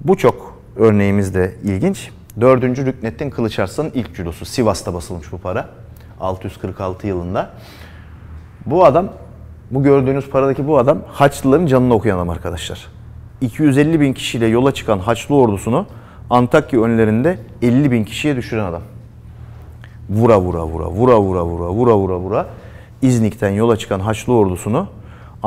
[0.01, 2.11] Bu çok örneğimiz de ilginç.
[2.41, 4.45] Dördüncü Rüknettin Kılıçarslan'ın ilk cülosu.
[4.45, 5.69] Sivas'ta basılmış bu para.
[6.21, 7.51] 646 yılında.
[8.67, 9.09] Bu adam,
[9.71, 12.87] bu gördüğünüz paradaki bu adam Haçlıların canını okuyan adam arkadaşlar.
[13.41, 15.87] 250 bin kişiyle yola çıkan Haçlı ordusunu
[16.31, 18.83] Antakya önlerinde 50 bin kişiye düşüren adam.
[20.11, 22.47] Vura vura vura, vura vura vura, vura vura vura.
[23.03, 24.89] İznik'ten yola çıkan Haçlı ordusunu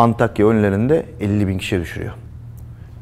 [0.01, 2.13] Antakya önlerinde 50 bin kişiye düşürüyor.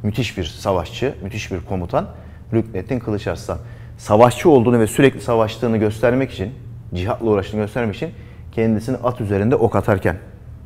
[0.03, 2.07] Müthiş bir savaşçı, müthiş bir komutan
[2.53, 3.57] Rüknettin Kılıçarslan.
[3.97, 6.51] Savaşçı olduğunu ve sürekli savaştığını göstermek için,
[6.93, 8.09] cihatla uğraştığını göstermek için
[8.51, 10.17] kendisini at üzerinde ok atarken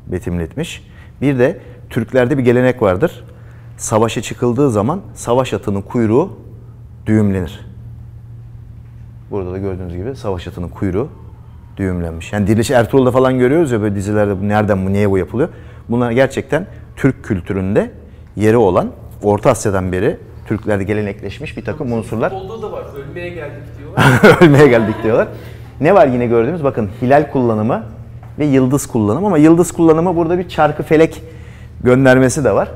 [0.08, 0.88] betimletmiş.
[1.22, 1.60] Bir de
[1.90, 3.24] Türklerde bir gelenek vardır.
[3.78, 6.40] Savaşa çıkıldığı zaman savaş atının kuyruğu
[7.06, 7.60] düğümlenir.
[9.32, 11.10] Burada da gördüğünüz gibi savaş atının kuyruğu
[11.78, 12.34] düğümlenmiş.
[12.34, 15.50] Yani Diriliş Ertuğrul'da falan görüyoruz ya böyle dizilerde nereden bu niye bu yapılıyor.
[15.90, 17.92] Bunlar gerçekten Türk kültüründe
[18.36, 18.92] yeri olan
[19.24, 22.30] Orta Asya'dan beri Türklerde gelenekleşmiş bir takım unsurlar.
[22.30, 22.84] Futbolda da var.
[22.96, 24.38] Ölmeye geldik diyorlar.
[24.42, 25.28] Ölmeye geldik diyorlar.
[25.82, 26.64] Ne var yine gördüğümüz?
[26.64, 27.84] Bakın hilal kullanımı
[28.40, 31.22] ve yıldız kullanımı ama yıldız kullanımı burada bir çarkı felek
[31.84, 32.70] göndermesi de var.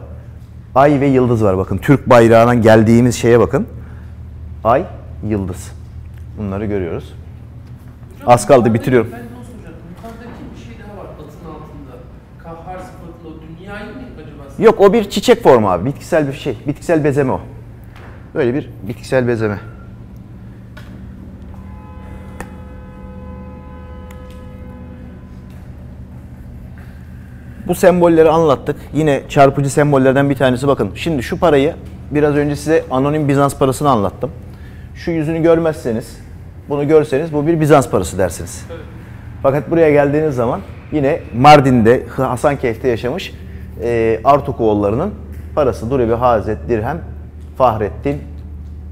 [0.75, 1.77] Ay ve yıldız var bakın.
[1.77, 3.67] Türk bayrağından geldiğimiz şeye bakın.
[4.63, 4.83] Ay,
[5.27, 5.71] yıldız.
[6.37, 7.13] Bunları görüyoruz.
[8.25, 9.09] Az kaldı, bitiriyorum.
[9.13, 9.87] Ben de onu soracaktım.
[9.95, 11.93] Yukarıdaki bir şey daha var atın altında.
[12.43, 14.43] Kahhar sıfatlı o dünyayı mı acaba?
[14.59, 15.85] Yok o bir çiçek formu abi.
[15.85, 16.57] Bitkisel bir şey.
[16.67, 17.41] Bitkisel bezeme o.
[18.35, 19.59] Böyle bir bitkisel bezeme.
[27.67, 28.75] Bu sembolleri anlattık.
[28.93, 30.91] Yine çarpıcı sembollerden bir tanesi bakın.
[30.95, 31.73] Şimdi şu parayı
[32.11, 34.31] biraz önce size anonim Bizans parasını anlattım.
[34.95, 36.17] Şu yüzünü görmezseniz,
[36.69, 38.65] bunu görseniz bu bir Bizans parası dersiniz.
[39.43, 40.61] Fakat buraya geldiğiniz zaman
[40.91, 43.33] yine Mardin'de, Hasankeyf'te yaşamış
[43.83, 45.13] e, Artukoğullarının
[45.55, 47.01] parası Durebi Hazret Dirhem
[47.57, 48.21] Fahrettin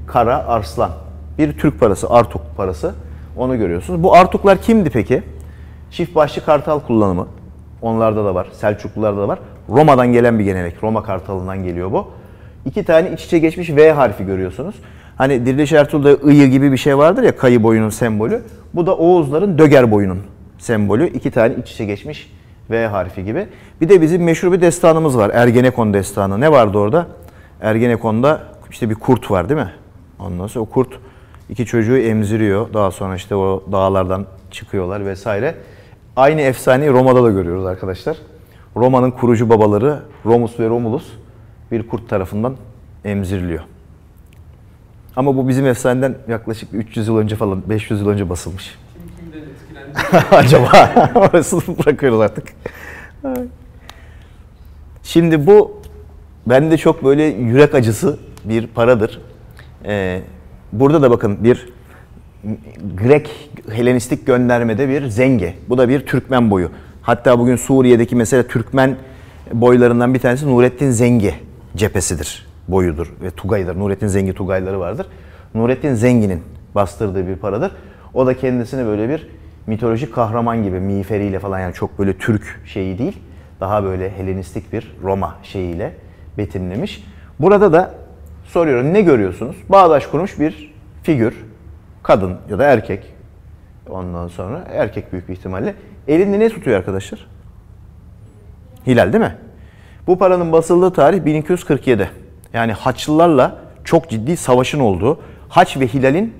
[0.06, 0.90] Kara Arslan.
[1.38, 2.94] Bir Türk parası, Artuk parası.
[3.36, 4.02] Onu görüyorsunuz.
[4.02, 5.22] Bu Artuklar kimdi peki?
[5.90, 7.26] Çift başlı kartal kullanımı.
[7.82, 8.46] Onlarda da var.
[8.52, 9.38] Selçuklularda da var.
[9.68, 10.82] Roma'dan gelen bir gelenek.
[10.82, 12.08] Roma kartalından geliyor bu.
[12.64, 14.74] İki tane iç içe geçmiş V harfi görüyorsunuz.
[15.16, 18.42] Hani Diriliş Ertuğrul'da ıyı gibi bir şey vardır ya kayı boyunun sembolü.
[18.74, 20.18] Bu da Oğuzların döger boyunun
[20.58, 21.08] sembolü.
[21.08, 22.35] İki tane iç içe geçmiş
[22.70, 23.46] V harfi gibi.
[23.80, 25.30] Bir de bizim meşhur bir destanımız var.
[25.34, 26.40] Ergenekon destanı.
[26.40, 27.06] Ne vardı orada?
[27.60, 29.72] Ergenekon'da işte bir kurt var değil mi?
[30.18, 30.98] Ondan sonra o kurt
[31.48, 32.74] iki çocuğu emziriyor.
[32.74, 35.54] Daha sonra işte o dağlardan çıkıyorlar vesaire.
[36.16, 38.16] Aynı efsaneyi Roma'da da görüyoruz arkadaşlar.
[38.76, 41.04] Roma'nın kurucu babaları Romus ve Romulus
[41.72, 42.56] bir kurt tarafından
[43.04, 43.62] emziriliyor.
[45.16, 48.78] Ama bu bizim efsaneden yaklaşık 300 yıl önce falan, 500 yıl önce basılmış.
[50.30, 50.70] Acaba
[51.14, 52.48] orasını bırakıyoruz artık.
[55.02, 55.82] Şimdi bu
[56.46, 59.20] bende çok böyle yürek acısı bir paradır.
[59.84, 60.20] Ee,
[60.72, 61.68] burada da bakın bir
[62.96, 65.54] Grek Helenistik göndermede bir zenge.
[65.68, 66.70] Bu da bir Türkmen boyu.
[67.02, 68.96] Hatta bugün Suriye'deki mesela Türkmen
[69.52, 71.34] boylarından bir tanesi Nurettin Zengi
[71.76, 73.78] cephesidir, boyudur ve Tugay'dır.
[73.78, 75.06] Nurettin Zengi Tugayları vardır.
[75.54, 76.42] Nurettin Zengi'nin
[76.74, 77.72] bastırdığı bir paradır.
[78.14, 79.28] O da kendisini böyle bir
[79.66, 83.18] mitolojik kahraman gibi miğferiyle falan yani çok böyle Türk şeyi değil.
[83.60, 85.94] Daha böyle Helenistik bir Roma şeyiyle
[86.38, 87.04] betimlemiş.
[87.40, 87.94] Burada da
[88.44, 89.56] soruyorum ne görüyorsunuz?
[89.68, 91.44] Bağdaş kurmuş bir figür,
[92.02, 93.14] kadın ya da erkek.
[93.90, 95.74] Ondan sonra erkek büyük bir ihtimalle.
[96.08, 97.26] Elinde ne tutuyor arkadaşlar?
[98.86, 99.36] Hilal değil mi?
[100.06, 102.10] Bu paranın basıldığı tarih 1247.
[102.52, 106.34] Yani Haçlılarla çok ciddi savaşın olduğu, Haç ve Hilal'in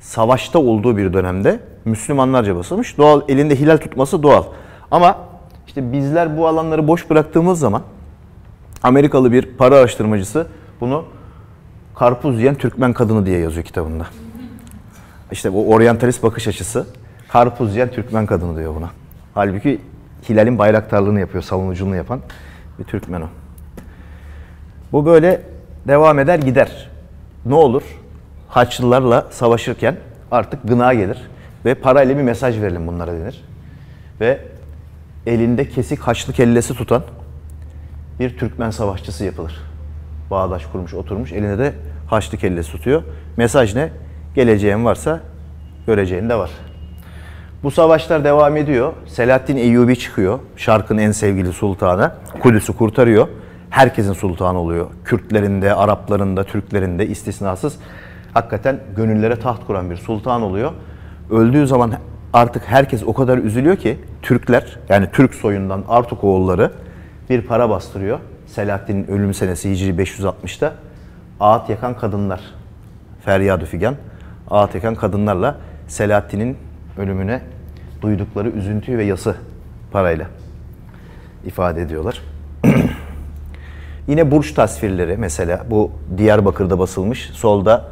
[0.00, 2.98] savaşta olduğu bir dönemde Müslümanlarca basılmış.
[2.98, 4.44] Doğal elinde hilal tutması doğal.
[4.90, 5.18] Ama
[5.66, 7.82] işte bizler bu alanları boş bıraktığımız zaman
[8.82, 10.46] Amerikalı bir para araştırmacısı
[10.80, 11.04] bunu
[11.94, 14.06] karpuz yiyen Türkmen kadını diye yazıyor kitabında.
[15.32, 16.86] İşte bu oryantalist bakış açısı
[17.28, 18.90] karpuz yiyen Türkmen kadını diyor buna.
[19.34, 19.80] Halbuki
[20.28, 22.20] Hilal'in bayraktarlığını yapıyor, savunuculuğunu yapan
[22.78, 23.26] bir Türkmen o.
[24.92, 25.42] Bu böyle
[25.88, 26.90] devam eder gider.
[27.46, 27.82] Ne olur?
[28.48, 29.96] Haçlılarla savaşırken
[30.30, 31.18] artık gına gelir
[31.66, 33.44] ve parayla bir mesaj verelim bunlara denir.
[34.20, 34.40] Ve
[35.26, 37.02] elinde kesik haçlı kellesi tutan
[38.20, 39.60] bir Türkmen savaşçısı yapılır.
[40.30, 41.72] Bağdaş kurmuş, oturmuş, elinde de
[42.06, 43.02] haçlı kellesi tutuyor.
[43.36, 43.90] Mesaj ne?
[44.34, 45.20] Geleceğin varsa
[45.86, 46.50] göreceğin de var.
[47.62, 48.92] Bu savaşlar devam ediyor.
[49.06, 50.38] Selahaddin Eyyubi çıkıyor.
[50.56, 52.12] Şarkın en sevgili sultanı.
[52.42, 53.28] Kudüs'ü kurtarıyor.
[53.70, 54.86] Herkesin sultanı oluyor.
[55.04, 57.76] Kürtlerin de, Arapların da, Türklerin de istisnasız.
[58.34, 60.72] Hakikaten gönüllere taht kuran bir sultan oluyor.
[61.30, 61.92] Öldüğü zaman
[62.32, 66.72] artık herkes o kadar üzülüyor ki Türkler yani Türk soyundan Artuk oğulları
[67.30, 68.18] bir para bastırıyor.
[68.46, 70.74] Selahaddin'in ölüm senesi Hicri 560'ta
[71.40, 72.40] ağıt yakan kadınlar.
[73.24, 73.94] Feryad-ı Figan.
[74.50, 75.56] Ağıt yakan kadınlarla
[75.88, 76.56] Selahaddin'in
[76.98, 77.40] ölümüne
[78.02, 79.36] duydukları üzüntü ve yası
[79.92, 80.26] parayla
[81.46, 82.22] ifade ediyorlar.
[84.08, 87.30] Yine burç tasvirleri mesela bu Diyarbakır'da basılmış.
[87.32, 87.88] Solda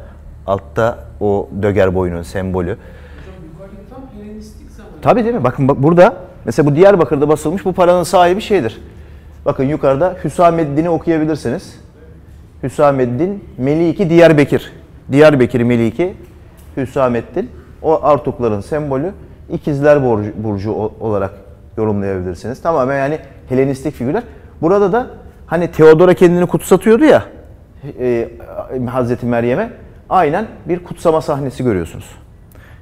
[0.47, 2.69] altta o döger boyunun sembolü.
[2.69, 2.79] Hocam
[3.53, 4.91] yukarıdaki tam Helenistik zaman.
[5.05, 5.43] Tabii değil mi?
[5.43, 6.15] Bakın bak burada
[6.45, 8.81] mesela bu Diyarbakır'da basılmış bu paranın sahibi şeydir.
[9.45, 11.79] Bakın yukarıda Hüsameddin'i okuyabilirsiniz.
[12.63, 14.73] Hüsameddin Meliki Diyarbekir.
[15.11, 16.13] Diyarbekir Meliki
[16.77, 17.51] Hüsameddin.
[17.81, 19.11] O Artukların sembolü.
[19.49, 21.31] İkizler Burcu, Burcu olarak
[21.77, 22.61] yorumlayabilirsiniz.
[22.61, 23.19] Tamamen yani
[23.49, 24.23] Helenistik figürler.
[24.61, 25.07] Burada da
[25.47, 27.23] hani Teodora kendini kutsatıyordu ya
[27.99, 28.29] e,
[28.89, 29.69] Hazreti Meryem'e.
[30.09, 32.11] Aynen bir kutsama sahnesi görüyorsunuz.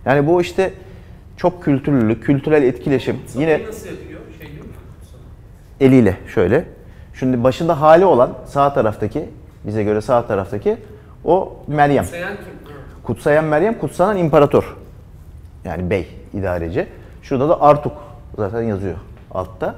[0.05, 0.73] Yani bu işte
[1.37, 3.17] çok kültürlülük, kültürel etkileşim.
[3.35, 4.19] Yine Yine nasıl yapıyor?
[4.39, 4.49] Şey
[5.79, 6.65] eliyle şöyle.
[7.13, 9.29] Şimdi başında hali olan sağ taraftaki,
[9.63, 10.77] bize göre sağ taraftaki
[11.25, 12.05] o Meryem.
[12.05, 12.45] Sayan kim?
[13.03, 14.75] Kutsayan Meryem, kutsanan imparator.
[15.65, 16.87] Yani bey, idareci.
[17.21, 17.93] Şurada da Artuk
[18.37, 18.95] zaten yazıyor
[19.31, 19.75] altta.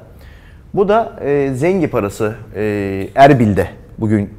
[0.73, 3.67] Bu da e, Zengi parası e, Erbil'de.
[3.97, 4.33] Bugün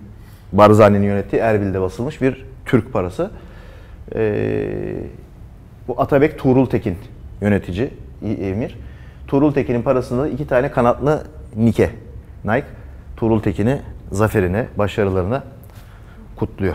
[0.52, 3.30] Barzani'nin yönettiği Erbil'de basılmış bir Türk parası.
[4.14, 4.94] E,
[5.88, 6.98] bu Atabek Tuğrul Tekin
[7.40, 7.90] yönetici,
[8.22, 8.78] emir.
[9.26, 11.26] Tuğrul Tekin'in parasında da iki tane kanatlı
[11.56, 11.90] Nike,
[12.44, 12.66] Nike.
[13.16, 13.82] Tuğrul Tekin'i
[14.12, 15.44] zaferine, başarılarına
[16.36, 16.74] kutluyor.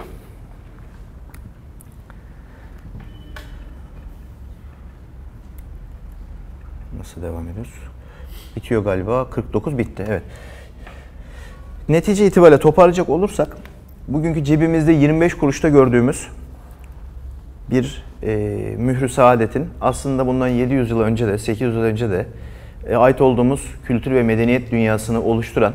[6.98, 7.74] Nasıl devam ediyoruz?
[8.56, 9.30] Bitiyor galiba.
[9.30, 10.06] 49 bitti.
[10.08, 10.24] Evet.
[11.90, 13.58] Netice itibariyle toparlayacak olursak
[14.08, 16.28] bugünkü cebimizde 25 kuruşta gördüğümüz
[17.70, 18.36] bir e,
[18.78, 22.26] mührü saadetin aslında bundan 700 yıl önce de 800 yıl önce de
[22.88, 25.74] e, ait olduğumuz kültür ve medeniyet dünyasını oluşturan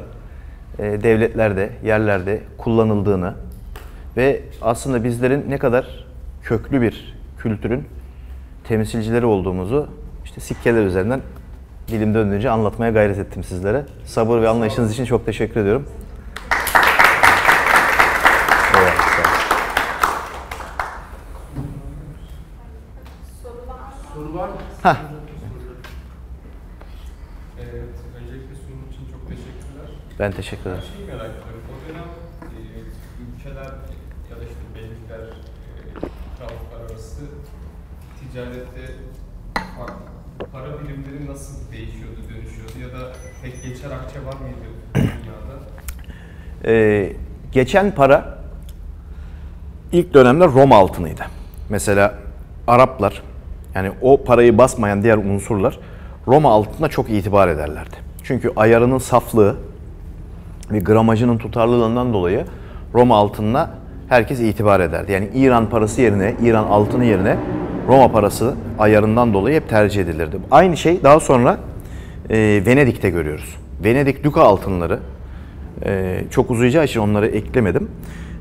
[0.78, 3.34] e, devletlerde, yerlerde kullanıldığını
[4.16, 6.06] ve aslında bizlerin ne kadar
[6.42, 7.84] köklü bir kültürün
[8.64, 9.88] temsilcileri olduğumuzu
[10.24, 11.20] işte sikkeler üzerinden
[11.88, 13.84] dilim döndüğünce anlatmaya gayret ettim sizlere.
[14.04, 15.86] Sabır ve anlayışınız için çok teşekkür ediyorum.
[18.74, 18.96] Eyvallah,
[24.36, 24.66] sağ olun.
[27.60, 29.88] Evet, öncelikle sunum için çok teşekkürler.
[30.18, 30.84] Ben teşekkür ederim.
[30.96, 31.62] Şeyi merak ediyorum.
[31.72, 32.08] O dönem
[32.42, 32.60] e,
[33.22, 33.72] ülkeler
[34.30, 35.30] ya da işte beylikler, e,
[36.38, 37.20] krallıklar arası
[38.20, 38.94] ticarette
[39.76, 40.16] farklı
[40.52, 44.56] para birimleri nasıl değişiyordu, dönüşüyordu ya da tek geçer akçe var mıydı
[44.94, 45.56] dünyada?
[46.64, 47.12] Ee,
[47.52, 48.38] geçen para
[49.92, 51.22] ilk dönemde Roma altınıydı.
[51.68, 52.14] Mesela
[52.66, 53.22] Araplar
[53.76, 55.78] yani o parayı basmayan diğer unsurlar
[56.28, 57.96] Roma altına çok itibar ederlerdi.
[58.22, 59.56] Çünkü ayarının saflığı
[60.70, 62.44] ve gramajının tutarlılığından dolayı
[62.94, 63.70] Roma altınına
[64.08, 65.12] herkes itibar ederdi.
[65.12, 67.36] Yani İran parası yerine, İran altını yerine
[67.88, 70.36] Roma parası ayarından dolayı hep tercih edilirdi.
[70.50, 71.58] Aynı şey daha sonra
[72.30, 73.56] e, Venedik'te görüyoruz.
[73.84, 74.98] Venedik Duka altınları
[75.84, 77.88] e, çok uzayacağı için onları eklemedim.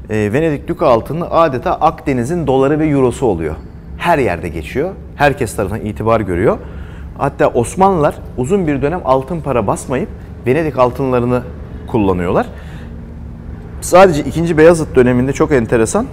[0.10, 3.56] E, Venedik Duka altını adeta Akdeniz'in doları ve eurosu oluyor.
[4.06, 4.92] Her yerde geçiyor.
[5.16, 6.58] Herkes tarafından itibar görüyor.
[7.18, 10.10] Hatta Osmanlılar uzun bir dönem altın para basmayıp
[10.48, 11.42] Venedik altınlarını
[11.88, 12.48] kullanıyorlar.
[13.82, 14.58] Sadece 2.
[14.58, 16.06] Beyazıt döneminde çok enteresan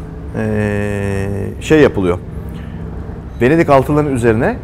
[1.60, 2.18] şey yapılıyor.
[3.40, 4.56] Venedik altınlarının üzerine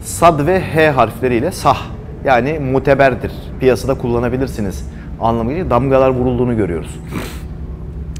[0.00, 1.78] sad ve h harfleriyle sah
[2.24, 3.32] yani muteberdir.
[3.60, 4.90] Piyasada kullanabilirsiniz
[5.20, 7.00] anlamıyla damgalar vurulduğunu görüyoruz.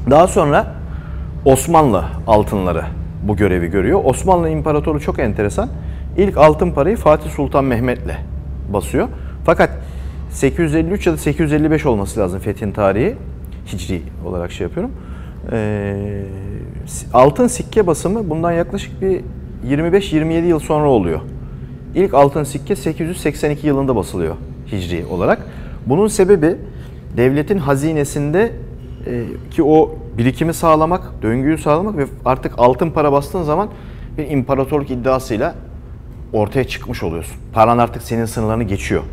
[0.09, 0.75] Daha sonra
[1.45, 2.83] Osmanlı altınları
[3.27, 4.01] bu görevi görüyor.
[4.03, 5.69] Osmanlı İmparatoru çok enteresan.
[6.17, 8.17] İlk altın parayı Fatih Sultan Mehmet'le
[8.73, 9.07] basıyor.
[9.45, 9.69] Fakat
[10.29, 13.15] 853 ya da 855 olması lazım fethin tarihi.
[13.73, 14.91] Hicri olarak şey yapıyorum.
[15.51, 16.23] Ee,
[17.13, 19.21] altın sikke basımı bundan yaklaşık bir
[19.69, 21.19] 25-27 yıl sonra oluyor.
[21.95, 24.35] İlk altın sikke 882 yılında basılıyor
[24.71, 25.45] Hicri olarak.
[25.85, 26.55] Bunun sebebi
[27.17, 28.51] devletin hazinesinde
[29.07, 33.69] e, ki o birikimi sağlamak, döngüyü sağlamak ve artık altın para bastığın zaman
[34.17, 35.55] bir imparatorluk iddiasıyla
[36.33, 37.35] ortaya çıkmış oluyorsun.
[37.53, 39.03] Paran artık senin sınırlarını geçiyor.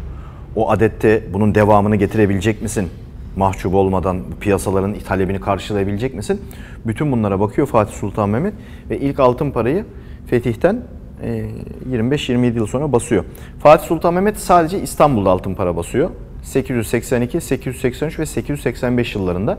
[0.56, 2.88] O adette bunun devamını getirebilecek misin?
[3.36, 6.40] Mahcup olmadan piyasaların talebini karşılayabilecek misin?
[6.86, 8.54] Bütün bunlara bakıyor Fatih Sultan Mehmet
[8.90, 9.84] ve ilk altın parayı
[10.26, 10.82] fetihten
[11.90, 13.24] 25-27 yıl sonra basıyor.
[13.62, 16.10] Fatih Sultan Mehmet sadece İstanbul'da altın para basıyor.
[16.42, 19.58] 882, 883 ve 885 yıllarında.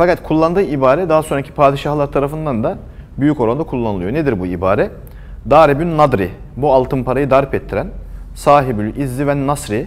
[0.00, 2.78] Fakat kullandığı ibare daha sonraki padişahlar tarafından da
[3.18, 4.12] büyük oranda kullanılıyor.
[4.12, 4.90] Nedir bu ibare?
[5.50, 7.86] Daribün nadri, bu altın parayı darp ettiren,
[8.34, 9.86] sahibül izzi ve nasri,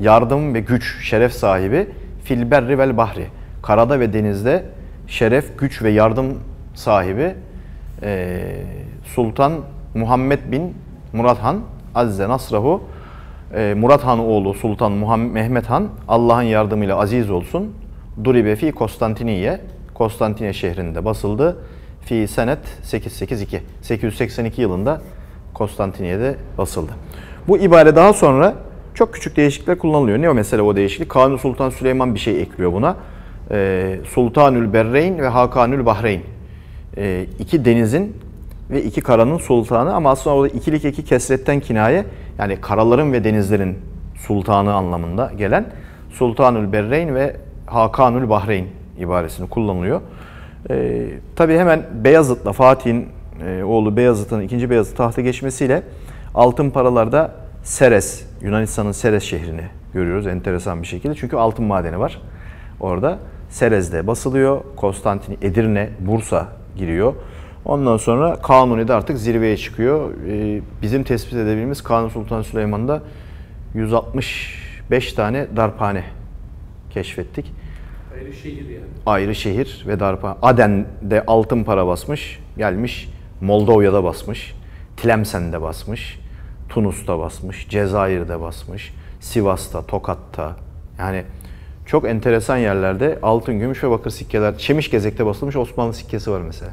[0.00, 1.88] yardım ve güç, şeref sahibi,
[2.24, 3.26] filberri vel bahri,
[3.62, 4.64] karada ve denizde
[5.06, 6.38] şeref, güç ve yardım
[6.74, 7.34] sahibi
[8.02, 8.40] e,
[9.04, 9.52] Sultan
[9.94, 10.74] Muhammed bin
[11.12, 11.60] Murat Han
[11.94, 12.82] Azze Nasrahu
[13.54, 17.81] e, Murat Han oğlu Sultan Muhammed Mehmet Han Allah'ın yardımıyla aziz olsun.
[18.24, 19.60] Duribe fi Konstantiniye
[19.94, 21.56] Konstantiniye şehrinde basıldı.
[22.00, 25.00] Fi senet 882 882 yılında
[25.54, 26.92] Konstantiniye'de basıldı.
[27.48, 28.54] Bu ibare daha sonra
[28.94, 30.18] çok küçük değişiklikler kullanılıyor.
[30.18, 31.08] Ne o mesela o değişiklik?
[31.08, 32.96] Kanuni Sultan Süleyman bir şey ekliyor buna.
[33.50, 36.20] E, Sultanül Berreyn ve Hakanül Bahreyn.
[36.96, 38.16] E, iki denizin
[38.70, 42.04] ve iki karanın sultanı ama aslında orada ikilik iki kesretten kinaye
[42.38, 43.78] yani karaların ve denizlerin
[44.26, 45.66] sultanı anlamında gelen
[46.10, 47.36] Sultanül Berreyn ve
[47.74, 48.66] Hakanül Bahreyn
[48.98, 50.00] ibaresini kullanılıyor.
[50.70, 53.08] Ee, tabii hemen Beyazıt'la Fatih'in
[53.46, 55.82] e, oğlu Beyazıt'ın ikinci Beyazıt tahta geçmesiyle
[56.34, 57.30] altın paralarda
[57.62, 61.14] Seres, Yunanistan'ın Seres şehrini görüyoruz enteresan bir şekilde.
[61.14, 62.20] Çünkü altın madeni var
[62.80, 63.18] orada.
[63.50, 64.60] Serez'de basılıyor.
[64.76, 67.14] Konstantin, Edirne, Bursa giriyor.
[67.64, 70.10] Ondan sonra Kanuni'de artık zirveye çıkıyor.
[70.28, 73.02] Ee, bizim tespit edebildiğimiz Kanuni Sultan Süleyman'da
[73.74, 76.04] 165 tane darphane
[76.90, 77.52] keşfettik.
[78.14, 78.84] Ayrı şehir yani.
[79.06, 80.36] Ayrı şehir ve darphane.
[80.42, 83.08] Aden'de altın para basmış, gelmiş
[83.40, 84.54] Moldova'da basmış,
[84.96, 86.18] Tlemsen'de basmış,
[86.68, 90.56] Tunus'ta basmış, Cezayir'de basmış, Sivas'ta, Tokat'ta.
[90.98, 91.24] Yani
[91.86, 94.58] çok enteresan yerlerde altın, gümüş ve bakır sikkeler.
[94.58, 96.70] Çemişgezek'te basılmış Osmanlı sikkesi var mesela.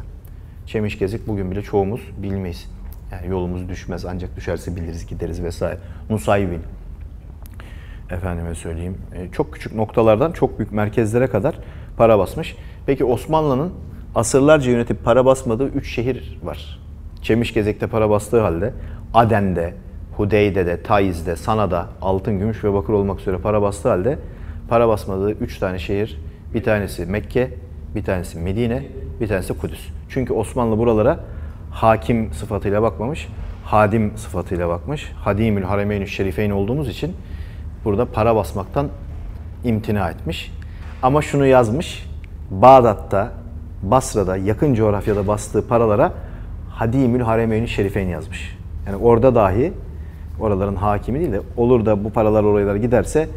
[0.65, 2.71] Çemişgezik bugün bile çoğumuz bilmeyiz.
[3.11, 5.77] Yani yolumuz düşmez ancak düşerse biliriz gideriz vesaire.
[6.09, 6.61] Nusaybin.
[8.11, 8.97] Efendime söyleyeyim.
[9.15, 11.55] E, çok küçük noktalardan çok büyük merkezlere kadar
[11.97, 12.55] para basmış.
[12.85, 13.73] Peki Osmanlı'nın
[14.15, 16.79] asırlarca yönetip para basmadığı 3 şehir var.
[17.21, 18.73] Çemişgezek'te para bastığı halde
[19.13, 19.73] Aden'de,
[20.17, 24.19] Hudeyde'de, Taiz'de, Sana'da altın, gümüş ve bakır olmak üzere para bastığı halde
[24.69, 26.19] para basmadığı 3 tane şehir.
[26.53, 27.49] Bir tanesi Mekke,
[27.95, 28.83] bir tanesi Medine,
[29.21, 29.87] bir tanesi Kudüs.
[30.09, 31.19] Çünkü Osmanlı buralara
[31.71, 33.27] hakim sıfatıyla bakmamış,
[33.65, 35.11] hadim sıfatıyla bakmış.
[35.15, 37.15] Hadimül Haremeyn-i Şerifeyn olduğumuz için
[37.85, 38.87] burada para basmaktan
[39.63, 40.51] imtina etmiş.
[41.03, 42.09] Ama şunu yazmış,
[42.51, 43.31] Bağdat'ta,
[43.83, 46.13] Basra'da, yakın coğrafyada bastığı paralara
[46.69, 48.57] Hadimül Haremeyn-i Şerifeyn yazmış.
[48.87, 49.73] Yani orada dahi
[50.39, 53.27] oraların hakimi değil de olur da bu paralar oralara giderse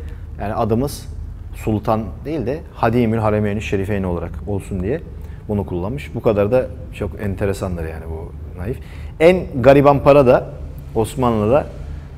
[0.41, 1.09] yani adımız
[1.55, 5.01] sultan değil de Hadimül Haremeyn Şerifeyn olarak olsun diye
[5.49, 6.15] bunu kullanmış.
[6.15, 8.79] Bu kadar da çok enteresandır yani bu naif.
[9.21, 10.51] En gariban para da
[10.95, 11.67] Osmanlı'da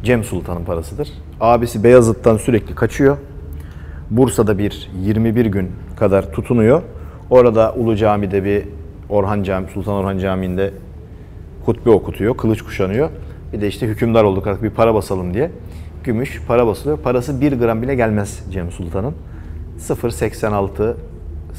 [0.05, 1.13] Cem Sultan'ın parasıdır.
[1.45, 3.17] Abisi Beyazıt'tan sürekli kaçıyor.
[4.11, 6.83] Bursa'da bir 21 gün kadar tutunuyor.
[7.31, 8.63] Orada Ulu Cami'de bir
[9.09, 10.71] Orhan Cami, Sultan Orhan Camii'nde
[11.65, 13.09] hutbe okutuyor, kılıç kuşanıyor.
[13.53, 15.51] Bir de işte hükümdar olduk artık bir para basalım diye.
[16.05, 16.99] Gümüş para basılıyor.
[16.99, 19.15] Parası 1 gram bile gelmez Cem Sultan'ın.
[19.79, 20.95] 0.86,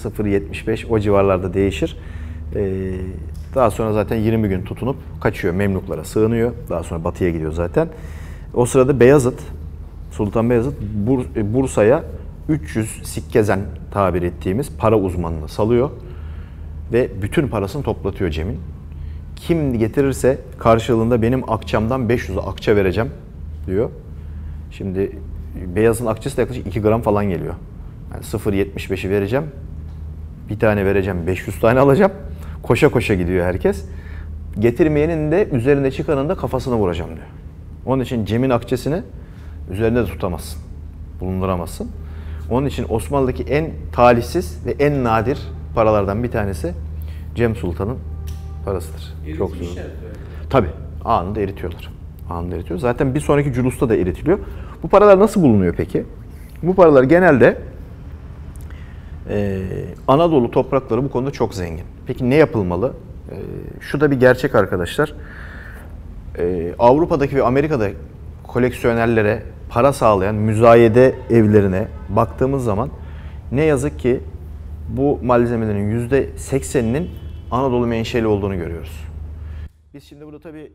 [0.04, 1.98] 0.75 o civarlarda değişir.
[2.56, 2.92] Ee,
[3.56, 5.54] daha sonra zaten 20 gün tutunup kaçıyor.
[5.54, 6.52] Memluklara sığınıyor.
[6.70, 7.88] Daha sonra batıya gidiyor zaten.
[8.54, 9.40] O sırada Beyazıt,
[10.18, 10.74] Sultan Beyazıt
[11.08, 12.04] Bur- e, Bursa'ya
[12.50, 13.60] 300 sikkezen
[13.92, 15.90] tabir ettiğimiz para uzmanını salıyor
[16.94, 18.60] ve bütün parasını toplatıyor Cem'in.
[19.36, 23.10] Kim getirirse karşılığında benim akçamdan 500 akça vereceğim
[23.68, 23.90] diyor.
[24.72, 25.20] Şimdi
[25.76, 27.54] beyazın akçesi de yaklaşık 2 gram falan geliyor.
[28.14, 29.46] Yani 0.75'i vereceğim.
[30.50, 32.12] Bir tane vereceğim, 500 tane alacağım.
[32.64, 33.86] Koşa koşa gidiyor herkes.
[34.60, 37.28] Getirmeyenin de üzerinde çıkanın da kafasına vuracağım diyor.
[37.86, 39.02] Onun için Cem'in akçesini
[39.72, 40.62] üzerinde de tutamazsın.
[41.20, 41.92] Bulunduramazsın.
[42.50, 45.40] Onun için Osmanlı'daki en talihsiz ve en nadir
[45.76, 46.74] paralardan bir tanesi
[47.36, 47.98] Cem Sultan'ın
[48.66, 49.14] parasıdır.
[49.38, 49.58] Çok zor.
[49.58, 49.86] Eritmişler.
[50.50, 50.70] Tabii
[51.06, 51.92] anında eritiyorlar.
[52.30, 52.80] Anında eritiyor.
[52.80, 54.40] Zaten bir sonraki culusta da eritiliyor.
[54.84, 56.06] Bu paralar nasıl bulunuyor peki?
[56.64, 57.58] Bu paralar genelde
[59.30, 59.62] e,
[60.08, 61.86] Anadolu toprakları bu konuda çok zengin.
[62.08, 62.94] Peki ne yapılmalı?
[63.32, 63.36] E,
[63.80, 65.14] şu da bir gerçek arkadaşlar.
[66.38, 67.90] E, Avrupa'daki ve Amerika'da
[68.44, 72.90] koleksiyonerlere para sağlayan müzayede evlerine baktığımız zaman
[73.52, 74.20] ne yazık ki
[74.90, 77.10] bu malzemelerin %80'inin
[77.52, 79.06] Anadolu menşeli olduğunu görüyoruz.
[79.94, 80.72] Biz şimdi burada tabii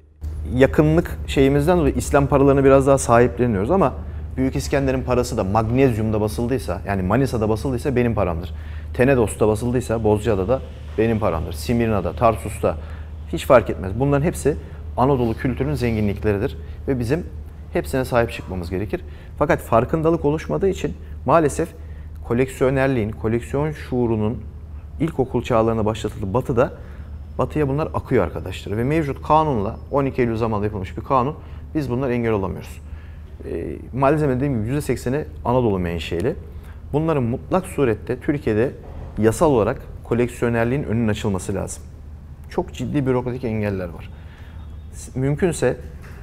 [0.55, 3.95] yakınlık şeyimizden dolayı İslam paralarını biraz daha sahipleniyoruz ama
[4.37, 8.55] Büyük İskender'in parası da magnezyumda basıldıysa yani Manisa'da basıldıysa benim paramdır.
[8.95, 10.61] Tenedos'ta basıldıysa Bozcaada da
[10.99, 11.53] benim paramdır.
[11.53, 12.77] Simirna'da, Tarsus'ta
[13.33, 13.93] hiç fark etmez.
[14.01, 14.57] Bunların hepsi
[14.97, 16.57] Anadolu kültürünün zenginlikleridir
[16.89, 17.27] ve bizim
[17.73, 19.01] hepsine sahip çıkmamız gerekir.
[19.39, 20.95] Fakat farkındalık oluşmadığı için
[21.27, 21.69] maalesef
[22.25, 24.43] koleksiyonerliğin, koleksiyon şuurunun
[25.01, 26.73] ilkokul çağlarına başlatıldığı batıda
[27.39, 28.77] batıya bunlar akıyor arkadaşlar.
[28.77, 31.35] Ve mevcut kanunla 12 Eylül zamanında yapılmış bir kanun
[31.75, 32.81] biz bunlar engel olamıyoruz.
[33.49, 36.37] E, malzeme dediğim gibi %80'i Anadolu menşeli.
[36.93, 38.73] Bunların mutlak surette Türkiye'de
[39.19, 41.83] yasal olarak koleksiyonerliğin önünün açılması lazım.
[42.51, 44.11] Çok ciddi bürokratik engeller var.
[45.15, 45.77] Mümkünse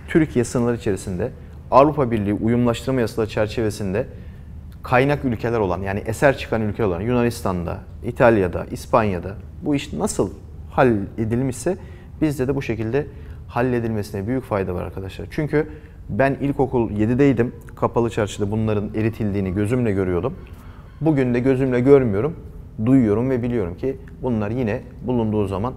[0.08, 1.32] Türkiye sınırları içerisinde
[1.72, 4.08] Avrupa Birliği uyumlaştırma yasaları çerçevesinde
[4.84, 10.30] kaynak ülkeler olan yani eser çıkan ülkeler olan Yunanistan'da, İtalya'da, İspanya'da bu iş nasıl
[10.72, 11.78] halledilmişse
[12.22, 13.08] bizde de bu şekilde
[13.48, 15.28] halledilmesine büyük fayda var arkadaşlar.
[15.32, 15.68] Çünkü
[16.10, 17.52] ben ilkokul 7'deydim.
[17.76, 20.34] Kapalı çarşıda bunların eritildiğini gözümle görüyordum.
[21.02, 22.36] Bugün de gözümle görmüyorum.
[22.86, 25.74] Duyuyorum ve biliyorum ki bunlar yine bulunduğu zaman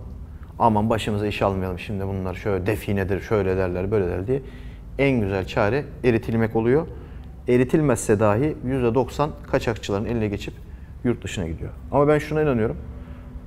[0.61, 4.43] aman başımıza iş almayalım şimdi bunlar şöyle definedir, şöyle derler, böyle der diye
[4.99, 6.87] en güzel çare eritilmek oluyor.
[7.49, 10.55] Eritilmezse dahi %90 kaçakçıların eline geçip
[11.05, 11.71] yurt dışına gidiyor.
[11.93, 12.77] Ama ben şuna inanıyorum.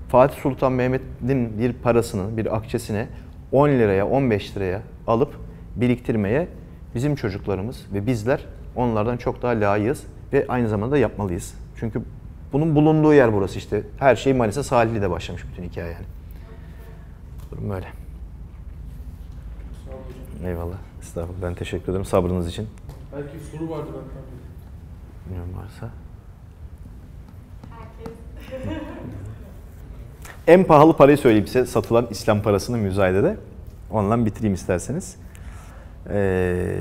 [0.10, 3.08] Fatih Sultan Mehmet'in bir parasını, bir akçesine
[3.52, 5.34] 10 liraya, 15 liraya alıp
[5.76, 6.48] biriktirmeye
[6.96, 8.46] bizim çocuklarımız ve bizler
[8.76, 10.04] onlardan çok daha layığız
[10.34, 11.54] ve aynı zamanda yapmalıyız.
[11.80, 12.02] Çünkü
[12.54, 13.84] bunun bulunduğu yer burası işte.
[14.00, 16.06] Her şey Manisa Salihli'de başlamış bütün hikaye yani.
[17.54, 17.88] Durum böyle.
[20.46, 20.76] Eyvallah.
[21.02, 21.42] Estağfurullah.
[21.44, 22.68] Ben teşekkür ederim sabrınız için.
[23.16, 24.04] Belki soru vardı ben.
[25.26, 25.90] Bilmiyorum varsa.
[27.70, 28.70] Herkes
[30.48, 33.38] En pahalı parayı söyleyeyim size satılan İslam parasını müzayedede.
[33.92, 35.16] Onunla bitireyim isterseniz.
[36.10, 36.76] Ee,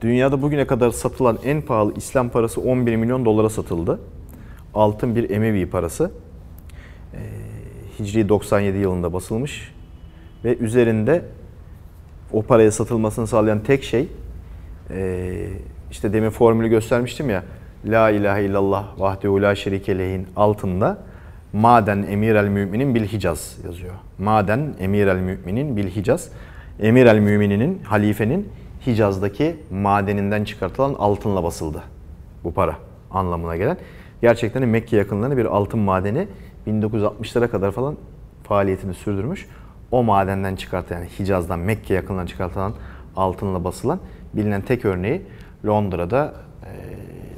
[0.00, 4.00] dünyada bugüne kadar satılan en pahalı İslam parası 11 milyon dolara satıldı.
[4.74, 6.10] Altın bir Emevi parası.
[7.14, 7.18] Ee,
[7.98, 9.72] Hicri 97 yılında basılmış.
[10.44, 11.22] Ve üzerinde
[12.32, 14.08] o paraya satılmasını sağlayan tek şey
[14.90, 15.48] ee,
[15.90, 17.44] işte demin formülü göstermiştim ya
[17.84, 20.98] La ilahe illallah vahdehu la şerike lehin altında
[21.52, 23.94] Maden emir el müminin bil Hicaz yazıyor.
[24.18, 26.28] Maden emir el müminin bil Hicaz.
[26.80, 28.48] Emir el mümininin, halifenin
[28.86, 31.82] Hicaz'daki madeninden çıkartılan altınla basıldı
[32.44, 32.76] bu para
[33.10, 33.76] anlamına gelen.
[34.22, 36.28] Gerçekten Mekke yakınlarında bir altın madeni
[36.66, 37.96] 1960'lara kadar falan
[38.42, 39.46] faaliyetini sürdürmüş.
[39.92, 42.74] O madenden çıkartılan yani Hicaz'dan Mekke yakınlarına çıkartılan
[43.16, 44.00] altınla basılan
[44.34, 45.22] bilinen tek örneği
[45.66, 46.72] Londra'da e,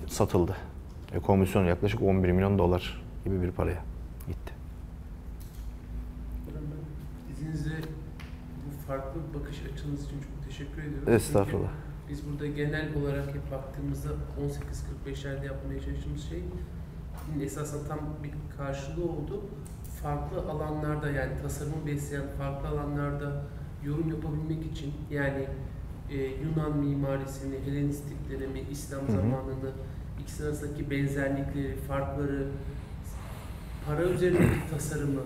[0.08, 0.56] satıldı.
[1.12, 3.82] E, komisyon yaklaşık 11 milyon dolar gibi bir paraya
[4.26, 4.52] gitti.
[7.32, 7.76] İzninizle
[8.66, 11.12] bu farklı bakış açınız için çok teşekkür ediyorum.
[11.12, 11.70] Estağfurullah.
[12.08, 16.42] Biz burada genel olarak hep baktığımızda 18.45'lerde yapmaya çalıştığımız şey
[17.42, 19.40] esasen tam bir karşılığı oldu.
[20.04, 23.42] Farklı alanlarda yani tasarımı besleyen farklı alanlarda
[23.84, 25.46] yorum yapabilmek için yani
[26.10, 29.12] e, Yunan mimarisini, Helenistik dönemi, İslam Hı hı.
[29.12, 29.70] zamanını,
[30.22, 32.46] ikisi arasındaki benzerlikleri, farkları,
[33.86, 35.20] para üzerindeki tasarımı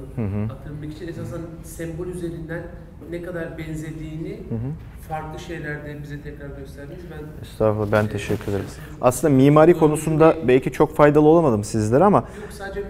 [0.53, 2.63] aktarmak için esasen sembol üzerinden
[3.11, 4.71] ne kadar benzediğini Hı hı.
[5.09, 7.05] farklı şeylerde bize tekrar gösterdiniz.
[7.11, 8.67] Ben Estağfurullah ben teşekkür ederim.
[9.01, 12.83] Aslında mimari konusunda belki çok faydalı olamadım sizlere ama Yok sadece.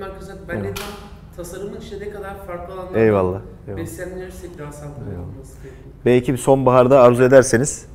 [0.48, 0.76] Ben de Evet.
[0.76, 1.07] tam
[1.38, 3.40] tasarımın içinde ne kadar farklı alanlarda eyvallah.
[3.68, 3.82] eyvallah.
[3.82, 5.94] beslenilirsek daha sağlıklı olması gerekiyor.
[6.06, 7.86] Belki bir sonbaharda arzu ederseniz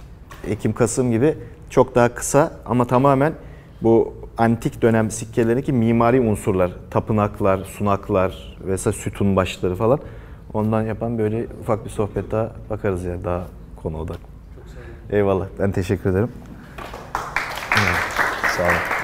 [0.47, 1.37] Ekim-Kasım gibi
[1.69, 3.33] çok daha kısa ama tamamen
[3.81, 9.99] bu antik dönem sikkelerindeki mimari unsurlar, tapınaklar, sunaklar vesaire sütun başları falan
[10.53, 13.47] ondan yapan böyle ufak bir sohbet daha bakarız yani daha
[13.83, 14.17] konu odak.
[14.55, 15.17] Çok sağ olun.
[15.17, 16.29] Eyvallah ben teşekkür ederim.
[18.57, 19.02] Sağ olun.